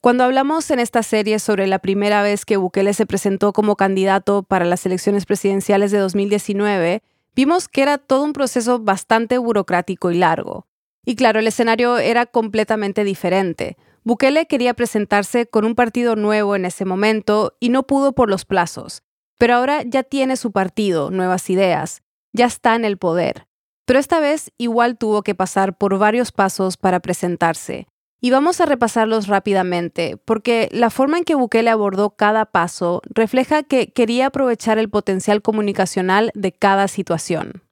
Cuando 0.03 0.25
hablamos 0.25 0.71
en 0.71 0.79
esta 0.79 1.03
serie 1.03 1.39
sobre 1.39 1.67
la 1.67 1.79
primera 1.79 2.23
vez 2.23 2.47
que 2.47 2.57
Bukele 2.57 2.95
se 2.95 3.05
presentó 3.05 3.53
como 3.53 3.77
candidato 3.77 4.43
para 4.43 4.65
las 4.65 4.87
elecciones 4.87 5.27
presidenciales 5.27 5.91
de 5.91 5.99
2019, 5.99 7.03
vimos 7.37 7.69
que 7.69 7.83
era 7.83 7.99
todo 7.99 8.25
un 8.25 8.33
proceso 8.33 8.79
bastante 8.79 9.37
burocrático 9.37 10.11
y 10.11 10.15
largo. 10.15 10.67
Y 11.05 11.17
claro, 11.17 11.39
el 11.39 11.47
escenario 11.47 11.99
era 11.99 12.25
completamente 12.25 13.05
diferente. 13.05 13.77
Bukele 14.03 14.47
quería 14.47 14.73
presentarse 14.73 15.45
con 15.45 15.67
un 15.67 15.75
partido 15.75 16.17
nuevo 16.17 16.57
en 16.57 16.65
ese 16.65 16.87
momento 16.87 17.59
y 17.61 17.69
no 17.69 17.83
pudo 17.83 18.15
por 18.15 18.31
los 18.31 18.47
plazos. 18.47 19.03
Pero 19.37 19.55
ahora 19.55 19.83
ya 19.83 20.03
tiene 20.03 20.37
su 20.37 20.51
partido, 20.51 21.11
nuevas 21.11 21.51
ideas, 21.51 22.03
ya 22.33 22.47
está 22.47 22.75
en 22.75 22.87
el 22.87 22.97
poder. 22.97 23.49
Pero 23.85 23.99
esta 23.99 24.19
vez 24.19 24.51
igual 24.57 24.97
tuvo 24.97 25.23
que 25.23 25.35
pasar 25.35 25.77
por 25.77 25.99
varios 25.99 26.33
pasos 26.33 26.79
para 26.79 27.01
presentarse. 27.01 27.90
Y 28.23 28.31
vamos 28.31 28.61
a 28.61 28.67
repasarlos 28.67 29.29
rápidamente, 29.29 30.19
porque 30.25 30.69
la 30.73 30.91
forma 30.91 31.17
en 31.17 31.25
que 31.25 31.35
Bukele 31.35 31.71
abordó 31.71 32.11
cada 32.11 32.45
paso 32.45 33.01
refleja 33.09 33.63
que 33.63 33.93
quería 33.93 34.27
aprovechar 34.27 34.79
el 34.79 34.91
potencial 34.91 35.41
comunicacional 35.41 36.31
de 36.35 36.53
cada 36.53 36.87
situación. 36.89 37.63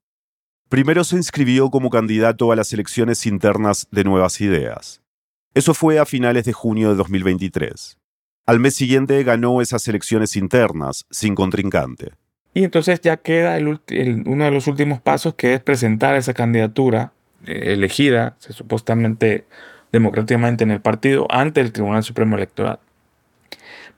Primero 0.71 1.05
se 1.05 1.17
inscribió 1.17 1.71
como 1.71 1.91
candidato 1.91 2.51
a 2.51 2.57
las 2.57 2.73
elecciones 2.73 3.27
internas 3.27 3.89
de 3.91 4.05
Nuevas 4.05 4.41
Ideas. 4.41 5.03
Eso 5.55 5.75
fue 5.75 5.99
a 5.99 6.07
finales 6.07 6.45
de 6.45 6.53
junio 6.53 6.91
de 6.91 6.97
2023. 6.97 7.99
Al 8.47 8.61
mes 8.61 8.75
siguiente 8.75 9.23
ganó 9.25 9.61
esas 9.61 9.87
elecciones 9.89 10.35
internas, 10.37 11.05
sin 11.11 11.35
contrincante. 11.35 12.13
Y 12.55 12.65
entonces 12.65 13.01
ya 13.03 13.19
queda 13.19 13.59
uno 13.59 14.45
de 14.45 14.51
los 14.51 14.67
últimos 14.67 15.01
pasos, 15.03 15.35
que 15.35 15.53
es 15.55 15.61
presentar 15.61 16.17
esa 16.17 16.33
candidatura 16.33 17.13
eh, 17.47 17.75
elegida, 17.75 18.37
supuestamente 18.39 19.47
democráticamente 19.93 20.65
en 20.65 20.71
el 20.71 20.81
partido 20.81 21.27
ante 21.31 21.61
el 21.61 21.73
Tribunal 21.73 22.03
Supremo 22.03 22.37
Electoral. 22.37 22.79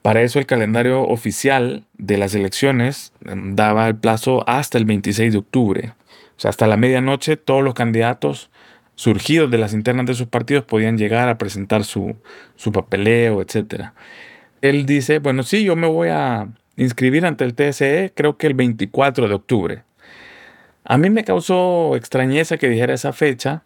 Para 0.03 0.23
eso 0.23 0.39
el 0.39 0.47
calendario 0.47 1.03
oficial 1.03 1.85
de 1.99 2.17
las 2.17 2.35
elecciones 2.35 3.13
em, 3.27 3.55
daba 3.55 3.87
el 3.87 3.97
plazo 3.97 4.49
hasta 4.49 4.79
el 4.79 4.87
26 4.87 5.33
de 5.33 5.39
octubre. 5.39 5.93
O 6.37 6.41
sea, 6.41 6.49
hasta 6.49 6.67
la 6.67 6.79
medianoche 6.79 7.37
todos 7.37 7.63
los 7.63 7.75
candidatos 7.75 8.51
surgidos 8.95 9.51
de 9.51 9.59
las 9.59 9.75
internas 9.75 10.07
de 10.07 10.15
sus 10.15 10.27
partidos 10.27 10.65
podían 10.65 10.97
llegar 10.97 11.29
a 11.29 11.39
presentar 11.39 11.85
su, 11.85 12.17
su 12.57 12.73
papeleo, 12.73 13.43
etc. 13.43 13.91
Él 14.63 14.87
dice, 14.87 15.19
bueno, 15.19 15.43
sí, 15.43 15.65
yo 15.65 15.77
me 15.77 15.87
voy 15.87 16.09
a 16.09 16.49
inscribir 16.77 17.27
ante 17.27 17.45
el 17.45 17.55
TSE 17.55 18.13
creo 18.15 18.39
que 18.39 18.47
el 18.47 18.55
24 18.55 19.29
de 19.29 19.35
octubre. 19.35 19.83
A 20.85 20.97
mí 20.97 21.11
me 21.11 21.25
causó 21.25 21.95
extrañeza 21.95 22.57
que 22.57 22.69
dijera 22.69 22.95
esa 22.95 23.13
fecha 23.13 23.65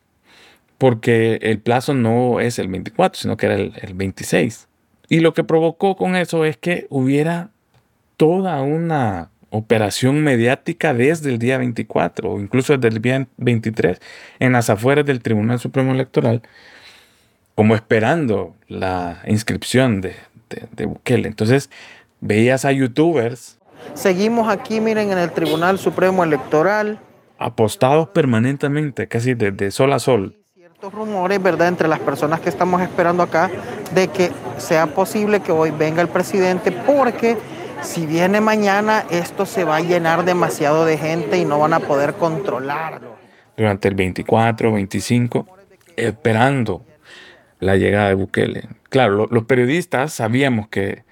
porque 0.85 1.39
el 1.41 1.61
plazo 1.61 1.95
no 1.95 2.41
es 2.41 2.59
el 2.59 2.69
24, 2.69 3.19
sino 3.19 3.39
que 3.39 3.47
era 3.47 3.55
el, 3.55 3.95
26. 3.95 4.69
Y 5.09 5.21
lo 5.21 5.33
que 5.33 5.43
provocó 5.43 5.97
con 5.97 6.15
eso 6.15 6.45
es 6.45 6.59
que 6.59 6.87
hubiera 6.91 7.49
toda 8.19 8.61
una 8.61 9.31
operación 9.49 10.23
mediática 10.23 10.93
desde 10.93 11.31
el 11.31 11.39
día 11.39 11.57
24 11.57 12.31
o 12.31 12.39
incluso 12.39 12.77
desde 12.77 12.95
el 12.95 13.01
día 13.01 13.27
23 13.39 13.99
en 14.41 14.53
las 14.53 14.69
afueras 14.69 15.07
del 15.07 15.23
Tribunal 15.23 15.59
Supremo 15.59 15.93
Electoral, 15.93 16.43
como 17.55 17.75
esperando 17.75 18.55
la 18.69 19.23
inscripción 19.27 20.03
de, 20.03 20.15
de, 20.51 20.69
de 20.71 20.85
Bukele. 20.85 21.29
Entonces 21.29 21.71
veías 22.21 22.67
a 22.67 22.73
youtubers. 22.73 23.59
Seguimos 23.95 24.51
aquí, 24.51 24.83
miren, 24.83 25.13
en 25.13 25.17
el 25.17 25.31
Tribunal 25.33 25.79
Supremo 25.79 26.25
Electoral. 26.25 27.01
Apostados 27.39 28.11
permanentemente, 28.11 29.09
casi 29.09 29.33
desde 29.33 29.71
sol 29.71 29.95
a 29.95 29.99
sol 29.99 30.44
rumores, 30.93 31.43
¿verdad?, 31.43 31.69
entre 31.69 31.89
las 31.89 32.01
personas 32.01 32.41
que 32.41 32.49
estamos 32.49 32.81
esperando 32.83 33.23
acá, 33.23 33.51
de 33.95 34.09
que 34.09 34.31
sea 34.59 34.87
posible 34.87 35.41
que 35.41 35.53
hoy 35.53 35.71
venga 35.71 36.03
el 36.03 36.09
presidente, 36.09 36.73
porque 36.73 37.37
si 37.83 38.07
viene 38.07 38.41
mañana, 38.41 39.05
esto 39.11 39.47
se 39.47 39.65
va 39.65 39.77
a 39.77 39.81
llenar 39.81 40.25
demasiado 40.25 40.85
de 40.85 40.97
gente 40.97 41.39
y 41.39 41.45
no 41.45 41.59
van 41.59 41.75
a 41.75 41.81
poder 41.81 42.15
controlarlo. 42.15 43.15
Durante 43.57 43.89
el 43.89 43.95
24, 43.95 44.73
25, 44.73 45.47
esperando 45.97 46.83
la 47.61 47.77
llegada 47.77 48.09
de 48.09 48.15
Bukele. 48.15 48.69
Claro, 48.89 49.27
los 49.31 49.45
periodistas 49.45 50.13
sabíamos 50.13 50.69
que, 50.69 51.05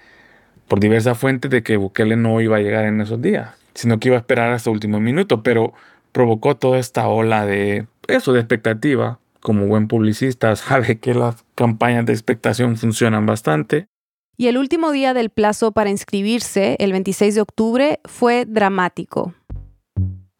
por 0.67 0.79
diversas 0.79 1.17
fuentes, 1.17 1.51
de 1.51 1.63
que 1.63 1.77
Bukele 1.77 2.15
no 2.15 2.41
iba 2.41 2.57
a 2.57 2.59
llegar 2.59 2.85
en 2.85 3.01
esos 3.01 3.21
días, 3.21 3.51
sino 3.73 3.99
que 3.99 4.09
iba 4.09 4.17
a 4.17 4.19
esperar 4.19 4.51
hasta 4.51 4.69
el 4.69 4.75
último 4.75 4.99
minuto, 4.99 5.43
pero 5.43 5.73
provocó 6.11 6.55
toda 6.55 6.79
esta 6.79 7.07
ola 7.07 7.45
de 7.45 7.87
eso, 8.07 8.33
de 8.33 8.39
expectativa, 8.39 9.19
como 9.43 9.67
buen 9.67 9.87
publicista 9.87 10.55
sabe 10.55 10.97
que 10.97 11.13
las 11.13 11.45
campañas 11.53 12.07
de 12.07 12.13
expectación 12.13 12.77
funcionan 12.77 13.27
bastante. 13.27 13.87
Y 14.35 14.47
el 14.47 14.57
último 14.57 14.91
día 14.91 15.13
del 15.13 15.29
plazo 15.29 15.73
para 15.73 15.91
inscribirse, 15.91 16.75
el 16.79 16.91
26 16.91 17.35
de 17.35 17.41
octubre, 17.41 17.99
fue 18.05 18.45
dramático. 18.45 19.35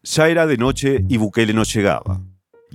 Ya 0.02 0.28
era 0.30 0.48
de 0.48 0.58
noche 0.58 1.06
y 1.08 1.18
Bukele 1.18 1.54
no 1.54 1.64
llegaba. 1.64 2.22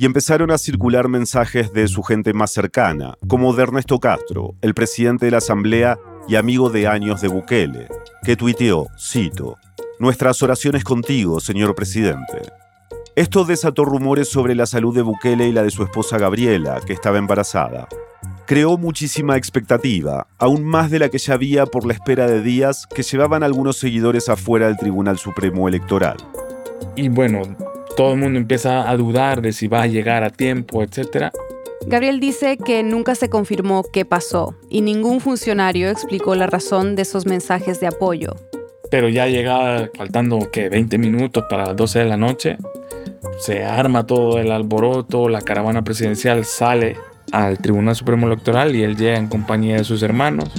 y 0.01 0.07
empezaron 0.07 0.53
a 0.53 0.59
circular 0.59 1.09
mensajes 1.09 1.73
de 1.73 1.89
su 1.89 2.05
gente 2.05 2.33
más 2.33 2.53
cercana, 2.53 3.17
como 3.27 3.53
de 3.53 3.65
Ernesto 3.65 3.99
Castro, 3.99 4.55
el 4.63 4.73
presidente 4.73 5.25
de 5.25 5.33
la 5.33 5.39
Asamblea 5.39 5.99
y 6.29 6.37
amigo 6.37 6.71
de 6.71 6.87
años 6.87 7.21
de 7.21 7.27
Bukele, 7.27 7.89
que 8.23 8.37
tuiteó, 8.37 8.87
cito, 8.97 9.57
Nuestras 9.99 10.41
oraciones 10.45 10.85
contigo, 10.85 11.41
señor 11.41 11.75
presidente. 11.75 12.43
Esto 13.19 13.45
desató 13.45 13.85
rumores 13.85 14.29
sobre 14.29 14.55
la 14.55 14.65
salud 14.65 14.95
de 14.95 15.03
Bukele 15.03 15.49
y 15.49 15.53
la 15.53 15.65
de 15.65 15.73
su 15.73 15.83
esposa 15.83 16.19
Gabriela, 16.19 16.81
que 16.87 16.93
estaba 16.93 17.19
embarazada. 17.19 17.89
Creó 18.47 18.79
muchísima 18.79 19.37
expectativa, 19.37 20.29
aún 20.39 20.65
más 20.65 20.89
de 20.93 21.01
la 21.01 21.09
que 21.09 21.19
ya 21.19 21.35
había 21.35 21.67
por 21.67 21.85
la 21.85 21.95
espera 21.95 22.29
de 22.29 22.43
días 22.43 22.87
que 22.87 23.03
llevaban 23.03 23.43
algunos 23.43 23.77
seguidores 23.77 24.29
afuera 24.29 24.69
del 24.69 24.77
Tribunal 24.77 25.19
Supremo 25.19 25.67
Electoral. 25.67 26.17
Y 26.95 27.09
bueno, 27.09 27.43
todo 27.97 28.13
el 28.13 28.21
mundo 28.21 28.39
empieza 28.39 28.89
a 28.89 28.97
dudar 28.97 29.43
de 29.43 29.53
si 29.53 29.67
va 29.67 29.83
a 29.83 29.87
llegar 29.89 30.23
a 30.23 30.31
tiempo, 30.31 30.85
etc. 30.85 31.33
Gabriel 31.89 32.21
dice 32.21 32.57
que 32.57 32.85
nunca 32.85 33.17
se 33.17 33.29
confirmó 33.29 33.83
qué 33.93 34.05
pasó 34.05 34.55
y 34.71 34.81
ningún 34.83 35.19
funcionario 35.19 35.91
explicó 35.91 36.37
la 36.37 36.47
razón 36.47 36.95
de 36.95 37.03
esos 37.03 37.27
mensajes 37.27 37.81
de 37.81 37.89
apoyo. 37.89 38.37
Pero 38.93 39.09
ya 39.09 39.27
llegaba 39.27 39.89
faltando 39.97 40.39
que 40.53 40.69
20 40.69 40.99
minutos 40.99 41.47
para 41.51 41.67
las 41.67 41.77
12 41.77 41.99
de 41.99 42.05
la 42.05 42.17
noche, 42.17 42.57
se 43.39 43.65
arma 43.65 44.07
todo 44.07 44.39
el 44.39 44.51
alboroto, 44.53 45.29
la 45.29 45.41
caravana 45.41 45.83
presidencial 45.83 46.45
sale 46.45 46.97
al 47.33 47.59
Tribunal 47.59 47.95
Supremo 47.95 48.27
Electoral 48.27 48.75
y 48.75 48.83
él 48.83 48.97
llega 48.97 49.17
en 49.17 49.29
compañía 49.29 49.77
de 49.77 49.85
sus 49.85 50.03
hermanos. 50.03 50.51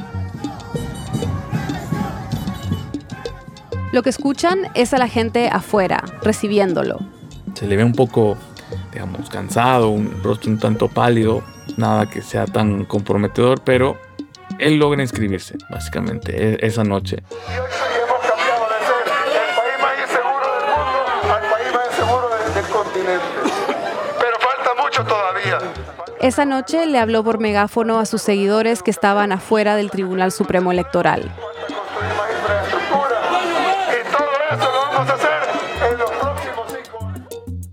Lo 3.92 4.04
que 4.04 4.10
escuchan 4.10 4.60
es 4.76 4.94
a 4.94 5.00
la 5.00 5.08
gente 5.08 5.50
afuera, 5.50 6.04
recibiéndolo. 6.22 7.00
Se 7.56 7.66
le 7.66 7.76
ve 7.76 7.84
un 7.84 7.94
poco, 7.94 8.38
digamos, 8.94 9.30
cansado, 9.30 9.90
un 9.90 10.22
rostro 10.24 10.52
un 10.52 10.60
tanto 10.60 10.90
pálido, 10.90 11.44
nada 11.76 12.08
que 12.08 12.22
sea 12.22 12.46
tan 12.46 12.86
comprometedor, 12.86 13.62
pero 13.64 13.98
él 14.60 14.78
logra 14.78 15.02
inscribirse, 15.02 15.58
básicamente, 15.72 16.54
e-, 16.54 16.66
esa 16.66 16.84
noche. 16.84 17.24
Esa 26.22 26.44
noche 26.44 26.86
le 26.86 27.00
habló 27.00 27.24
por 27.24 27.40
megáfono 27.40 27.98
a 27.98 28.06
sus 28.06 28.22
seguidores 28.22 28.84
que 28.84 28.92
estaban 28.92 29.32
afuera 29.32 29.78
del 29.78 29.90
Tribunal 29.90 30.34
Supremo 30.34 30.74
Electoral. 30.74 31.34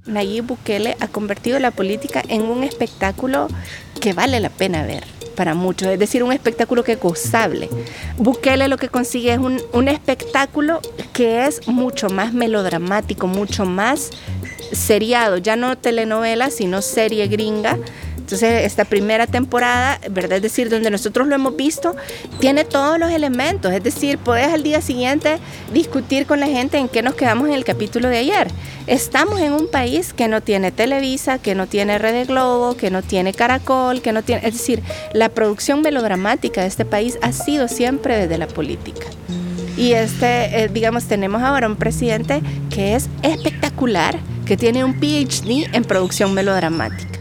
Nayib 0.04 0.46
Bukele 0.46 0.96
ha 1.00 1.08
convertido 1.08 1.58
la 1.58 1.72
política 1.72 2.22
en 2.28 2.42
un 2.42 2.62
espectáculo 2.62 3.48
que 4.00 4.12
vale 4.12 4.38
la 4.38 4.50
pena 4.50 4.84
ver 4.84 5.02
para 5.34 5.54
muchos, 5.54 5.88
es 5.88 5.98
decir, 5.98 6.22
un 6.22 6.32
espectáculo 6.32 6.84
que 6.84 6.92
es 6.92 7.00
gozable. 7.00 7.68
Bukele 8.16 8.68
lo 8.68 8.78
que 8.78 8.88
consigue 8.88 9.32
es 9.32 9.38
un, 9.38 9.60
un 9.72 9.88
espectáculo 9.88 10.80
que 11.12 11.46
es 11.46 11.66
mucho 11.66 12.08
más 12.10 12.32
melodramático, 12.32 13.26
mucho 13.26 13.66
más 13.66 14.12
seriado, 14.72 15.36
ya 15.36 15.56
no 15.56 15.76
telenovela, 15.76 16.50
sino 16.50 16.80
serie 16.80 17.26
gringa, 17.28 17.78
entonces, 18.26 18.64
esta 18.64 18.84
primera 18.84 19.28
temporada. 19.28 20.00
Es 20.02 20.42
decir, 20.42 20.68
donde 20.68 20.90
nosotros 20.90 21.28
lo 21.28 21.36
hemos 21.36 21.54
visto, 21.54 21.94
tiene 22.40 22.64
todos 22.64 22.98
los 22.98 23.12
elementos. 23.12 23.72
Es 23.72 23.84
decir, 23.84 24.18
puedes 24.18 24.48
al 24.48 24.64
día 24.64 24.80
siguiente 24.80 25.38
discutir 25.72 26.26
con 26.26 26.40
la 26.40 26.48
gente 26.48 26.76
en 26.76 26.88
qué 26.88 27.02
nos 27.02 27.14
quedamos 27.14 27.46
en 27.46 27.54
el 27.54 27.64
capítulo 27.64 28.08
de 28.08 28.18
ayer. 28.18 28.48
Estamos 28.88 29.38
en 29.38 29.52
un 29.52 29.70
país 29.70 30.12
que 30.12 30.26
no 30.26 30.40
tiene 30.40 30.72
Televisa, 30.72 31.38
que 31.38 31.54
no 31.54 31.68
tiene 31.68 31.98
Red 31.98 32.26
Globo, 32.26 32.76
que 32.76 32.90
no 32.90 33.00
tiene 33.00 33.32
Caracol, 33.32 34.02
que 34.02 34.10
no 34.10 34.24
tiene... 34.24 34.44
Es 34.44 34.54
decir, 34.54 34.82
la 35.12 35.28
producción 35.28 35.82
melodramática 35.82 36.62
de 36.62 36.66
este 36.66 36.84
país 36.84 37.20
ha 37.22 37.30
sido 37.30 37.68
siempre 37.68 38.16
desde 38.16 38.38
la 38.38 38.48
política. 38.48 39.06
Y 39.76 39.92
este, 39.92 40.64
eh, 40.64 40.68
digamos, 40.68 41.04
tenemos 41.04 41.42
ahora 41.42 41.68
un 41.68 41.76
presidente 41.76 42.42
que 42.70 42.96
es 42.96 43.08
espectacular, 43.22 44.18
que 44.46 44.56
tiene 44.56 44.82
un 44.82 44.94
PhD 44.94 45.72
en 45.72 45.84
producción 45.84 46.34
melodramática. 46.34 47.15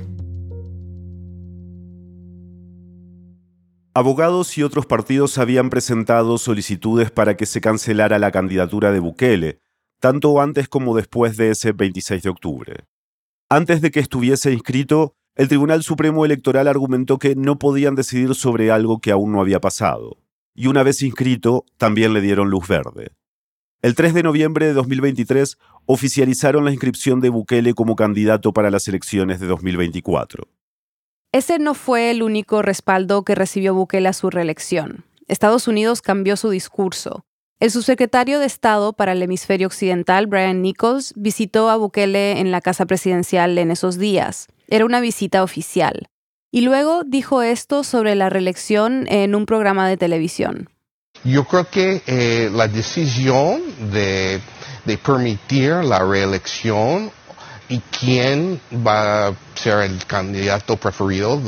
Abogados 3.98 4.58
y 4.58 4.64
otros 4.64 4.86
partidos 4.86 5.38
habían 5.38 5.70
presentado 5.70 6.38
solicitudes 6.38 7.12
para 7.12 7.38
que 7.38 7.46
se 7.46 7.62
cancelara 7.62 8.20
la 8.20 8.30
candidatura 8.30 8.92
de 8.92 9.00
Bukele, 9.00 9.62
tanto 10.02 10.42
antes 10.42 10.68
como 10.68 10.98
después 10.98 11.38
de 11.38 11.52
ese 11.52 11.72
26 11.72 12.24
de 12.24 12.30
octubre. 12.30 12.88
Antes 13.48 13.80
de 13.80 13.92
que 13.92 14.02
estuviese 14.02 14.52
inscrito, 14.52 15.16
el 15.36 15.48
Tribunal 15.48 15.82
Supremo 15.82 16.26
Electoral 16.26 16.68
argumentó 16.68 17.20
que 17.20 17.38
no 17.38 17.58
podían 17.58 17.96
decidir 17.96 18.36
sobre 18.36 18.70
algo 18.70 19.00
que 19.00 19.12
aún 19.12 19.32
no 19.32 19.40
había 19.40 19.62
pasado, 19.62 20.18
y 20.54 20.68
una 20.68 20.84
vez 20.84 21.02
inscrito, 21.02 21.64
también 21.78 22.12
le 22.12 22.20
dieron 22.20 22.50
luz 22.50 22.68
verde. 22.68 23.14
El 23.82 23.96
3 23.96 24.14
de 24.14 24.24
noviembre 24.24 24.66
de 24.66 24.74
2023 24.74 25.58
oficializaron 25.86 26.66
la 26.66 26.72
inscripción 26.72 27.22
de 27.22 27.30
Bukele 27.30 27.74
como 27.74 27.96
candidato 27.96 28.52
para 28.52 28.72
las 28.72 28.90
elecciones 28.90 29.40
de 29.40 29.48
2024. 29.48 30.50
Ese 31.36 31.60
no 31.60 31.74
fue 31.74 32.12
el 32.12 32.24
único 32.24 32.62
respaldo 32.62 33.26
que 33.26 33.36
recibió 33.36 33.74
Bukele 33.74 34.08
a 34.08 34.14
su 34.14 34.30
reelección. 34.30 35.04
Estados 35.28 35.68
Unidos 35.68 36.02
cambió 36.02 36.38
su 36.38 36.50
discurso. 36.50 37.26
El 37.60 37.72
subsecretario 37.72 38.40
de 38.40 38.46
Estado 38.46 38.94
para 38.94 39.12
el 39.12 39.22
hemisferio 39.22 39.68
occidental, 39.68 40.28
Brian 40.28 40.62
Nichols, 40.62 41.12
visitó 41.18 41.70
a 41.70 41.76
Bukele 41.76 42.40
en 42.40 42.52
la 42.52 42.62
casa 42.62 42.86
presidencial 42.86 43.58
en 43.58 43.70
esos 43.70 43.98
días. 43.98 44.48
Era 44.70 44.86
una 44.86 45.02
visita 45.02 45.44
oficial. 45.44 46.08
Y 46.54 46.62
luego 46.62 47.04
dijo 47.06 47.42
esto 47.42 47.84
sobre 47.84 48.16
la 48.16 48.30
reelección 48.30 49.06
en 49.10 49.36
un 49.36 49.46
programa 49.46 49.90
de 49.90 49.98
televisión. 49.98 50.70
Yo 51.26 51.44
creo 51.44 51.70
que 51.70 52.02
eh, 52.08 52.50
la 52.50 52.70
decisión 52.70 53.62
de, 53.92 54.40
de 54.86 54.98
permitir 55.00 55.84
la 55.84 56.00
reelección 56.00 57.12
y 57.70 57.80
quién 58.00 58.60
va 58.86 59.28
a 59.28 59.34
ser 59.56 59.80
el 59.80 60.06
candidato 60.06 60.78
preferido 60.78 61.42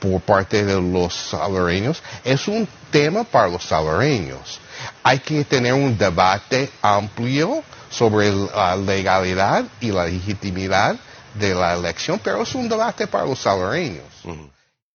por 0.00 0.20
parte 0.20 0.64
de 0.64 0.80
los 0.80 1.14
salvadoreños 1.14 2.02
es 2.24 2.48
un 2.48 2.66
tema 2.90 3.24
para 3.24 3.48
los 3.48 3.62
salvadoreños. 3.62 4.60
Hay 5.02 5.20
que 5.20 5.44
tener 5.44 5.74
un 5.74 5.96
debate 5.96 6.70
amplio 6.82 7.62
sobre 7.88 8.32
la 8.32 8.76
legalidad 8.76 9.64
y 9.80 9.92
la 9.92 10.06
legitimidad 10.06 10.96
de 11.38 11.54
la 11.54 11.74
elección, 11.74 12.20
pero 12.22 12.42
es 12.42 12.54
un 12.54 12.68
debate 12.68 13.06
para 13.06 13.26
los 13.26 13.38
salvadoreños. 13.38 14.04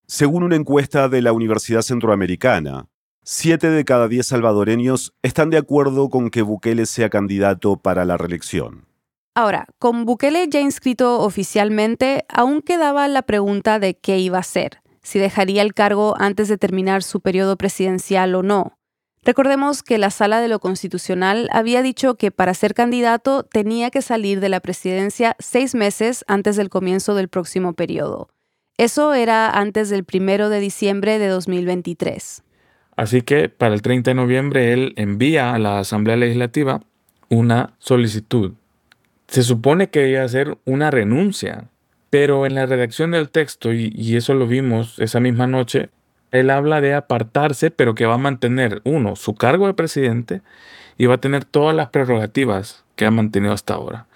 Según 0.05 0.43
una 0.43 0.55
encuesta 0.55 1.09
de 1.09 1.21
la 1.21 1.31
Universidad 1.31 1.81
Centroamericana, 1.81 2.87
siete 3.23 3.69
de 3.69 3.85
cada 3.85 4.07
diez 4.07 4.27
salvadoreños 4.27 5.13
están 5.21 5.49
de 5.49 5.57
acuerdo 5.57 6.09
con 6.09 6.29
que 6.29 6.41
Bukele 6.41 6.85
sea 6.85 7.09
candidato 7.09 7.77
para 7.77 8.05
la 8.05 8.17
reelección. 8.17 8.87
Ahora, 9.38 9.67
con 9.78 10.06
Bukele 10.06 10.47
ya 10.50 10.62
inscrito 10.62 11.19
oficialmente, 11.19 12.26
aún 12.28 12.63
quedaba 12.63 13.08
la 13.08 13.21
pregunta 13.21 13.78
de 13.78 13.93
qué 13.93 14.17
iba 14.17 14.38
a 14.38 14.39
hacer, 14.39 14.82
si 15.04 15.19
dejaría 15.19 15.62
el 15.62 15.76
cargo 15.76 16.15
antes 16.17 16.47
de 16.47 16.58
terminar 16.58 17.04
su 17.04 17.21
periodo 17.21 17.56
presidencial 17.56 18.34
o 18.34 18.41
no. 18.41 18.80
Recordemos 19.21 19.84
que 19.84 20.00
la 20.00 20.10
Sala 20.10 20.41
de 20.41 20.47
lo 20.47 20.58
Constitucional 20.58 21.50
había 21.52 21.84
dicho 21.84 22.15
que 22.15 22.32
para 22.32 22.56
ser 22.56 22.73
candidato 22.73 23.43
tenía 23.43 23.91
que 23.91 24.02
salir 24.02 24.39
de 24.39 24.50
la 24.50 24.60
presidencia 24.60 25.36
seis 25.38 25.76
meses 25.76 26.26
antes 26.28 26.56
del 26.56 26.69
comienzo 26.69 27.13
del 27.13 27.28
próximo 27.28 27.73
periodo. 27.73 28.30
Eso 28.80 29.13
era 29.13 29.52
antes 29.52 29.91
del 29.91 30.04
primero 30.04 30.50
de 30.50 30.62
diciembre 30.62 31.19
de 31.19 31.28
2023. 31.28 32.41
Así 32.95 33.21
que 33.21 33.50
para 33.50 33.76
el 33.76 33.84
30 33.84 34.10
de 34.10 34.15
noviembre 34.15 34.73
él 34.73 34.93
envía 34.95 35.54
a 35.54 35.60
la 35.60 35.78
Asamblea 35.78 36.15
Legislativa 36.15 36.82
una 37.30 37.76
solicitud 37.78 38.54
se 39.27 39.43
supone 39.43 39.89
que 39.89 40.09
iba 40.09 40.23
a 40.23 40.27
ser 40.27 40.57
una 40.65 40.91
renuncia, 40.91 41.65
pero 42.09 42.45
en 42.45 42.55
la 42.55 42.65
redacción 42.65 43.11
del 43.11 43.29
texto, 43.29 43.73
y, 43.73 44.15
eso 44.15 44.33
lo 44.33 44.47
vimos 44.47 44.97
esa 44.99 45.19
misma 45.19 45.47
noche, 45.47 45.89
él 46.31 46.49
habla 46.49 46.81
de 46.81 46.93
apartarse, 46.93 47.71
pero 47.71 47.95
que 47.95 48.05
va 48.05 48.15
a 48.15 48.19
mantener, 48.19 48.81
uno, 48.83 49.15
su 49.15 49.35
cargo 49.35 49.67
de 49.67 49.73
presidente 49.73 50.41
y 50.97 51.05
va 51.05 51.15
a 51.15 51.19
tener 51.19 51.45
todas 51.45 51.75
las 51.75 51.89
prerrogativas 51.89 52.85
que 52.95 53.05
ha 53.05 53.11
mantenido 53.11 53.53
hasta 53.53 53.73
ahora. 53.73 54.07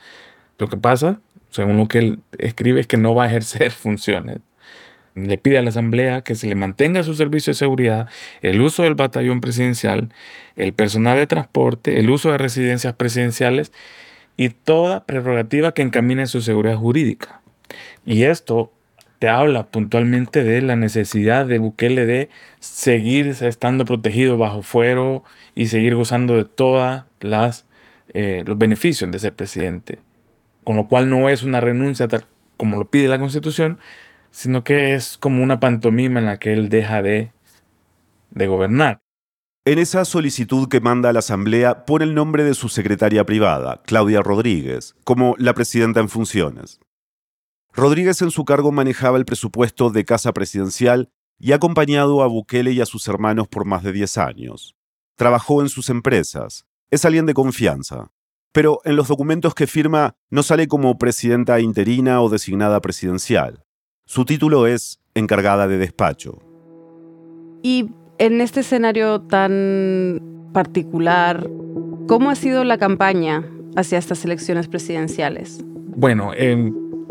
Lo 0.58 0.68
que 0.68 0.78
pasa, 0.78 1.20
según 1.50 1.78
lo 1.78 1.88
que 1.88 2.00
él 2.00 2.20
escribe, 2.38 2.80
es 2.80 2.88
que 2.88 2.98
no 2.98 3.14
va 3.16 3.26
a 3.26 3.28
ejercer 3.28 3.72
funciones. 3.72 4.40
Le 5.14 5.38
pide 5.38 5.58
a 5.58 5.62
la 5.62 5.70
Asamblea 5.70 6.22
que 6.22 6.36
se 6.36 6.48
le 6.48 6.56
mantenga 6.56 7.04
su 7.04 7.16
servicio 7.16 7.52
de 7.52 7.56
seguridad, 7.56 8.08
el 8.42 8.62
uso 8.62 8.84
del 8.84 8.96
batallón 8.96 9.42
presidencial, 9.42 10.10
el 10.56 10.74
personal 10.74 11.18
de 11.18 11.28
transporte, 11.28 12.00
el 12.00 12.10
uso 12.10 12.32
de 12.32 12.38
residencias 12.38 12.94
presidenciales 12.94 13.74
y 14.42 14.50
toda 14.50 15.06
prerrogativa 15.06 15.72
que 15.72 15.84
encamine 15.84 16.26
su 16.26 16.42
seguridad 16.42 16.76
jurídica. 16.76 17.42
Y 18.08 18.24
esto 18.24 18.74
te 19.20 19.30
habla 19.30 19.68
puntualmente 19.68 20.44
de 20.44 20.64
la 20.64 20.76
necesidad 20.76 21.46
de 21.46 21.60
Bukele 21.60 22.08
de 22.08 22.30
seguir 22.60 23.28
estando 23.28 23.86
protegido 23.86 24.40
bajo 24.40 24.64
fuero 24.64 25.24
y 25.54 25.68
seguir 25.68 25.94
gozando 25.94 26.38
de 26.38 26.46
todos 26.46 27.04
eh, 28.16 28.44
los 28.44 28.58
beneficios 28.58 29.12
de 29.12 29.20
ser 29.20 29.36
presidente. 29.36 30.00
Con 30.64 30.76
lo 30.76 30.88
cual 30.88 31.08
no 31.08 31.30
es 31.30 31.44
una 31.44 31.62
renuncia 31.62 32.08
tal 32.08 32.26
como 32.58 32.78
lo 32.78 32.90
pide 32.90 33.10
la 33.10 33.20
Constitución, 33.20 33.78
sino 34.32 34.64
que 34.64 34.96
es 34.96 35.20
como 35.20 35.44
una 35.44 35.60
pantomima 35.60 36.20
en 36.20 36.26
la 36.26 36.40
que 36.40 36.54
él 36.54 36.70
deja 36.70 37.04
de, 37.04 37.32
de 38.32 38.48
gobernar. 38.48 39.02
En 39.64 39.78
esa 39.78 40.06
solicitud 40.06 40.68
que 40.70 40.82
manda 40.82 41.10
a 41.10 41.14
la 41.14 41.20
Asamblea 41.20 41.86
pone 41.86 42.04
el 42.04 42.16
nombre 42.16 42.44
de 42.44 42.56
su 42.56 42.68
secretaria 42.68 43.28
privada, 43.28 43.84
Claudia 43.86 44.24
Rodríguez, 44.24 44.96
como 45.04 45.36
la 45.38 45.54
presidenta 45.54 46.00
en 46.00 46.10
funciones. 46.10 46.80
Rodríguez 47.72 48.24
en 48.24 48.32
su 48.32 48.44
cargo 48.44 48.72
manejaba 48.72 49.20
el 49.20 49.26
presupuesto 49.26 49.92
de 49.92 50.04
Casa 50.04 50.34
Presidencial 50.34 51.12
y 51.38 51.52
ha 51.52 51.58
acompañado 51.58 52.24
a 52.24 52.28
Bukele 52.28 52.72
y 52.72 52.82
a 52.82 52.88
sus 52.88 53.08
hermanos 53.08 53.48
por 53.48 53.66
más 53.66 53.84
de 53.84 53.92
10 53.92 54.18
años. 54.18 54.76
Trabajó 55.16 55.62
en 55.62 55.70
sus 55.70 55.90
empresas. 55.90 56.66
Es 56.90 57.06
alguien 57.06 57.28
de 57.28 57.36
confianza. 57.36 58.10
Pero 58.52 58.80
en 58.84 58.96
los 58.96 59.10
documentos 59.10 59.54
que 59.54 59.68
firma 59.68 60.16
no 60.32 60.42
sale 60.42 60.68
como 60.68 60.98
presidenta 60.98 61.60
interina 61.60 62.24
o 62.24 62.30
designada 62.30 62.82
presidencial. 62.82 63.64
Su 64.08 64.26
título 64.26 64.66
es 64.66 65.00
encargada 65.14 65.68
de 65.68 65.78
despacho. 65.78 66.40
Y 67.62 67.92
en 68.22 68.40
este 68.40 68.60
escenario 68.60 69.22
tan 69.22 70.22
particular, 70.54 71.50
¿cómo 72.08 72.30
ha 72.30 72.36
sido 72.36 72.64
la 72.64 72.78
campaña 72.78 73.44
hacia 73.76 73.98
estas 73.98 74.24
elecciones 74.24 74.68
presidenciales? 74.68 75.66
Bueno, 75.96 76.32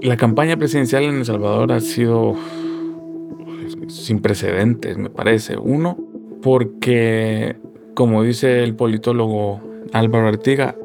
la 0.00 0.16
campaña 0.16 0.56
presidencial 0.56 1.02
en 1.02 1.16
El 1.16 1.24
Salvador 1.24 1.72
ha 1.72 1.80
sido 1.80 2.36
sin 3.88 4.20
precedentes, 4.20 4.98
me 4.98 5.10
parece. 5.10 5.56
Uno, 5.56 5.98
porque, 6.42 7.56
como 7.94 8.22
dice 8.22 8.62
el 8.62 8.76
politólogo 8.76 9.60
Álvaro 9.92 10.28
Artiga, 10.28 10.76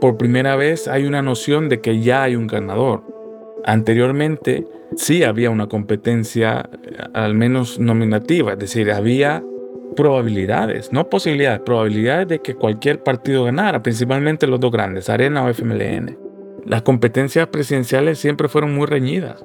por 0.00 0.16
primera 0.16 0.56
vez 0.56 0.88
hay 0.88 1.06
una 1.06 1.22
noción 1.22 1.68
de 1.68 1.80
que 1.80 2.00
ya 2.00 2.24
hay 2.24 2.34
un 2.34 2.48
ganador. 2.48 3.04
Anteriormente 3.64 4.66
sí 4.96 5.22
había 5.22 5.50
una 5.50 5.68
competencia, 5.68 6.68
al 7.14 7.36
menos 7.36 7.78
nominativa, 7.78 8.54
es 8.54 8.58
decir, 8.58 8.90
había 8.90 9.44
probabilidades, 9.96 10.92
no 10.92 11.08
posibilidades, 11.08 11.60
probabilidades 11.60 12.28
de 12.28 12.40
que 12.40 12.54
cualquier 12.54 13.02
partido 13.02 13.44
ganara, 13.44 13.82
principalmente 13.82 14.46
los 14.46 14.60
dos 14.60 14.70
grandes, 14.70 15.08
Arena 15.08 15.44
o 15.44 15.48
FMLN. 15.48 16.18
Las 16.66 16.82
competencias 16.82 17.48
presidenciales 17.48 18.18
siempre 18.18 18.48
fueron 18.48 18.74
muy 18.74 18.86
reñidas. 18.86 19.44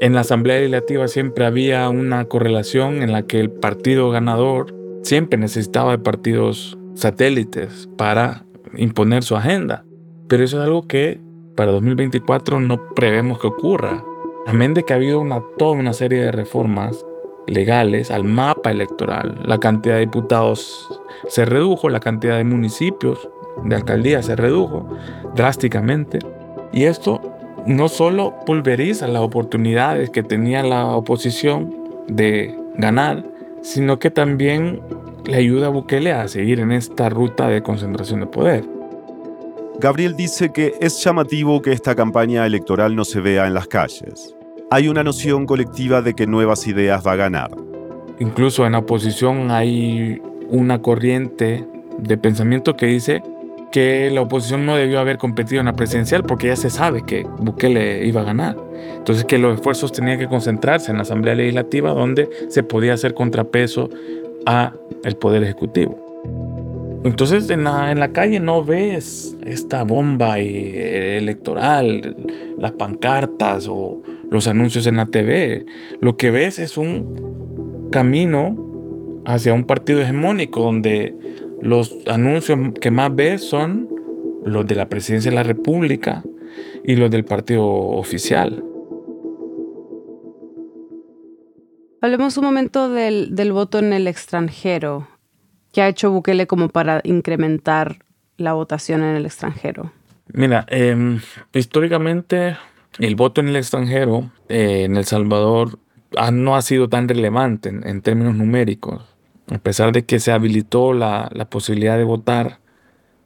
En 0.00 0.14
la 0.14 0.20
Asamblea 0.20 0.58
Legislativa 0.58 1.08
siempre 1.08 1.46
había 1.46 1.88
una 1.88 2.26
correlación 2.26 3.02
en 3.02 3.12
la 3.12 3.22
que 3.22 3.40
el 3.40 3.50
partido 3.50 4.10
ganador 4.10 4.74
siempre 5.02 5.38
necesitaba 5.38 5.92
de 5.92 5.98
partidos 5.98 6.76
satélites 6.94 7.88
para 7.96 8.44
imponer 8.76 9.22
su 9.22 9.36
agenda. 9.36 9.84
Pero 10.28 10.44
eso 10.44 10.58
es 10.58 10.64
algo 10.64 10.86
que 10.86 11.20
para 11.54 11.72
2024 11.72 12.60
no 12.60 12.94
prevemos 12.94 13.38
que 13.38 13.46
ocurra. 13.46 14.04
Amén 14.46 14.74
de 14.74 14.82
que 14.82 14.92
ha 14.92 14.96
habido 14.96 15.20
una, 15.20 15.42
toda 15.56 15.72
una 15.72 15.92
serie 15.92 16.20
de 16.20 16.32
reformas 16.32 17.04
legales 17.46 18.10
al 18.10 18.24
mapa 18.24 18.70
electoral. 18.70 19.40
La 19.44 19.58
cantidad 19.58 19.94
de 19.94 20.00
diputados 20.00 21.00
se 21.28 21.44
redujo, 21.44 21.88
la 21.88 22.00
cantidad 22.00 22.36
de 22.36 22.44
municipios, 22.44 23.28
de 23.64 23.76
alcaldías 23.76 24.26
se 24.26 24.36
redujo 24.36 24.88
drásticamente. 25.34 26.18
Y 26.72 26.84
esto 26.84 27.20
no 27.66 27.88
solo 27.88 28.34
pulveriza 28.44 29.08
las 29.08 29.22
oportunidades 29.22 30.10
que 30.10 30.22
tenía 30.22 30.62
la 30.62 30.86
oposición 30.86 31.74
de 32.06 32.54
ganar, 32.76 33.24
sino 33.62 33.98
que 33.98 34.10
también 34.10 34.80
le 35.24 35.36
ayuda 35.36 35.66
a 35.66 35.70
Bukele 35.70 36.12
a 36.12 36.28
seguir 36.28 36.60
en 36.60 36.70
esta 36.70 37.08
ruta 37.08 37.48
de 37.48 37.62
concentración 37.62 38.20
de 38.20 38.26
poder. 38.26 38.64
Gabriel 39.78 40.16
dice 40.16 40.52
que 40.52 40.74
es 40.80 41.02
llamativo 41.02 41.60
que 41.60 41.72
esta 41.72 41.94
campaña 41.94 42.46
electoral 42.46 42.94
no 42.94 43.04
se 43.04 43.20
vea 43.20 43.46
en 43.46 43.54
las 43.54 43.66
calles. 43.66 44.35
Hay 44.68 44.88
una 44.88 45.04
noción 45.04 45.46
colectiva 45.46 46.02
de 46.02 46.14
que 46.14 46.26
nuevas 46.26 46.66
ideas 46.66 47.06
va 47.06 47.12
a 47.12 47.16
ganar. 47.16 47.52
Incluso 48.18 48.66
en 48.66 48.72
la 48.72 48.78
oposición 48.78 49.52
hay 49.52 50.20
una 50.48 50.82
corriente 50.82 51.64
de 51.98 52.18
pensamiento 52.18 52.76
que 52.76 52.86
dice 52.86 53.22
que 53.70 54.10
la 54.10 54.22
oposición 54.22 54.66
no 54.66 54.74
debió 54.74 54.98
haber 54.98 55.18
competido 55.18 55.60
en 55.60 55.66
la 55.66 55.74
presidencial 55.74 56.24
porque 56.24 56.48
ya 56.48 56.56
se 56.56 56.70
sabe 56.70 57.04
que 57.06 57.22
Bukele 57.38 58.04
iba 58.06 58.22
a 58.22 58.24
ganar. 58.24 58.56
Entonces 58.96 59.24
que 59.24 59.38
los 59.38 59.54
esfuerzos 59.54 59.92
tenían 59.92 60.18
que 60.18 60.26
concentrarse 60.26 60.90
en 60.90 60.96
la 60.96 61.04
Asamblea 61.04 61.36
Legislativa 61.36 61.92
donde 61.92 62.28
se 62.48 62.64
podía 62.64 62.94
hacer 62.94 63.14
contrapeso 63.14 63.88
a 64.46 64.72
el 65.04 65.16
Poder 65.16 65.44
Ejecutivo. 65.44 66.06
Entonces 67.04 67.48
en 67.50 67.62
la, 67.62 67.92
en 67.92 68.00
la 68.00 68.08
calle 68.08 68.40
no 68.40 68.64
ves 68.64 69.36
esta 69.44 69.84
bomba 69.84 70.40
eh, 70.40 71.18
electoral, 71.18 72.16
las 72.58 72.72
pancartas 72.72 73.68
o 73.68 74.02
los 74.30 74.48
anuncios 74.48 74.86
en 74.86 74.96
la 74.96 75.06
TV. 75.06 75.66
Lo 76.00 76.16
que 76.16 76.30
ves 76.30 76.58
es 76.58 76.76
un 76.76 77.88
camino 77.90 79.22
hacia 79.24 79.54
un 79.54 79.64
partido 79.64 80.00
hegemónico 80.00 80.62
donde 80.62 81.14
los 81.60 81.96
anuncios 82.06 82.58
que 82.80 82.90
más 82.90 83.14
ves 83.14 83.42
son 83.42 83.88
los 84.44 84.66
de 84.66 84.74
la 84.76 84.88
presidencia 84.88 85.30
de 85.30 85.34
la 85.34 85.42
República 85.42 86.22
y 86.84 86.96
los 86.96 87.10
del 87.10 87.24
partido 87.24 87.66
oficial. 87.66 88.62
Hablemos 92.00 92.36
un 92.36 92.44
momento 92.44 92.88
del, 92.88 93.52
voto 93.52 93.78
en 93.78 93.92
el 93.92 94.06
extranjero. 94.06 95.08
¿Qué 95.72 95.82
ha 95.82 95.88
hecho 95.88 96.10
Bukele 96.10 96.46
como 96.46 96.68
para 96.68 97.00
incrementar 97.02 97.96
la 98.36 98.52
votación 98.52 99.02
en 99.02 99.16
el 99.16 99.26
extranjero? 99.26 99.92
Mira, 100.32 100.66
em, 100.68 101.20
históricamente 101.52 102.56
el 102.98 103.16
voto 103.16 103.40
en 103.40 103.48
el 103.48 103.56
extranjero 103.56 104.30
eh, 104.48 104.84
en 104.84 104.96
El 104.96 105.04
Salvador 105.04 105.78
no 106.32 106.56
ha 106.56 106.62
sido 106.62 106.88
tan 106.88 107.08
relevante 107.08 107.68
en 107.68 108.00
términos 108.00 108.34
numéricos 108.34 109.16
a 109.48 109.58
pesar 109.58 109.92
de 109.92 110.04
que 110.04 110.20
se 110.20 110.32
habilitó 110.32 110.92
la, 110.92 111.30
posibilidad 111.50 111.96
de 111.96 112.04
votar 112.04 112.60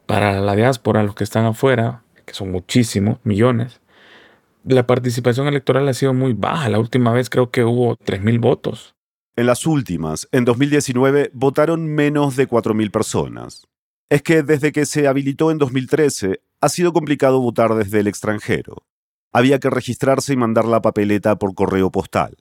para 0.07 0.41
la 0.41 0.55
diáspora, 0.55 1.03
los 1.03 1.15
que 1.15 1.25
están 1.25 1.47
afuera, 1.47 2.03
que 2.27 2.35
son 2.35 2.51
muchísimos, 2.51 3.19
millones, 3.25 3.81
la 4.65 4.87
participación 4.87 5.47
electoral 5.47 5.89
ha 5.89 5.95
sido 5.95 6.13
muy 6.13 6.35
baja. 6.35 6.69
La 6.69 6.79
última 6.79 7.13
vez 7.13 7.31
creo 7.31 7.51
que 7.51 7.65
hubo 7.65 7.97
3.000 7.97 8.41
votos. 8.41 8.95
En 9.37 9.47
las 9.47 9.67
últimas, 9.67 10.29
en 10.33 10.45
2019, 10.45 11.31
votaron 11.33 11.87
menos 11.87 12.37
de 12.37 12.47
4.000 12.47 12.91
personas. 12.91 13.67
Es 14.11 14.23
que 14.23 14.43
desde 14.43 14.73
que 14.73 14.85
se 14.85 15.09
habilitó 15.09 15.51
en 15.51 15.59
2013, 15.59 16.43
ha 16.61 16.69
sido 16.69 16.93
complicado 16.93 17.41
votar 17.41 17.75
desde 17.75 18.01
el 18.01 18.09
extranjero. 18.09 18.83
Había 19.33 19.59
que 19.59 19.71
registrarse 19.71 20.33
y 20.33 20.37
mandar 20.37 20.65
la 20.65 20.83
papeleta 20.83 21.37
por 21.37 21.55
correo 21.55 21.91
postal. 21.91 22.37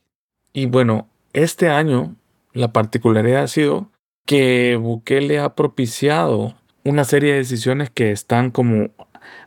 Y 0.53 0.65
bueno, 0.65 1.07
este 1.33 1.69
año 1.69 2.15
la 2.53 2.73
particularidad 2.73 3.43
ha 3.43 3.47
sido 3.47 3.91
que 4.25 4.75
Bukele 4.75 5.39
ha 5.39 5.55
propiciado 5.55 6.55
una 6.83 7.03
serie 7.03 7.31
de 7.31 7.39
decisiones 7.39 7.89
que 7.89 8.11
están 8.11 8.51
como 8.51 8.89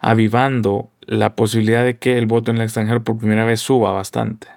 avivando 0.01 0.91
la 1.01 1.35
posibilidad 1.35 1.85
de 1.85 1.99
que 1.99 2.19
el 2.19 2.27
voto 2.27 2.51
en 2.51 2.59
el 2.59 2.65
extranjero 2.65 3.03
por 3.03 3.19
primera 3.19 3.45
vez 3.45 3.61
suba 3.61 3.93
bastante. 3.93 4.49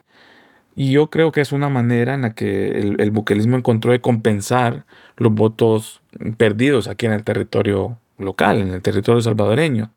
Y 0.76 0.92
yo 0.92 1.10
creo 1.10 1.32
que 1.32 1.42
es 1.42 1.52
una 1.52 1.70
manera 1.70 2.14
en 2.14 2.24
la 2.24 2.34
que 2.36 2.68
el, 2.80 3.00
el 3.00 3.12
buquelismo 3.12 3.58
encontró 3.58 3.92
de 3.92 4.02
compensar 4.02 4.86
los 5.16 5.34
votos 5.34 6.02
perdidos 6.38 6.88
aquí 6.88 7.06
en 7.06 7.14
el 7.14 7.24
territorio 7.24 7.98
local, 8.18 8.60
en 8.62 8.70
el 8.70 8.82
territorio 8.82 9.22
salvadoreño. 9.22 9.94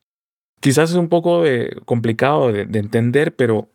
Quizás 0.60 0.90
es 0.90 0.96
un 0.96 1.08
poco 1.08 1.44
complicado 1.84 2.52
de, 2.52 2.64
de 2.66 2.78
entender, 2.78 3.34
pero 3.34 3.68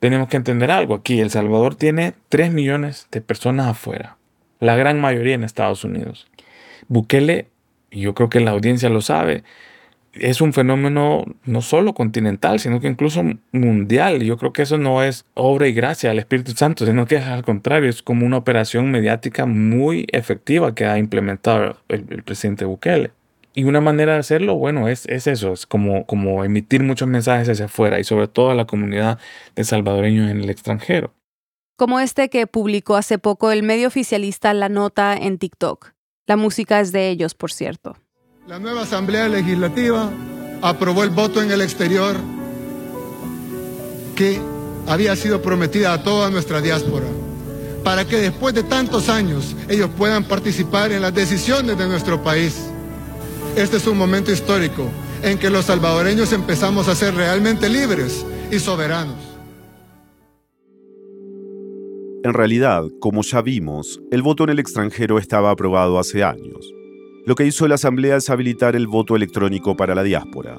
tenemos 0.00 0.28
que 0.28 0.36
entender 0.36 0.70
algo 0.70 0.94
aquí. 0.94 1.20
El 1.20 1.30
Salvador 1.30 1.74
tiene 1.76 2.14
3 2.28 2.52
millones 2.52 3.08
de 3.10 3.20
personas 3.20 3.68
afuera, 3.68 4.16
la 4.60 4.76
gran 4.76 5.00
mayoría 5.00 5.34
en 5.34 5.44
Estados 5.44 5.84
Unidos. 5.84 6.26
Bukele, 6.88 7.48
y 7.90 8.00
yo 8.00 8.14
creo 8.14 8.28
que 8.28 8.40
la 8.40 8.50
audiencia 8.50 8.88
lo 8.88 9.00
sabe, 9.00 9.44
es 10.12 10.40
un 10.40 10.52
fenómeno 10.52 11.24
no 11.44 11.62
solo 11.62 11.94
continental, 11.94 12.60
sino 12.60 12.80
que 12.80 12.88
incluso 12.88 13.22
mundial. 13.52 14.22
Yo 14.22 14.36
creo 14.36 14.52
que 14.52 14.62
eso 14.62 14.78
no 14.78 15.02
es 15.02 15.24
obra 15.34 15.66
y 15.68 15.72
gracia 15.72 16.10
del 16.10 16.18
Espíritu 16.18 16.52
Santo, 16.52 16.86
sino 16.86 17.06
que 17.06 17.18
al 17.18 17.42
contrario, 17.42 17.90
es 17.90 18.02
como 18.02 18.26
una 18.26 18.36
operación 18.36 18.90
mediática 18.90 19.46
muy 19.46 20.06
efectiva 20.12 20.74
que 20.74 20.86
ha 20.86 20.98
implementado 20.98 21.78
el, 21.88 22.04
el 22.10 22.22
presidente 22.22 22.64
Bukele. 22.64 23.10
Y 23.56 23.64
una 23.64 23.80
manera 23.80 24.14
de 24.14 24.18
hacerlo, 24.18 24.56
bueno, 24.56 24.88
es, 24.88 25.06
es 25.06 25.28
eso, 25.28 25.52
es 25.52 25.64
como, 25.64 26.06
como 26.06 26.44
emitir 26.44 26.82
muchos 26.82 27.06
mensajes 27.06 27.48
hacia 27.48 27.66
afuera 27.66 28.00
y 28.00 28.04
sobre 28.04 28.26
todo 28.26 28.50
a 28.50 28.54
la 28.56 28.66
comunidad 28.66 29.20
de 29.54 29.62
salvadoreños 29.62 30.28
en 30.28 30.40
el 30.40 30.50
extranjero. 30.50 31.14
Como 31.76 32.00
este 32.00 32.28
que 32.28 32.48
publicó 32.48 32.96
hace 32.96 33.18
poco 33.18 33.52
el 33.52 33.62
medio 33.62 33.86
oficialista 33.86 34.52
La 34.54 34.68
Nota 34.68 35.14
en 35.14 35.38
TikTok. 35.38 35.92
La 36.26 36.36
música 36.36 36.80
es 36.80 36.90
de 36.90 37.10
ellos, 37.10 37.34
por 37.34 37.52
cierto. 37.52 37.96
La 38.48 38.58
nueva 38.58 38.82
Asamblea 38.82 39.28
Legislativa 39.28 40.10
aprobó 40.60 41.04
el 41.04 41.10
voto 41.10 41.40
en 41.40 41.52
el 41.52 41.62
exterior 41.62 42.16
que 44.16 44.40
había 44.88 45.14
sido 45.14 45.42
prometida 45.42 45.92
a 45.92 46.02
toda 46.02 46.28
nuestra 46.28 46.60
diáspora, 46.60 47.06
para 47.84 48.04
que 48.04 48.16
después 48.16 48.52
de 48.54 48.64
tantos 48.64 49.08
años 49.08 49.54
ellos 49.68 49.90
puedan 49.96 50.24
participar 50.24 50.90
en 50.90 51.02
las 51.02 51.14
decisiones 51.14 51.78
de 51.78 51.86
nuestro 51.86 52.22
país 52.22 52.73
este 53.56 53.76
es 53.76 53.86
un 53.86 53.96
momento 53.96 54.32
histórico 54.32 54.90
en 55.22 55.38
que 55.38 55.50
los 55.50 55.66
salvadoreños 55.66 56.32
empezamos 56.32 56.88
a 56.88 56.94
ser 56.94 57.14
realmente 57.14 57.68
libres 57.68 58.26
y 58.50 58.58
soberanos. 58.58 59.16
En 62.24 62.32
realidad, 62.32 62.84
como 63.00 63.22
ya 63.22 63.42
vimos, 63.42 64.00
el 64.10 64.22
voto 64.22 64.44
en 64.44 64.50
el 64.50 64.58
extranjero 64.58 65.18
estaba 65.18 65.50
aprobado 65.50 65.98
hace 65.98 66.24
años. 66.24 66.72
Lo 67.26 67.34
que 67.34 67.46
hizo 67.46 67.68
la 67.68 67.76
Asamblea 67.76 68.16
es 68.16 68.28
habilitar 68.28 68.76
el 68.76 68.86
voto 68.86 69.14
electrónico 69.14 69.76
para 69.76 69.94
la 69.94 70.02
diáspora. 70.02 70.58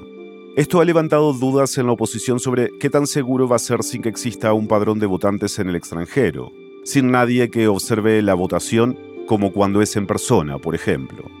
Esto 0.56 0.80
ha 0.80 0.84
levantado 0.84 1.32
dudas 1.32 1.76
en 1.76 1.86
la 1.86 1.92
oposición 1.92 2.40
sobre 2.40 2.70
qué 2.80 2.88
tan 2.88 3.06
seguro 3.06 3.46
va 3.46 3.56
a 3.56 3.58
ser 3.58 3.82
sin 3.82 4.00
que 4.00 4.08
exista 4.08 4.52
un 4.52 4.68
padrón 4.68 4.98
de 5.00 5.06
votantes 5.06 5.58
en 5.58 5.68
el 5.68 5.76
extranjero, 5.76 6.50
sin 6.84 7.10
nadie 7.10 7.50
que 7.50 7.68
observe 7.68 8.22
la 8.22 8.34
votación 8.34 8.98
como 9.26 9.52
cuando 9.52 9.82
es 9.82 9.96
en 9.96 10.06
persona, 10.06 10.58
por 10.58 10.74
ejemplo. 10.74 11.35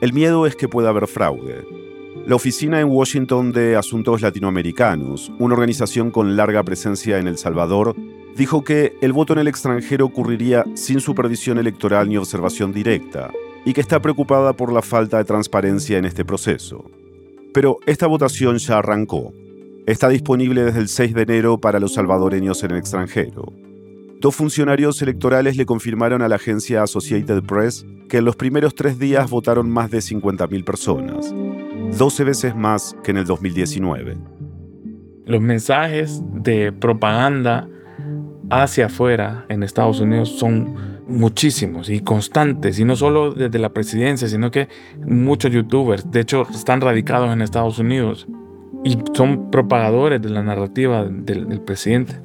El 0.00 0.12
miedo 0.12 0.46
es 0.46 0.56
que 0.56 0.68
pueda 0.68 0.90
haber 0.90 1.06
fraude. 1.06 1.64
La 2.26 2.36
Oficina 2.36 2.80
en 2.80 2.88
Washington 2.88 3.52
de 3.52 3.76
Asuntos 3.76 4.22
Latinoamericanos, 4.22 5.30
una 5.38 5.54
organización 5.54 6.10
con 6.10 6.36
larga 6.36 6.62
presencia 6.62 7.18
en 7.18 7.26
El 7.26 7.38
Salvador, 7.38 7.94
dijo 8.36 8.64
que 8.64 8.96
el 9.00 9.12
voto 9.12 9.34
en 9.34 9.40
el 9.40 9.48
extranjero 9.48 10.06
ocurriría 10.06 10.64
sin 10.74 11.00
supervisión 11.00 11.58
electoral 11.58 12.08
ni 12.08 12.16
observación 12.16 12.72
directa, 12.72 13.30
y 13.64 13.72
que 13.72 13.80
está 13.80 14.00
preocupada 14.00 14.52
por 14.54 14.72
la 14.72 14.82
falta 14.82 15.18
de 15.18 15.24
transparencia 15.24 15.98
en 15.98 16.04
este 16.04 16.24
proceso. 16.24 16.84
Pero 17.52 17.78
esta 17.86 18.06
votación 18.06 18.58
ya 18.58 18.78
arrancó. 18.78 19.32
Está 19.86 20.08
disponible 20.08 20.64
desde 20.64 20.80
el 20.80 20.88
6 20.88 21.14
de 21.14 21.22
enero 21.22 21.58
para 21.58 21.78
los 21.78 21.94
salvadoreños 21.94 22.62
en 22.64 22.72
el 22.72 22.78
extranjero. 22.78 23.52
Dos 24.24 24.36
funcionarios 24.36 25.02
electorales 25.02 25.58
le 25.58 25.66
confirmaron 25.66 26.22
a 26.22 26.28
la 26.28 26.36
agencia 26.36 26.82
Associated 26.82 27.42
Press 27.42 27.84
que 28.08 28.16
en 28.16 28.24
los 28.24 28.36
primeros 28.36 28.74
tres 28.74 28.98
días 28.98 29.28
votaron 29.28 29.68
más 29.68 29.90
de 29.90 29.98
50.000 29.98 30.64
personas, 30.64 31.34
12 31.98 32.24
veces 32.24 32.56
más 32.56 32.96
que 33.04 33.10
en 33.10 33.18
el 33.18 33.26
2019. 33.26 34.16
Los 35.26 35.42
mensajes 35.42 36.22
de 36.32 36.72
propaganda 36.72 37.68
hacia 38.48 38.86
afuera 38.86 39.44
en 39.50 39.62
Estados 39.62 40.00
Unidos 40.00 40.30
son 40.30 40.74
muchísimos 41.06 41.90
y 41.90 42.00
constantes, 42.00 42.78
y 42.78 42.86
no 42.86 42.96
solo 42.96 43.34
desde 43.34 43.58
la 43.58 43.74
presidencia, 43.74 44.26
sino 44.26 44.50
que 44.50 44.70
muchos 45.06 45.52
youtubers, 45.52 46.10
de 46.10 46.20
hecho, 46.20 46.46
están 46.50 46.80
radicados 46.80 47.30
en 47.30 47.42
Estados 47.42 47.78
Unidos 47.78 48.26
y 48.84 48.96
son 49.12 49.50
propagadores 49.50 50.22
de 50.22 50.30
la 50.30 50.42
narrativa 50.42 51.04
del, 51.04 51.46
del 51.46 51.60
presidente. 51.60 52.22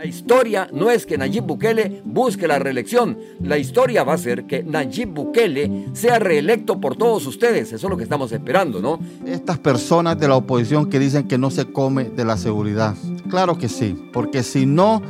La 0.00 0.06
historia 0.06 0.66
no 0.72 0.90
es 0.90 1.04
que 1.04 1.18
Nayib 1.18 1.44
Bukele 1.44 2.00
busque 2.06 2.48
la 2.48 2.58
reelección. 2.58 3.18
La 3.42 3.58
historia 3.58 4.02
va 4.02 4.14
a 4.14 4.16
ser 4.16 4.46
que 4.46 4.62
Nayib 4.62 5.10
Bukele 5.10 5.88
sea 5.92 6.18
reelecto 6.18 6.80
por 6.80 6.96
todos 6.96 7.26
ustedes. 7.26 7.70
Eso 7.70 7.86
es 7.86 7.90
lo 7.90 7.98
que 7.98 8.04
estamos 8.04 8.32
esperando, 8.32 8.80
¿no? 8.80 8.98
Estas 9.26 9.58
personas 9.58 10.18
de 10.18 10.26
la 10.26 10.36
oposición 10.36 10.88
que 10.88 10.98
dicen 10.98 11.28
que 11.28 11.36
no 11.36 11.50
se 11.50 11.70
come 11.70 12.04
de 12.04 12.24
la 12.24 12.38
seguridad. 12.38 12.94
Claro 13.28 13.58
que 13.58 13.68
sí, 13.68 13.94
porque 14.10 14.42
si 14.42 14.64
no 14.64 15.02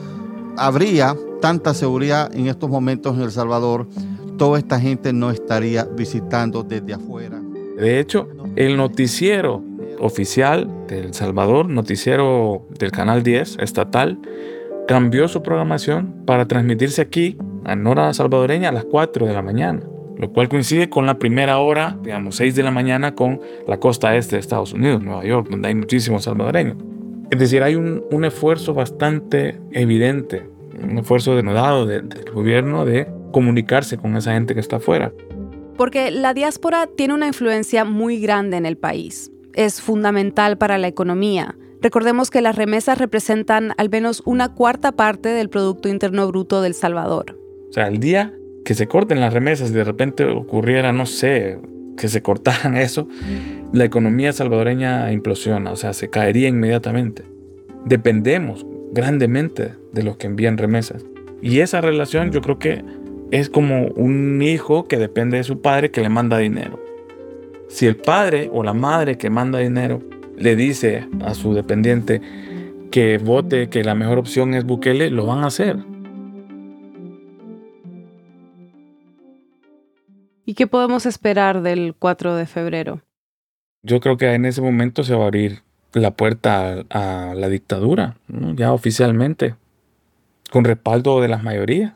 habría 0.57 1.15
tanta 1.41 1.73
seguridad 1.73 2.35
en 2.35 2.49
estos 2.49 2.69
momentos 2.69 3.17
en 3.17 3.23
El 3.23 3.31
Salvador, 3.31 3.87
toda 4.39 4.59
esta 4.59 4.81
gente 4.81 5.13
no 5.13 5.31
estaría 5.31 5.85
visitando 5.85 6.65
desde 6.65 6.95
afuera. 6.95 7.41
De 7.77 8.01
hecho, 8.01 8.27
el 8.57 8.77
noticiero 8.77 9.63
oficial 10.01 10.69
de 10.89 10.99
El 10.99 11.15
Salvador, 11.15 11.69
noticiero 11.69 12.67
del 12.77 12.91
Canal 12.91 13.23
10 13.23 13.59
estatal, 13.61 14.19
cambió 14.91 15.29
su 15.29 15.41
programación 15.41 16.25
para 16.27 16.49
transmitirse 16.49 17.01
aquí, 17.01 17.39
en 17.65 17.87
hora 17.87 18.13
salvadoreña, 18.13 18.71
a 18.71 18.73
las 18.73 18.87
4 18.87 19.25
de 19.25 19.33
la 19.33 19.41
mañana, 19.41 19.83
lo 20.19 20.33
cual 20.33 20.49
coincide 20.49 20.91
con 20.91 21.07
la 21.07 21.17
primera 21.17 21.59
hora, 21.59 21.97
digamos, 22.03 22.35
6 22.35 22.57
de 22.57 22.65
la 22.65 22.73
mañana, 22.73 23.15
con 23.15 23.41
la 23.69 23.79
costa 23.79 24.17
este 24.17 24.35
de 24.35 24.41
Estados 24.41 24.73
Unidos, 24.73 25.01
Nueva 25.01 25.25
York, 25.25 25.47
donde 25.49 25.69
hay 25.69 25.77
muchísimos 25.77 26.25
salvadoreños. 26.25 26.77
Es 27.31 27.39
decir, 27.39 27.63
hay 27.63 27.77
un, 27.77 28.03
un 28.11 28.25
esfuerzo 28.25 28.75
bastante 28.75 29.61
evidente, 29.71 30.51
un 30.83 30.99
esfuerzo 30.99 31.37
denodado 31.37 31.87
del 31.87 32.09
gobierno 32.35 32.85
de 32.85 33.07
comunicarse 33.31 33.97
con 33.97 34.17
esa 34.17 34.33
gente 34.33 34.55
que 34.55 34.61
está 34.61 34.79
afuera. 34.79 35.13
Porque 35.77 36.11
la 36.11 36.35
diáspora 36.35 36.89
tiene 36.89 37.15
una 37.15 37.29
influencia 37.29 37.85
muy 37.85 38.19
grande 38.19 38.57
en 38.57 38.67
el 38.67 38.77
país. 38.77 39.31
Es 39.55 39.81
fundamental 39.81 40.59
para 40.59 40.79
la 40.79 40.89
economía, 40.89 41.55
Recordemos 41.83 42.31
que 42.31 42.43
las 42.43 42.57
remesas 42.57 42.99
representan 42.99 43.73
al 43.79 43.89
menos 43.89 44.23
una 44.27 44.55
cuarta 44.55 44.93
parte 44.93 45.31
del 45.31 45.49
Producto 45.49 45.89
Interno 45.89 46.27
Bruto 46.29 46.61
del 46.61 46.75
Salvador. 46.75 47.39
O 47.71 47.73
sea, 47.73 47.89
el 47.89 48.01
día 48.01 48.35
que 48.65 48.75
se 48.75 48.87
corten 48.87 49.21
las 49.21 49.33
remesas 49.33 49.71
y 49.71 49.73
de 49.73 49.85
repente 49.85 50.25
ocurriera, 50.25 50.93
no 50.93 51.07
sé, 51.07 51.59
que 51.97 52.09
se 52.09 52.21
cortaran 52.23 52.77
eso, 52.77 53.09
la 53.73 53.85
economía 53.85 54.33
salvadoreña 54.33 55.11
implosiona, 55.13 55.73
o 55.73 55.77
sea, 55.77 55.95
se 55.95 56.11
caería 56.11 56.49
inmediatamente. 56.49 57.25
Dependemos 57.87 58.67
grandemente 58.93 59.75
de 59.93 60.03
los 60.03 60.19
que 60.19 60.27
envían 60.27 60.59
remesas. 60.59 61.07
Y 61.41 61.61
esa 61.61 61.81
relación 61.81 62.31
yo 62.31 62.43
creo 62.43 62.59
que 62.59 62.85
es 63.31 63.49
como 63.49 63.87
un 63.89 64.43
hijo 64.43 64.87
que 64.87 64.99
depende 64.99 65.39
de 65.39 65.45
su 65.45 65.63
padre 65.63 65.91
que 65.91 66.03
le 66.03 66.11
manda 66.11 66.37
dinero. 66.37 66.79
Si 67.69 67.87
el 67.87 67.97
padre 67.97 68.51
o 68.53 68.63
la 68.65 68.75
madre 68.75 69.17
que 69.17 69.31
manda 69.31 69.61
dinero 69.61 70.03
le 70.41 70.57
dice 70.57 71.07
a 71.23 71.35
su 71.35 71.55
dependiente 71.55 72.21
que 72.91 73.19
vote 73.19 73.69
que 73.69 73.85
la 73.85 73.95
mejor 73.95 74.19
opción 74.19 74.55
es 74.55 74.65
Bukele, 74.65 75.11
lo 75.11 75.27
van 75.27 75.45
a 75.45 75.49
hacer. 75.49 75.77
¿Y 80.45 80.55
qué 80.55 80.67
podemos 80.67 81.07
esperar 81.07 81.63
del 81.63 81.95
4 81.97 82.35
de 82.35 82.47
febrero? 82.47 83.03
Yo 83.83 84.01
creo 84.01 84.17
que 84.17 84.33
en 84.33 84.47
ese 84.47 84.61
momento 84.61 85.05
se 85.05 85.15
va 85.15 85.25
a 85.25 85.27
abrir 85.29 85.63
la 85.93 86.11
puerta 86.13 86.85
a, 86.91 87.35
la 87.37 87.49
dictadura, 87.49 88.17
ya 88.29 88.73
oficialmente, 88.73 89.55
con 90.51 90.65
respaldo 90.65 91.21
de 91.21 91.29
las 91.29 91.43
mayorías. 91.43 91.93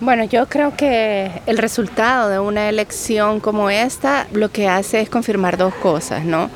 Bueno, 0.00 0.24
yo 0.24 0.46
creo 0.46 0.76
que 0.76 1.30
el 1.46 1.58
resultado 1.58 2.28
de 2.28 2.38
una 2.38 2.68
elección 2.68 3.40
como 3.40 3.68
esta 3.68 4.26
lo 4.32 4.50
que 4.50 4.68
hace 4.68 5.00
es 5.00 5.10
confirmar 5.10 5.58
dos 5.58 5.74
cosas, 5.74 6.24
¿no? 6.24 6.50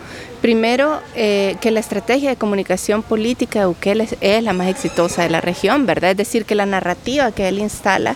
Primero, 0.45 1.01
eh, 1.15 1.57
que 1.63 1.71
la 1.71 1.81
estrategia 1.81 2.29
de 2.29 2.37
comunicación 2.37 3.03
política 3.03 3.61
de 3.61 3.65
Bukele 3.65 4.07
es 4.21 4.43
la 4.43 4.53
más 4.53 4.69
exitosa 4.69 5.23
de 5.23 5.31
la 5.31 5.41
región, 5.41 5.87
¿verdad? 5.87 6.11
Es 6.11 6.19
decir, 6.19 6.45
que 6.45 6.55
la 6.55 6.67
narrativa 6.67 7.33
que 7.33 7.49
él 7.49 7.61
instala 7.61 8.15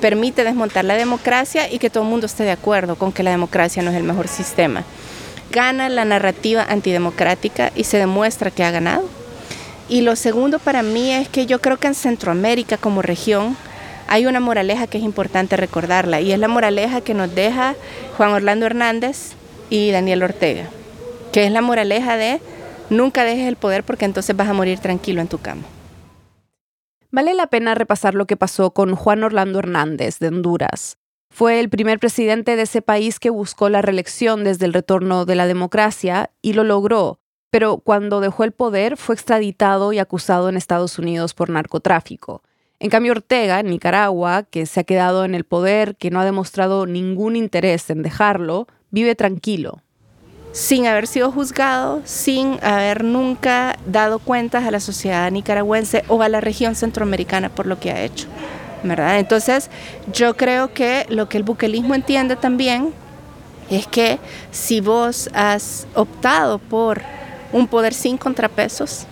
permite 0.00 0.42
desmontar 0.42 0.84
la 0.84 0.96
democracia 0.96 1.72
y 1.72 1.78
que 1.78 1.88
todo 1.88 2.02
el 2.02 2.10
mundo 2.10 2.26
esté 2.26 2.42
de 2.42 2.50
acuerdo 2.50 2.96
con 2.96 3.12
que 3.12 3.22
la 3.22 3.30
democracia 3.30 3.80
no 3.84 3.92
es 3.92 3.96
el 3.96 4.02
mejor 4.02 4.26
sistema. 4.26 4.82
Gana 5.52 5.88
la 5.88 6.04
narrativa 6.04 6.66
antidemocrática 6.68 7.70
y 7.76 7.84
se 7.84 7.98
demuestra 7.98 8.50
que 8.50 8.64
ha 8.64 8.72
ganado. 8.72 9.08
Y 9.88 10.00
lo 10.00 10.16
segundo 10.16 10.58
para 10.58 10.82
mí 10.82 11.12
es 11.12 11.28
que 11.28 11.46
yo 11.46 11.60
creo 11.60 11.76
que 11.76 11.86
en 11.86 11.94
Centroamérica 11.94 12.76
como 12.76 13.02
región 13.02 13.56
hay 14.08 14.26
una 14.26 14.40
moraleja 14.40 14.88
que 14.88 14.98
es 14.98 15.04
importante 15.04 15.56
recordarla 15.56 16.20
y 16.20 16.32
es 16.32 16.40
la 16.40 16.48
moraleja 16.48 17.02
que 17.02 17.14
nos 17.14 17.32
deja 17.32 17.76
Juan 18.16 18.32
Orlando 18.32 18.66
Hernández 18.66 19.34
y 19.70 19.92
Daniel 19.92 20.24
Ortega 20.24 20.70
que 21.32 21.46
es 21.46 21.52
la 21.52 21.62
moraleja 21.62 22.16
de 22.16 22.40
nunca 22.90 23.24
dejes 23.24 23.48
el 23.48 23.56
poder 23.56 23.84
porque 23.84 24.04
entonces 24.04 24.36
vas 24.36 24.48
a 24.48 24.54
morir 24.54 24.78
tranquilo 24.78 25.20
en 25.20 25.28
tu 25.28 25.38
cama. 25.38 25.62
Vale 27.10 27.34
la 27.34 27.46
pena 27.46 27.74
repasar 27.74 28.14
lo 28.14 28.26
que 28.26 28.36
pasó 28.36 28.72
con 28.72 28.94
Juan 28.94 29.24
Orlando 29.24 29.58
Hernández 29.58 30.18
de 30.18 30.28
Honduras. 30.28 30.98
Fue 31.30 31.60
el 31.60 31.68
primer 31.68 31.98
presidente 31.98 32.56
de 32.56 32.62
ese 32.62 32.82
país 32.82 33.18
que 33.18 33.30
buscó 33.30 33.68
la 33.68 33.82
reelección 33.82 34.44
desde 34.44 34.66
el 34.66 34.72
retorno 34.72 35.24
de 35.24 35.34
la 35.34 35.46
democracia 35.46 36.30
y 36.42 36.54
lo 36.54 36.64
logró, 36.64 37.20
pero 37.50 37.78
cuando 37.78 38.20
dejó 38.20 38.44
el 38.44 38.52
poder 38.52 38.96
fue 38.96 39.14
extraditado 39.14 39.92
y 39.92 39.98
acusado 39.98 40.48
en 40.48 40.56
Estados 40.56 40.98
Unidos 40.98 41.34
por 41.34 41.50
narcotráfico. 41.50 42.42
En 42.80 42.90
cambio, 42.90 43.12
Ortega, 43.12 43.60
en 43.60 43.70
Nicaragua, 43.70 44.44
que 44.44 44.66
se 44.66 44.80
ha 44.80 44.84
quedado 44.84 45.24
en 45.24 45.34
el 45.34 45.44
poder, 45.44 45.96
que 45.96 46.10
no 46.10 46.20
ha 46.20 46.24
demostrado 46.24 46.86
ningún 46.86 47.36
interés 47.36 47.90
en 47.90 48.02
dejarlo, 48.02 48.68
vive 48.90 49.14
tranquilo, 49.14 49.82
sin 50.58 50.88
haber 50.88 51.06
sido 51.06 51.30
juzgado, 51.30 52.02
sin 52.04 52.58
haber 52.64 53.04
nunca 53.04 53.76
dado 53.86 54.18
cuentas 54.18 54.64
a 54.64 54.72
la 54.72 54.80
sociedad 54.80 55.30
nicaragüense 55.30 56.02
o 56.08 56.20
a 56.20 56.28
la 56.28 56.40
región 56.40 56.74
centroamericana 56.74 57.48
por 57.48 57.66
lo 57.66 57.78
que 57.78 57.92
ha 57.92 58.02
hecho. 58.02 58.26
¿verdad? 58.82 59.20
Entonces, 59.20 59.70
yo 60.12 60.36
creo 60.36 60.74
que 60.74 61.06
lo 61.10 61.28
que 61.28 61.36
el 61.36 61.44
buquelismo 61.44 61.94
entiende 61.94 62.34
también 62.34 62.92
es 63.70 63.86
que 63.86 64.18
si 64.50 64.80
vos 64.80 65.30
has 65.32 65.86
optado 65.94 66.58
por 66.58 67.02
un 67.52 67.68
poder 67.68 67.94
sin 67.94 68.18
contrapesos, 68.18 69.06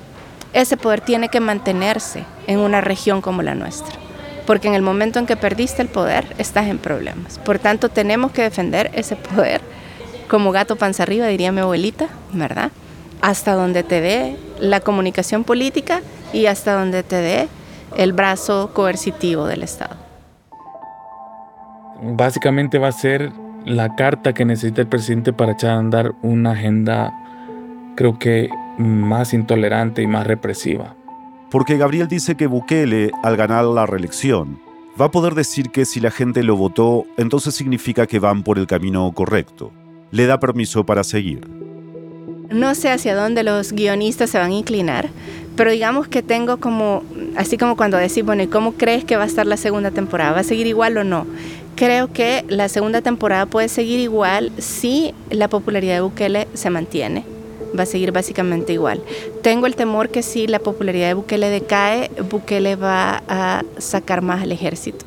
ese 0.53 0.77
poder 0.77 1.01
tiene 1.01 1.29
que 1.29 1.39
mantenerse 1.39 2.25
en 2.49 2.59
una 2.59 2.81
región 2.81 3.21
como 3.23 3.43
la 3.43 3.55
nuestra. 3.55 3.95
Porque 4.49 4.67
en 4.67 4.75
el 4.75 4.83
momento 4.83 5.21
en 5.21 5.27
que 5.27 5.37
perdiste 5.37 5.81
el 5.81 5.89
poder, 5.89 6.27
estás 6.39 6.67
en 6.67 6.79
problemas. 6.79 7.39
Por 7.39 7.61
tanto, 7.61 7.89
tenemos 7.89 8.33
que 8.33 8.43
defender 8.43 8.91
ese 8.95 9.15
poder 9.15 9.61
como 10.29 10.53
gato 10.53 10.77
panza 10.77 11.03
arriba, 11.05 11.27
diría 11.27 11.53
mi 11.53 11.61
abuelita, 11.61 12.09
¿verdad? 12.33 12.71
Hasta 13.21 13.55
donde 13.55 13.83
te 13.83 14.01
dé 14.01 14.37
la 14.61 14.81
comunicación 14.81 15.45
política 15.45 16.03
y 16.33 16.47
hasta 16.47 16.75
donde 16.75 17.03
te 17.03 17.17
dé 17.17 17.49
el 17.97 18.13
brazo 18.13 18.71
coercitivo 18.75 19.47
del 19.47 19.63
Estado. 19.63 19.97
Básicamente 22.03 22.79
va 22.79 22.89
a 22.89 22.93
ser 22.93 23.33
la 23.65 23.95
carta 23.97 24.33
que 24.33 24.45
necesita 24.45 24.83
el 24.83 24.87
presidente 24.87 25.33
para 25.33 25.53
echar 25.53 25.71
a 25.71 25.79
andar 25.79 26.13
una 26.23 26.53
agenda, 26.53 27.13
creo 27.97 28.19
que 28.19 28.51
más 28.79 29.33
intolerante 29.33 30.03
y 30.03 30.07
más 30.07 30.27
represiva. 30.27 30.95
porque 31.51 31.79
Gabriel 31.79 32.09
dice 32.09 32.35
que 32.35 32.47
Bukele, 32.49 33.13
al 33.23 33.37
ganar 33.37 33.65
la 33.65 33.87
reelección, 33.87 34.59
va 35.01 35.07
a 35.07 35.11
poder 35.11 35.35
decir 35.35 35.71
que 35.71 35.85
si 35.85 36.01
la 36.01 36.11
gente 36.11 36.43
lo 36.43 36.57
votó, 36.57 37.05
entonces 37.17 37.55
significa 37.55 38.07
que 38.07 38.19
van 38.19 38.43
por 38.43 38.59
el 38.59 38.67
camino 38.67 39.11
correcto. 39.13 39.73
Le 40.11 40.27
da 40.27 40.39
permiso 40.39 40.85
para 40.85 41.05
seguir. 41.05 41.47
No 42.51 42.75
sé 42.75 42.91
hacia 42.91 43.15
dónde 43.15 43.43
los 43.43 43.73
guionistas 43.73 44.31
se 44.31 44.39
van 44.39 44.53
a 44.53 44.55
inclinar, 44.55 45.09
pero 45.57 45.71
digamos 45.71 46.07
que 46.07 46.23
tengo 46.23 46.59
como, 46.59 47.03
así 47.37 47.59
como 47.59 47.77
cuando 47.77 47.97
decís, 47.97 48.25
bueno, 48.25 48.43
¿y 48.43 48.47
cómo 48.47 48.73
crees 48.73 49.05
que 49.05 49.17
va 49.17 49.25
a 49.25 49.27
estar 49.27 49.47
la 49.47 49.57
segunda 49.57 49.91
temporada? 49.91 50.33
¿Va 50.33 50.41
a 50.41 50.45
seguir 50.45 50.67
igual 50.67 50.97
o 50.97 51.05
no? 51.05 51.27
Creo 51.75 52.13
que 52.13 52.45
la 52.49 52.69
segunda 52.69 53.03
temporada 53.03 53.47
puede 53.47 53.69
seguir 53.69 53.99
igual 53.99 54.53
si 54.59 55.13
la 55.31 55.49
popularidad 55.49 55.95
de 55.95 56.01
Bukele 56.03 56.49
se 56.55 56.71
mantiene. 56.71 57.25
Va 57.79 57.83
a 57.83 57.87
seguir 57.87 58.13
básicamente 58.13 58.73
igual. 58.73 59.03
Tengo 59.43 59.67
el 59.67 59.77
temor 59.77 60.09
que 60.09 60.23
si 60.23 60.47
la 60.47 60.61
popularidad 60.61 61.09
de 61.09 61.15
Bukele 61.15 61.51
decae, 61.51 62.11
Bukele 62.31 62.77
va 62.77 63.23
a 63.29 63.65
sacar 63.79 64.23
más 64.23 64.43
al 64.43 64.53
ejército. 64.53 65.05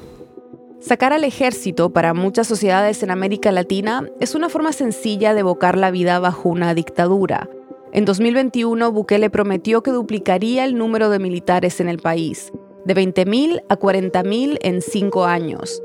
Sacar 0.79 1.11
al 1.11 1.25
ejército 1.25 1.89
para 1.89 2.13
muchas 2.13 2.47
sociedades 2.47 3.03
en 3.03 3.11
América 3.11 3.51
Latina 3.51 4.09
es 4.21 4.33
una 4.33 4.47
forma 4.47 4.71
sencilla 4.71 5.33
de 5.33 5.41
evocar 5.41 5.77
la 5.77 5.91
vida 5.91 6.19
bajo 6.19 6.47
una 6.47 6.73
dictadura. 6.73 7.49
En 7.91 8.05
2021, 8.05 8.89
Bukele 8.93 9.29
prometió 9.29 9.83
que 9.83 9.91
duplicaría 9.91 10.63
el 10.63 10.77
número 10.77 11.09
de 11.09 11.19
militares 11.19 11.81
en 11.81 11.89
el 11.89 11.99
país, 11.99 12.53
de 12.85 12.95
20.000 12.95 13.61
a 13.67 13.77
40.000 13.77 14.57
en 14.61 14.81
cinco 14.81 15.25
años. 15.25 15.83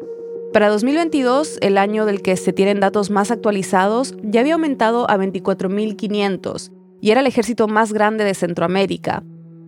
Para 0.52 0.68
2022, 0.68 1.58
el 1.60 1.76
año 1.76 2.06
del 2.06 2.22
que 2.22 2.36
se 2.36 2.52
tienen 2.52 2.78
datos 2.78 3.10
más 3.10 3.32
actualizados, 3.32 4.14
ya 4.22 4.42
había 4.42 4.54
aumentado 4.54 5.10
a 5.10 5.16
24.500 5.16 6.70
y 7.00 7.10
era 7.10 7.20
el 7.20 7.26
ejército 7.26 7.66
más 7.66 7.92
grande 7.92 8.22
de 8.22 8.34
Centroamérica. 8.34 9.24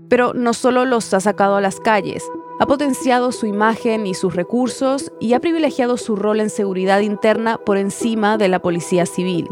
Pero 0.08 0.32
no 0.34 0.54
solo 0.54 0.84
los 0.84 1.12
ha 1.14 1.20
sacado 1.20 1.56
a 1.56 1.60
las 1.60 1.80
calles, 1.80 2.22
ha 2.58 2.66
potenciado 2.66 3.32
su 3.32 3.46
imagen 3.46 4.06
y 4.06 4.14
sus 4.14 4.34
recursos 4.34 5.12
y 5.20 5.34
ha 5.34 5.40
privilegiado 5.40 5.96
su 5.96 6.16
rol 6.16 6.40
en 6.40 6.50
seguridad 6.50 7.00
interna 7.00 7.58
por 7.58 7.76
encima 7.76 8.38
de 8.38 8.48
la 8.48 8.60
policía 8.60 9.04
civil. 9.04 9.48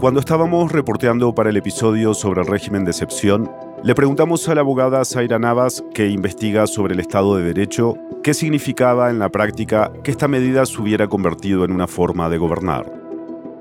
Cuando 0.00 0.20
estábamos 0.20 0.70
reporteando 0.72 1.34
para 1.34 1.50
el 1.50 1.56
episodio 1.56 2.14
sobre 2.14 2.42
el 2.42 2.46
régimen 2.46 2.84
de 2.84 2.90
excepción, 2.90 3.50
le 3.82 3.94
preguntamos 3.94 4.48
a 4.48 4.54
la 4.54 4.60
abogada 4.60 5.04
Zaira 5.04 5.38
Navas, 5.38 5.82
que 5.94 6.08
investiga 6.08 6.66
sobre 6.66 6.94
el 6.94 7.00
Estado 7.00 7.36
de 7.36 7.44
Derecho, 7.44 7.94
qué 8.22 8.34
significaba 8.34 9.10
en 9.10 9.18
la 9.18 9.30
práctica 9.30 9.92
que 10.04 10.10
esta 10.10 10.28
medida 10.28 10.66
se 10.66 10.80
hubiera 10.80 11.08
convertido 11.08 11.64
en 11.64 11.72
una 11.72 11.86
forma 11.86 12.28
de 12.28 12.38
gobernar. 12.38 12.92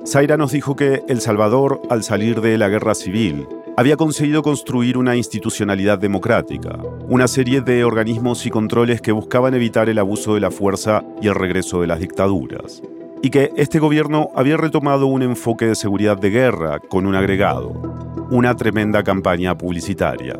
Zaira 0.06 0.38
nos 0.38 0.52
dijo 0.52 0.76
que 0.76 1.04
El 1.08 1.22
Salvador, 1.22 1.82
al 1.90 2.04
salir 2.04 2.42
de 2.42 2.58
la 2.58 2.70
guerra 2.70 2.96
civil, 2.96 3.48
había 3.78 3.98
conseguido 3.98 4.42
construir 4.42 4.98
una 4.98 5.16
institucionalidad 5.16 6.00
democrática, 6.00 6.80
una 7.10 7.28
serie 7.28 7.62
de 7.62 7.84
organismos 7.84 8.46
y 8.46 8.50
controles 8.50 9.02
que 9.02 9.12
buscaban 9.12 9.54
evitar 9.54 9.90
el 9.90 10.00
abuso 10.00 10.34
de 10.34 10.40
la 10.40 10.52
fuerza 10.52 11.04
y 11.22 11.28
el 11.28 11.36
regreso 11.36 11.82
de 11.82 11.88
las 11.88 12.00
dictaduras, 12.00 12.82
y 13.22 13.30
que 13.30 13.52
este 13.58 13.80
gobierno 13.80 14.30
había 14.36 14.56
retomado 14.56 15.08
un 15.08 15.24
enfoque 15.24 15.66
de 15.66 15.76
seguridad 15.76 16.18
de 16.18 16.30
guerra 16.30 16.80
con 16.80 17.06
un 17.06 17.16
agregado, 17.16 17.74
una 18.32 18.56
tremenda 18.56 19.04
campaña 19.04 19.58
publicitaria. 19.58 20.40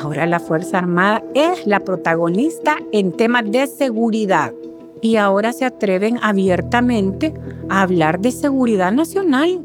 Ahora 0.00 0.26
la 0.26 0.38
Fuerza 0.38 0.78
Armada 0.78 1.24
es 1.34 1.66
la 1.66 1.80
protagonista 1.80 2.76
en 2.92 3.12
temas 3.12 3.50
de 3.50 3.66
seguridad 3.66 4.52
y 5.00 5.16
ahora 5.16 5.52
se 5.52 5.64
atreven 5.64 6.18
abiertamente 6.22 7.34
a 7.68 7.82
hablar 7.82 8.20
de 8.20 8.30
seguridad 8.30 8.92
nacional 8.92 9.60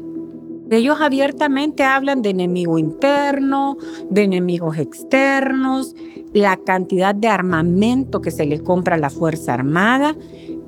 ellos 0.70 1.00
abiertamente 1.00 1.84
hablan 1.84 2.22
de 2.22 2.30
enemigo 2.30 2.78
interno, 2.78 3.76
de 4.10 4.22
enemigos 4.22 4.78
externos, 4.78 5.94
la 6.32 6.56
cantidad 6.56 7.14
de 7.14 7.28
armamento 7.28 8.20
que 8.20 8.30
se 8.30 8.46
le 8.46 8.60
compra 8.60 8.96
a 8.96 8.98
la 8.98 9.10
Fuerza 9.10 9.54
Armada 9.54 10.16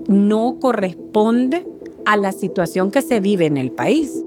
no 0.09 0.59
corresponde 0.61 1.67
a 2.05 2.17
la 2.17 2.33
situación 2.33 2.91
que 2.91 3.03
se 3.03 3.21
vive 3.21 3.47
en 3.47 3.57
el 3.57 3.73
país. 3.73 4.23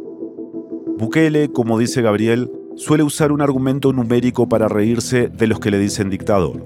Bukele, 0.97 1.49
como 1.49 1.79
dice 1.79 2.01
Gabriel, 2.01 2.51
suele 2.75 3.03
usar 3.03 3.31
un 3.31 3.41
argumento 3.41 3.93
numérico 3.93 4.49
para 4.49 4.67
reírse 4.67 5.29
de 5.29 5.47
los 5.47 5.59
que 5.59 5.71
le 5.71 5.79
dicen 5.79 6.09
dictador. 6.09 6.61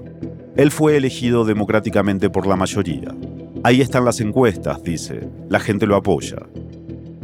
Él 0.56 0.70
fue 0.70 0.96
elegido 0.96 1.44
democráticamente 1.44 2.30
por 2.30 2.46
la 2.46 2.56
mayoría. 2.56 3.14
Ahí 3.62 3.80
están 3.80 4.04
las 4.04 4.20
encuestas, 4.20 4.82
dice. 4.82 5.28
La 5.48 5.60
gente 5.60 5.86
lo 5.86 5.96
apoya. 5.96 6.38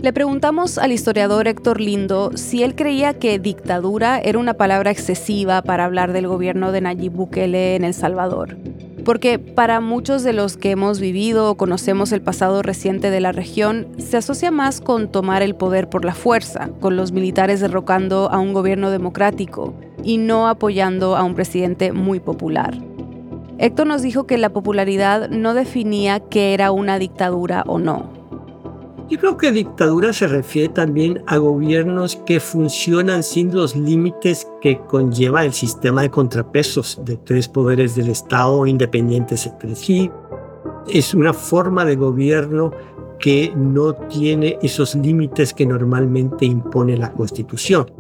Le 0.03 0.15
preguntamos 0.15 0.79
al 0.79 0.93
historiador 0.93 1.47
Héctor 1.47 1.79
Lindo 1.79 2.31
si 2.35 2.63
él 2.63 2.75
creía 2.75 3.13
que 3.13 3.39
dictadura 3.39 4.19
era 4.19 4.39
una 4.39 4.55
palabra 4.55 4.91
excesiva 4.91 5.61
para 5.61 5.85
hablar 5.85 6.15
del 6.15 6.27
gobierno 6.27 6.73
de 6.73 6.81
Nayib 6.81 7.13
Bukele 7.13 7.77
en 7.77 7.85
El 7.85 7.93
Salvador. 7.93 8.57
Porque 9.05 9.39
para 9.39 9.81
muchos 9.81 10.23
de 10.23 10.33
los 10.33 10.57
que 10.57 10.71
hemos 10.71 11.01
vivido 11.01 11.51
o 11.51 11.57
conocemos 11.59 12.13
el 12.13 12.23
pasado 12.23 12.63
reciente 12.63 13.11
de 13.11 13.21
la 13.21 13.33
región, 13.33 13.89
se 13.99 14.17
asocia 14.17 14.51
más 14.51 14.81
con 14.81 15.13
tomar 15.13 15.43
el 15.43 15.55
poder 15.55 15.91
por 15.91 16.07
la 16.07 16.15
fuerza, 16.15 16.71
con 16.81 16.97
los 16.97 17.13
militares 17.13 17.61
derrocando 17.61 18.31
a 18.31 18.39
un 18.39 18.55
gobierno 18.55 18.91
democrático 18.91 19.75
y 20.03 20.17
no 20.17 20.49
apoyando 20.49 21.15
a 21.15 21.25
un 21.25 21.35
presidente 21.35 21.93
muy 21.93 22.21
popular. 22.21 22.75
Héctor 23.59 23.87
nos 23.87 24.01
dijo 24.01 24.27
que 24.27 24.39
la 24.39 24.49
popularidad 24.49 25.29
no 25.29 25.53
definía 25.53 26.21
qué 26.21 26.55
era 26.55 26.71
una 26.71 26.99
dictadura 26.99 27.65
o 27.67 27.79
no, 27.79 28.20
yo 29.11 29.19
creo 29.19 29.37
que 29.37 29.51
dictadura 29.51 30.13
se 30.13 30.29
refiere 30.29 30.69
también 30.69 31.25
a 31.27 31.37
gobiernos 31.37 32.15
que 32.25 32.39
funcionan 32.39 33.25
sin 33.25 33.53
los 33.53 33.75
límites 33.75 34.47
que 34.61 34.79
conlleva 34.79 35.45
el 35.45 35.53
sistema 35.53 36.03
de 36.03 36.11
contrapesos 36.11 37.01
de 37.05 37.17
tres 37.17 37.49
poderes 37.49 37.97
del 37.97 38.09
Estado 38.09 38.67
independientes 38.69 39.47
entre 39.47 39.75
sí. 39.75 40.13
Es 40.87 41.13
una 41.13 41.33
forma 41.33 41.85
de 41.85 41.97
gobierno 41.97 42.71
que 43.19 43.53
no 43.57 43.95
tiene 43.95 44.57
esos 44.63 44.95
límites 44.95 45.55
que 45.55 45.67
normalmente 45.67 46.47
impone 46.47 46.97
la 46.97 47.13
Constitución. 47.13 47.91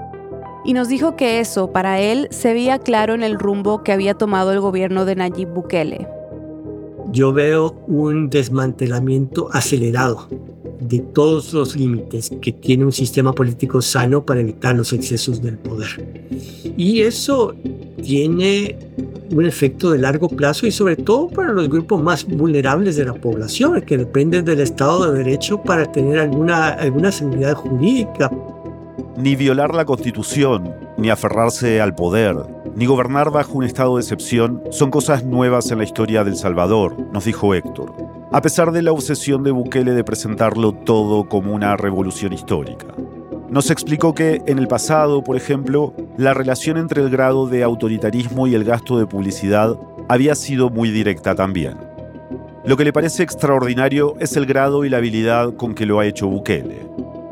Y 0.64 0.74
nos 0.74 0.88
dijo 0.88 1.16
que 1.16 1.40
eso, 1.40 1.72
para 1.72 1.98
él, 1.98 2.28
se 2.30 2.52
veía 2.52 2.78
claro 2.78 3.14
en 3.14 3.24
el 3.24 3.36
rumbo 3.36 3.82
que 3.82 3.90
había 3.90 4.14
tomado 4.14 4.52
el 4.52 4.60
gobierno 4.60 5.04
de 5.04 5.16
Nayib 5.16 5.48
Bukele. 5.48 6.06
Yo 7.10 7.32
veo 7.32 7.82
un 7.88 8.30
desmantelamiento 8.30 9.48
acelerado 9.52 10.28
de 10.80 11.00
todos 11.00 11.52
los 11.52 11.76
límites 11.76 12.30
que 12.40 12.52
tiene 12.52 12.84
un 12.84 12.92
sistema 12.92 13.32
político 13.32 13.82
sano 13.82 14.24
para 14.24 14.40
evitar 14.40 14.74
los 14.74 14.92
excesos 14.92 15.42
del 15.42 15.58
poder. 15.58 16.28
Y 16.76 17.02
eso 17.02 17.54
tiene 18.02 18.78
un 19.30 19.46
efecto 19.46 19.90
de 19.90 19.98
largo 19.98 20.28
plazo 20.28 20.66
y 20.66 20.72
sobre 20.72 20.96
todo 20.96 21.28
para 21.28 21.52
los 21.52 21.68
grupos 21.68 22.02
más 22.02 22.26
vulnerables 22.26 22.96
de 22.96 23.04
la 23.04 23.14
población, 23.14 23.80
que 23.82 23.98
dependen 23.98 24.44
del 24.44 24.60
Estado 24.60 25.12
de 25.12 25.18
Derecho 25.18 25.62
para 25.62 25.90
tener 25.90 26.18
alguna, 26.18 26.68
alguna 26.68 27.12
seguridad 27.12 27.54
jurídica. 27.54 28.30
Ni 29.16 29.36
violar 29.36 29.74
la 29.74 29.84
Constitución, 29.84 30.74
ni 30.96 31.10
aferrarse 31.10 31.80
al 31.80 31.94
poder, 31.94 32.36
ni 32.74 32.86
gobernar 32.86 33.30
bajo 33.30 33.58
un 33.58 33.64
estado 33.64 33.96
de 33.96 34.02
excepción 34.02 34.62
son 34.70 34.90
cosas 34.90 35.24
nuevas 35.24 35.70
en 35.70 35.78
la 35.78 35.84
historia 35.84 36.24
del 36.24 36.36
Salvador, 36.36 36.96
nos 37.12 37.24
dijo 37.24 37.54
Héctor 37.54 38.09
a 38.32 38.40
pesar 38.42 38.70
de 38.70 38.82
la 38.82 38.92
obsesión 38.92 39.42
de 39.42 39.50
Bukele 39.50 39.92
de 39.92 40.04
presentarlo 40.04 40.72
todo 40.72 41.28
como 41.28 41.52
una 41.52 41.76
revolución 41.76 42.32
histórica. 42.32 42.86
Nos 43.48 43.72
explicó 43.72 44.14
que 44.14 44.42
en 44.46 44.60
el 44.60 44.68
pasado, 44.68 45.24
por 45.24 45.36
ejemplo, 45.36 45.92
la 46.16 46.32
relación 46.32 46.76
entre 46.76 47.02
el 47.02 47.10
grado 47.10 47.48
de 47.48 47.64
autoritarismo 47.64 48.46
y 48.46 48.54
el 48.54 48.62
gasto 48.62 48.98
de 48.98 49.06
publicidad 49.06 49.76
había 50.08 50.36
sido 50.36 50.70
muy 50.70 50.90
directa 50.92 51.34
también. 51.34 51.76
Lo 52.64 52.76
que 52.76 52.84
le 52.84 52.92
parece 52.92 53.24
extraordinario 53.24 54.14
es 54.20 54.36
el 54.36 54.46
grado 54.46 54.84
y 54.84 54.88
la 54.88 54.98
habilidad 54.98 55.54
con 55.54 55.74
que 55.74 55.86
lo 55.86 55.98
ha 55.98 56.06
hecho 56.06 56.28
Bukele. 56.28 56.86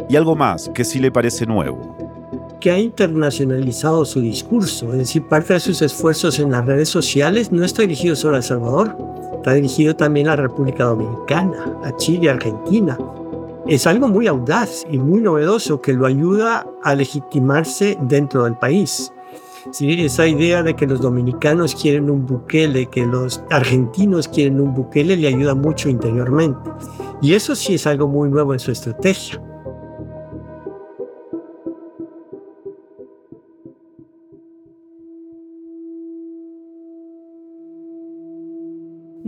Y 0.08 0.16
algo 0.16 0.34
más 0.34 0.68
que 0.74 0.84
sí 0.84 0.98
le 0.98 1.12
parece 1.12 1.46
nuevo. 1.46 2.07
Que 2.60 2.70
ha 2.70 2.78
internacionalizado 2.78 4.04
su 4.04 4.20
discurso, 4.20 4.92
es 4.92 4.98
decir, 4.98 5.26
parte 5.28 5.54
de 5.54 5.60
sus 5.60 5.80
esfuerzos 5.80 6.38
en 6.38 6.50
las 6.50 6.66
redes 6.66 6.88
sociales 6.88 7.52
no 7.52 7.64
está 7.64 7.82
dirigido 7.82 8.16
solo 8.16 8.34
a 8.34 8.38
El 8.38 8.42
Salvador, 8.42 8.96
Está 9.38 9.54
dirigido 9.54 9.94
también 9.94 10.26
a 10.26 10.30
la 10.30 10.42
República 10.42 10.84
Dominicana, 10.84 11.80
a 11.84 11.96
Chile, 11.96 12.28
a 12.28 12.32
Argentina. 12.32 12.98
Es 13.68 13.86
algo 13.86 14.08
muy 14.08 14.26
audaz 14.26 14.84
y 14.90 14.98
muy 14.98 15.20
novedoso 15.20 15.80
que 15.80 15.92
lo 15.92 16.06
ayuda 16.06 16.66
a 16.82 16.94
legitimarse 16.94 17.96
dentro 18.02 18.44
del 18.44 18.56
país. 18.56 19.12
¿Sí? 19.70 20.04
Esa 20.04 20.26
idea 20.26 20.62
de 20.62 20.74
que 20.74 20.86
los 20.86 21.00
dominicanos 21.00 21.74
quieren 21.74 22.10
un 22.10 22.26
Bukele, 22.26 22.86
que 22.86 23.06
los 23.06 23.42
argentinos 23.50 24.26
quieren 24.26 24.60
un 24.60 24.74
Bukele, 24.74 25.16
le 25.16 25.28
ayuda 25.28 25.54
mucho 25.54 25.88
interiormente. 25.88 26.58
Y 27.22 27.34
eso 27.34 27.54
sí 27.54 27.74
es 27.74 27.86
algo 27.86 28.08
muy 28.08 28.28
nuevo 28.28 28.52
en 28.52 28.58
su 28.58 28.72
estrategia. 28.72 29.40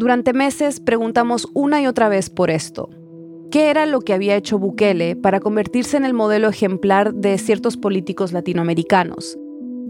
Durante 0.01 0.33
meses 0.33 0.81
preguntamos 0.81 1.47
una 1.53 1.83
y 1.83 1.87
otra 1.87 2.09
vez 2.09 2.31
por 2.31 2.51
esto. 2.51 2.89
¿Qué 3.51 3.69
era 3.69 3.85
lo 3.85 4.01
que 4.01 4.15
había 4.15 4.35
hecho 4.35 4.59
Bukele 4.59 5.15
para 5.15 5.41
convertirse 5.41 5.99
en 5.99 6.07
el 6.07 6.15
modelo 6.15 6.49
ejemplar 6.49 7.13
de 7.13 7.37
ciertos 7.37 7.77
políticos 7.77 8.33
latinoamericanos? 8.33 9.37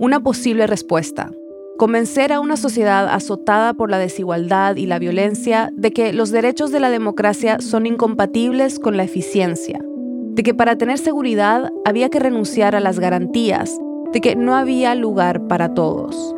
Una 0.00 0.20
posible 0.20 0.66
respuesta. 0.66 1.30
convencer 1.78 2.32
a 2.32 2.40
una 2.40 2.56
sociedad 2.56 3.08
azotada 3.08 3.72
por 3.72 3.88
la 3.88 3.98
desigualdad 3.98 4.76
y 4.76 4.86
la 4.86 4.98
violencia 4.98 5.70
de 5.76 5.92
que 5.92 6.12
los 6.12 6.30
derechos 6.30 6.72
de 6.72 6.80
la 6.80 6.90
democracia 6.90 7.60
son 7.60 7.86
incompatibles 7.86 8.80
con 8.80 8.96
la 8.96 9.04
eficiencia, 9.04 9.80
de 9.80 10.42
que 10.42 10.54
para 10.54 10.76
tener 10.76 10.98
seguridad 10.98 11.70
había 11.84 12.10
que 12.10 12.18
renunciar 12.18 12.74
a 12.74 12.80
las 12.80 12.98
garantías, 12.98 13.78
de 14.12 14.20
que 14.20 14.34
no 14.34 14.56
había 14.56 14.94
lugar 14.96 15.46
para 15.46 15.72
todos. 15.72 16.34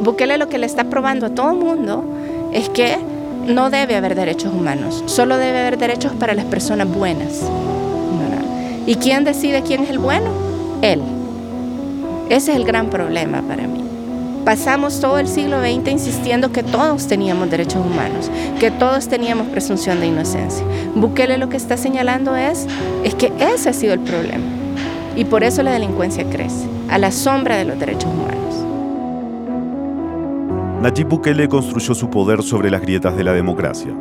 Bukele 0.00 0.38
lo 0.38 0.48
que 0.48 0.58
le 0.58 0.66
está 0.66 0.88
probando 0.88 1.26
a 1.26 1.34
todo 1.34 1.50
el 1.50 1.58
mundo 1.58 2.02
es 2.52 2.68
que 2.68 2.98
no 3.46 3.70
debe 3.70 3.96
haber 3.96 4.14
derechos 4.14 4.52
humanos, 4.52 5.02
solo 5.06 5.36
debe 5.36 5.60
haber 5.60 5.78
derechos 5.78 6.12
para 6.12 6.34
las 6.34 6.44
personas 6.44 6.88
buenas. 6.88 7.42
¿Y 8.86 8.96
quién 8.96 9.24
decide 9.24 9.62
quién 9.62 9.84
es 9.84 9.90
el 9.90 9.98
bueno? 9.98 10.30
Él. 10.82 11.00
Ese 12.28 12.52
es 12.52 12.56
el 12.56 12.64
gran 12.64 12.90
problema 12.90 13.42
para 13.42 13.66
mí. 13.66 13.84
Pasamos 14.44 15.00
todo 15.00 15.18
el 15.18 15.28
siglo 15.28 15.60
XX 15.60 15.92
insistiendo 15.92 16.50
que 16.50 16.62
todos 16.62 17.06
teníamos 17.06 17.50
derechos 17.50 17.84
humanos, 17.84 18.30
que 18.58 18.70
todos 18.70 19.06
teníamos 19.06 19.48
presunción 19.48 20.00
de 20.00 20.06
inocencia. 20.06 20.64
Bukele 20.94 21.36
lo 21.36 21.48
que 21.48 21.56
está 21.56 21.76
señalando 21.76 22.34
es, 22.36 22.66
es 23.04 23.14
que 23.14 23.32
ese 23.38 23.68
ha 23.68 23.72
sido 23.72 23.92
el 23.92 24.00
problema. 24.00 24.44
Y 25.14 25.24
por 25.24 25.44
eso 25.44 25.62
la 25.62 25.72
delincuencia 25.72 26.24
crece, 26.24 26.66
a 26.88 26.98
la 26.98 27.12
sombra 27.12 27.56
de 27.58 27.66
los 27.66 27.78
derechos 27.78 28.10
humanos. 28.10 28.39
Nayib 30.80 31.08
Bukele 31.08 31.46
construyó 31.46 31.94
su 31.94 32.08
poder 32.08 32.42
sobre 32.42 32.70
las 32.70 32.80
grietas 32.80 33.14
de 33.14 33.22
la 33.22 33.34
democracia. 33.34 33.94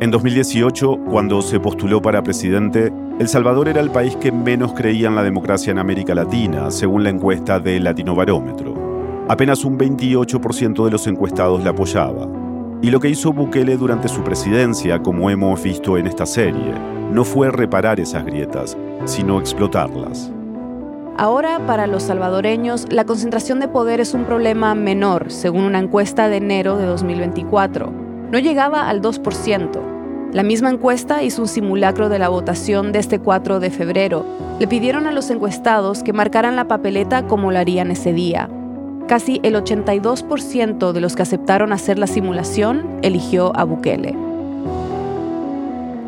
En 0.00 0.10
2018, 0.10 1.00
cuando 1.04 1.42
se 1.42 1.60
postuló 1.60 2.00
para 2.00 2.22
presidente, 2.22 2.90
El 3.18 3.28
Salvador 3.28 3.68
era 3.68 3.82
el 3.82 3.90
país 3.90 4.16
que 4.16 4.32
menos 4.32 4.72
creía 4.72 5.08
en 5.08 5.16
la 5.16 5.22
democracia 5.22 5.70
en 5.70 5.78
América 5.78 6.14
Latina, 6.14 6.70
según 6.70 7.04
la 7.04 7.10
encuesta 7.10 7.60
de 7.60 7.78
Latinobarómetro. 7.78 9.26
Apenas 9.28 9.66
un 9.66 9.78
28% 9.78 10.82
de 10.86 10.90
los 10.90 11.06
encuestados 11.06 11.62
la 11.62 11.70
apoyaba. 11.70 12.26
Y 12.80 12.90
lo 12.90 13.00
que 13.00 13.10
hizo 13.10 13.34
Bukele 13.34 13.76
durante 13.76 14.08
su 14.08 14.22
presidencia, 14.22 15.02
como 15.02 15.28
hemos 15.28 15.62
visto 15.62 15.98
en 15.98 16.06
esta 16.06 16.24
serie, 16.24 16.72
no 17.12 17.24
fue 17.24 17.50
reparar 17.50 18.00
esas 18.00 18.24
grietas, 18.24 18.78
sino 19.04 19.38
explotarlas. 19.38 20.32
Ahora, 21.16 21.64
para 21.64 21.86
los 21.86 22.02
salvadoreños, 22.02 22.86
la 22.90 23.04
concentración 23.04 23.60
de 23.60 23.68
poder 23.68 24.00
es 24.00 24.14
un 24.14 24.24
problema 24.24 24.74
menor, 24.74 25.30
según 25.30 25.62
una 25.62 25.78
encuesta 25.78 26.28
de 26.28 26.38
enero 26.38 26.76
de 26.76 26.86
2024. 26.86 27.92
No 28.32 28.38
llegaba 28.40 28.88
al 28.88 29.00
2%. 29.00 30.32
La 30.32 30.42
misma 30.42 30.70
encuesta 30.70 31.22
hizo 31.22 31.42
un 31.42 31.46
simulacro 31.46 32.08
de 32.08 32.18
la 32.18 32.28
votación 32.28 32.90
de 32.90 32.98
este 32.98 33.20
4 33.20 33.60
de 33.60 33.70
febrero. 33.70 34.26
Le 34.58 34.66
pidieron 34.66 35.06
a 35.06 35.12
los 35.12 35.30
encuestados 35.30 36.02
que 36.02 36.12
marcaran 36.12 36.56
la 36.56 36.66
papeleta 36.66 37.28
como 37.28 37.52
lo 37.52 37.60
harían 37.60 37.92
ese 37.92 38.12
día. 38.12 38.50
Casi 39.06 39.38
el 39.44 39.54
82% 39.54 40.90
de 40.90 41.00
los 41.00 41.14
que 41.14 41.22
aceptaron 41.22 41.72
hacer 41.72 41.96
la 41.96 42.08
simulación 42.08 42.98
eligió 43.02 43.52
a 43.54 43.62
Bukele. 43.62 44.33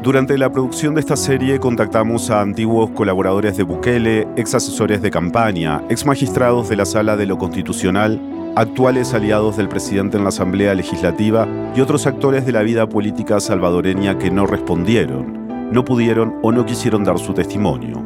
Durante 0.07 0.39
la 0.39 0.53
producción 0.53 0.95
de 0.95 1.01
esta 1.01 1.17
serie 1.17 1.59
contactamos 1.59 2.31
a 2.31 2.41
antiguos 2.41 2.91
colaboradores 2.91 3.57
de 3.57 3.65
Bukele, 3.65 4.29
ex 4.37 4.55
asesores 4.55 5.03
de 5.03 5.11
campaña, 5.11 5.83
ex 5.89 6.07
magistrados 6.07 6.69
de 6.69 6.77
la 6.77 6.85
Sala 6.85 7.17
de 7.17 7.27
lo 7.27 7.39
Constitucional, 7.39 8.21
actuales 8.55 9.15
aliados 9.15 9.57
del 9.57 9.69
presidente 9.69 10.17
en 10.17 10.23
la 10.23 10.29
Asamblea 10.29 10.77
Legislativa 10.77 11.49
y 11.75 11.81
otros 11.81 12.07
actores 12.07 12.47
de 12.47 12.53
la 12.53 12.63
vida 12.63 12.89
política 12.89 13.41
salvadoreña 13.41 14.17
que 14.17 14.31
no 14.31 14.47
respondieron, 14.47 15.73
no 15.73 15.85
pudieron 15.85 16.37
o 16.41 16.53
no 16.53 16.65
quisieron 16.65 17.03
dar 17.03 17.19
su 17.19 17.35
testimonio. 17.35 18.01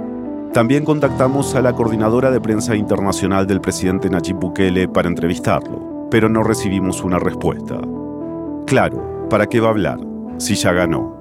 También 0.55 0.87
contactamos 0.87 1.55
a 1.55 1.61
la 1.61 1.75
coordinadora 1.75 2.31
de 2.31 2.41
prensa 2.41 2.75
internacional 2.77 3.47
del 3.47 3.61
presidente 3.61 4.09
Nayib 4.09 4.37
Bukele 4.37 4.89
para 4.89 5.09
entrevistarlo, 5.09 6.09
pero 6.11 6.31
no 6.31 6.45
recibimos 6.45 7.05
una 7.05 7.19
respuesta. 7.19 7.79
Claro, 8.67 9.27
¿para 9.29 9.45
qué 9.45 9.61
va 9.61 9.67
a 9.69 9.73
hablar 9.73 10.01
si 10.39 10.55
ya 10.55 10.73
ganó? 10.73 11.20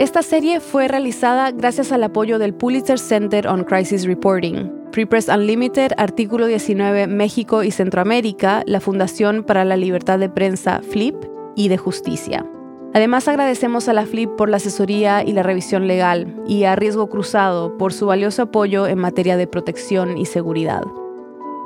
Esta 0.00 0.22
serie 0.22 0.60
fue 0.60 0.88
realizada 0.88 1.50
gracias 1.50 1.92
al 1.92 2.02
apoyo 2.02 2.38
del 2.38 2.54
Pulitzer 2.54 2.98
Center 2.98 3.46
on 3.46 3.64
Crisis 3.64 4.06
Reporting, 4.06 4.70
Free 4.92 5.04
Press 5.04 5.28
Unlimited, 5.28 5.92
Artículo 5.98 6.46
19 6.46 7.06
México 7.06 7.62
y 7.62 7.70
Centroamérica, 7.70 8.62
la 8.64 8.80
Fundación 8.80 9.44
para 9.44 9.66
la 9.66 9.76
Libertad 9.76 10.18
de 10.18 10.30
Prensa 10.30 10.80
FLIP 10.80 11.16
y 11.54 11.68
de 11.68 11.76
Justicia. 11.76 12.46
Además 12.94 13.28
agradecemos 13.28 13.90
a 13.90 13.92
la 13.92 14.06
FLIP 14.06 14.36
por 14.36 14.48
la 14.48 14.56
asesoría 14.56 15.22
y 15.22 15.34
la 15.34 15.42
revisión 15.42 15.86
legal 15.86 16.34
y 16.46 16.64
a 16.64 16.76
Riesgo 16.76 17.10
Cruzado 17.10 17.76
por 17.76 17.92
su 17.92 18.06
valioso 18.06 18.44
apoyo 18.44 18.86
en 18.86 18.98
materia 18.98 19.36
de 19.36 19.48
protección 19.48 20.16
y 20.16 20.24
seguridad. 20.24 20.82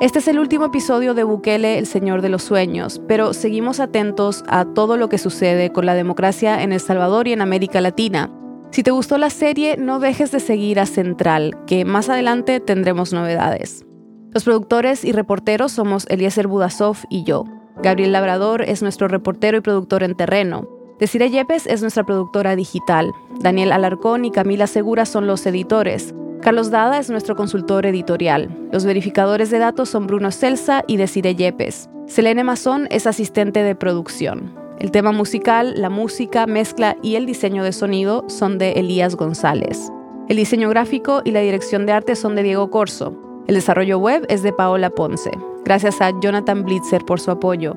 Este 0.05 0.19
es 0.19 0.29
el 0.29 0.39
último 0.39 0.67
episodio 0.67 1.15
de 1.15 1.25
Bukele, 1.25 1.79
el 1.79 1.87
Señor 1.87 2.21
de 2.21 2.29
los 2.29 2.43
Sueños, 2.43 3.01
pero 3.09 3.33
seguimos 3.33 3.81
atentos 3.81 4.45
a 4.49 4.67
todo 4.67 4.99
lo 4.99 5.09
que 5.09 5.17
sucede 5.17 5.73
con 5.73 5.87
la 5.87 5.95
democracia 5.95 6.63
en 6.63 6.75
El 6.75 6.81
Salvador 6.81 7.27
y 7.27 7.33
en 7.33 7.41
América 7.41 7.81
Latina. 7.81 8.31
Si 8.71 8.83
te 8.83 8.91
gustó 8.91 9.17
la 9.17 9.31
serie, 9.31 9.79
no 9.79 10.01
dejes 10.01 10.31
de 10.31 10.41
seguir 10.41 10.79
a 10.79 10.85
Central, 10.85 11.57
que 11.67 11.87
más 11.87 12.11
adelante 12.11 12.61
tendremos 12.61 13.15
novedades. 13.15 13.87
Los 14.31 14.45
productores 14.45 15.07
y 15.07 15.13
reporteros 15.13 15.73
somos 15.73 16.05
Eliezer 16.11 16.49
Budasov 16.49 16.99
y 17.09 17.25
yo. 17.25 17.45
Gabriel 17.83 18.13
Labrador 18.13 18.61
es 18.61 18.83
nuestro 18.83 19.09
reportero 19.09 19.57
y 19.57 19.63
productor 19.63 20.03
en 20.03 20.17
terreno. 20.17 20.69
Desiree 21.01 21.31
Yepes 21.31 21.67
es 21.67 21.81
nuestra 21.81 22.05
productora 22.05 22.57
digital. 22.57 23.11
Daniel 23.41 23.73
Alarcón 23.73 24.27
y 24.27 24.31
Camila 24.31 24.67
Segura 24.67 25.07
son 25.07 25.27
los 25.27 25.47
editores. 25.47 26.15
Carlos 26.45 26.71
Dada 26.71 26.99
es 26.99 27.09
nuestro 27.09 27.37
consultor 27.37 27.87
editorial. 27.87 28.51
Los 28.71 28.85
verificadores 28.85 29.49
de 29.49 29.59
datos 29.59 29.89
son 29.89 30.07
Bruno 30.07 30.31
Celsa 30.31 30.85
y 30.87 30.99
Desire 30.99 31.35
Yepes. 31.35 31.89
Selene 32.07 32.45
Mazón 32.45 32.87
es 32.91 33.07
asistente 33.07 33.63
de 33.63 33.75
producción. 33.75 34.55
El 34.79 34.91
tema 34.91 35.11
musical, 35.11 35.73
la 35.75 35.89
música, 35.89 36.47
mezcla 36.47 36.99
y 37.01 37.15
el 37.15 37.25
diseño 37.25 37.65
de 37.65 37.73
sonido 37.73 38.27
son 38.29 38.59
de 38.59 38.73
Elías 38.73 39.17
González. 39.17 39.91
El 40.29 40.37
diseño 40.37 40.69
gráfico 40.69 41.23
y 41.25 41.31
la 41.31 41.41
dirección 41.41 41.87
de 41.87 41.93
arte 41.93 42.15
son 42.15 42.35
de 42.35 42.43
Diego 42.43 42.69
Corso. 42.69 43.17
El 43.47 43.55
desarrollo 43.55 43.99
web 43.99 44.27
es 44.29 44.43
de 44.43 44.53
Paola 44.53 44.91
Ponce. 44.91 45.31
Gracias 45.65 46.03
a 46.03 46.11
Jonathan 46.21 46.63
Blitzer 46.63 47.07
por 47.07 47.21
su 47.21 47.31
apoyo. 47.31 47.75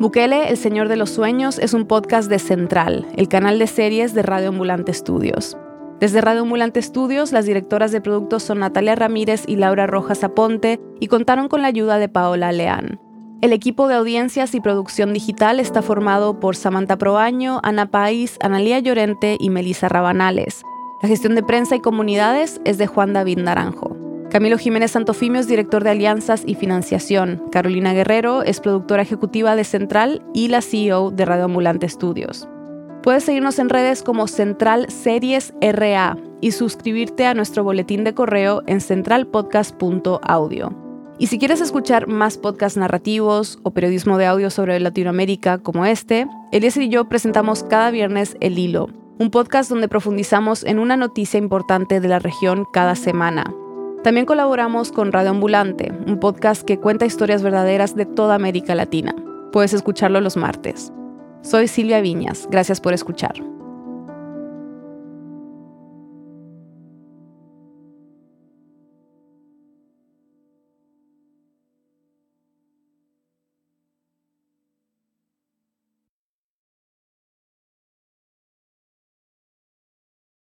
Bukele, 0.00 0.48
El 0.48 0.56
Señor 0.56 0.88
de 0.88 0.96
los 0.96 1.10
Sueños, 1.10 1.60
es 1.60 1.72
un 1.72 1.86
podcast 1.86 2.28
de 2.28 2.40
Central, 2.40 3.06
el 3.14 3.28
canal 3.28 3.60
de 3.60 3.68
series 3.68 4.12
de 4.12 4.22
Radio 4.22 4.48
Ambulante 4.48 4.92
Studios. 4.92 5.56
Desde 6.00 6.20
Radio 6.20 6.42
Ambulante 6.42 6.78
Estudios, 6.78 7.32
las 7.32 7.44
directoras 7.44 7.90
de 7.90 8.00
productos 8.00 8.44
son 8.44 8.60
Natalia 8.60 8.94
Ramírez 8.94 9.42
y 9.48 9.56
Laura 9.56 9.88
Rojas 9.88 10.22
Aponte 10.22 10.80
y 11.00 11.08
contaron 11.08 11.48
con 11.48 11.60
la 11.60 11.68
ayuda 11.68 11.98
de 11.98 12.08
Paola 12.08 12.52
Leán. 12.52 13.00
El 13.40 13.52
equipo 13.52 13.88
de 13.88 13.96
audiencias 13.96 14.54
y 14.54 14.60
producción 14.60 15.12
digital 15.12 15.58
está 15.58 15.82
formado 15.82 16.38
por 16.38 16.54
Samantha 16.54 16.96
Proaño, 16.96 17.60
Ana 17.64 17.86
País, 17.86 18.36
Analía 18.42 18.78
Llorente 18.78 19.36
y 19.40 19.50
Melisa 19.50 19.88
Rabanales. 19.88 20.62
La 21.02 21.08
gestión 21.08 21.34
de 21.34 21.42
prensa 21.42 21.74
y 21.74 21.80
comunidades 21.80 22.60
es 22.64 22.78
de 22.78 22.86
Juan 22.86 23.12
David 23.12 23.38
Naranjo. 23.38 23.96
Camilo 24.30 24.58
Jiménez 24.58 24.92
Santofimio 24.92 25.40
es 25.40 25.48
director 25.48 25.82
de 25.82 25.90
alianzas 25.90 26.42
y 26.46 26.54
financiación. 26.54 27.42
Carolina 27.50 27.92
Guerrero 27.92 28.42
es 28.42 28.60
productora 28.60 29.02
ejecutiva 29.02 29.56
de 29.56 29.64
Central 29.64 30.22
y 30.32 30.46
la 30.48 30.62
CEO 30.62 31.10
de 31.10 31.24
Radio 31.24 31.46
Ambulante 31.46 31.86
Estudios. 31.86 32.48
Puedes 33.02 33.24
seguirnos 33.24 33.58
en 33.58 33.68
redes 33.68 34.02
como 34.02 34.26
Central 34.26 34.90
Series 34.90 35.54
RA 35.60 36.16
y 36.40 36.52
suscribirte 36.52 37.26
a 37.26 37.34
nuestro 37.34 37.64
boletín 37.64 38.04
de 38.04 38.14
correo 38.14 38.62
en 38.66 38.80
centralpodcast.audio. 38.80 40.72
Y 41.18 41.26
si 41.28 41.38
quieres 41.38 41.60
escuchar 41.60 42.06
más 42.06 42.38
podcasts 42.38 42.76
narrativos 42.76 43.58
o 43.62 43.72
periodismo 43.72 44.18
de 44.18 44.26
audio 44.26 44.50
sobre 44.50 44.78
Latinoamérica 44.78 45.58
como 45.58 45.84
este, 45.84 46.28
Eliezer 46.52 46.84
y 46.84 46.88
yo 46.88 47.08
presentamos 47.08 47.64
cada 47.64 47.90
viernes 47.90 48.36
El 48.40 48.58
Hilo, 48.58 48.88
un 49.18 49.30
podcast 49.30 49.68
donde 49.68 49.88
profundizamos 49.88 50.62
en 50.62 50.78
una 50.78 50.96
noticia 50.96 51.38
importante 51.38 52.00
de 52.00 52.08
la 52.08 52.20
región 52.20 52.66
cada 52.72 52.94
semana. 52.94 53.52
También 54.04 54.26
colaboramos 54.26 54.92
con 54.92 55.10
Radio 55.10 55.30
Ambulante, 55.30 55.92
un 56.06 56.20
podcast 56.20 56.62
que 56.62 56.78
cuenta 56.78 57.04
historias 57.04 57.42
verdaderas 57.42 57.96
de 57.96 58.06
toda 58.06 58.36
América 58.36 58.76
Latina. 58.76 59.14
Puedes 59.50 59.72
escucharlo 59.72 60.20
los 60.20 60.36
martes. 60.36 60.92
Soy 61.42 61.68
Silvia 61.68 62.00
Viñas. 62.00 62.48
Gracias 62.50 62.80
por 62.80 62.92
escuchar. 62.94 63.34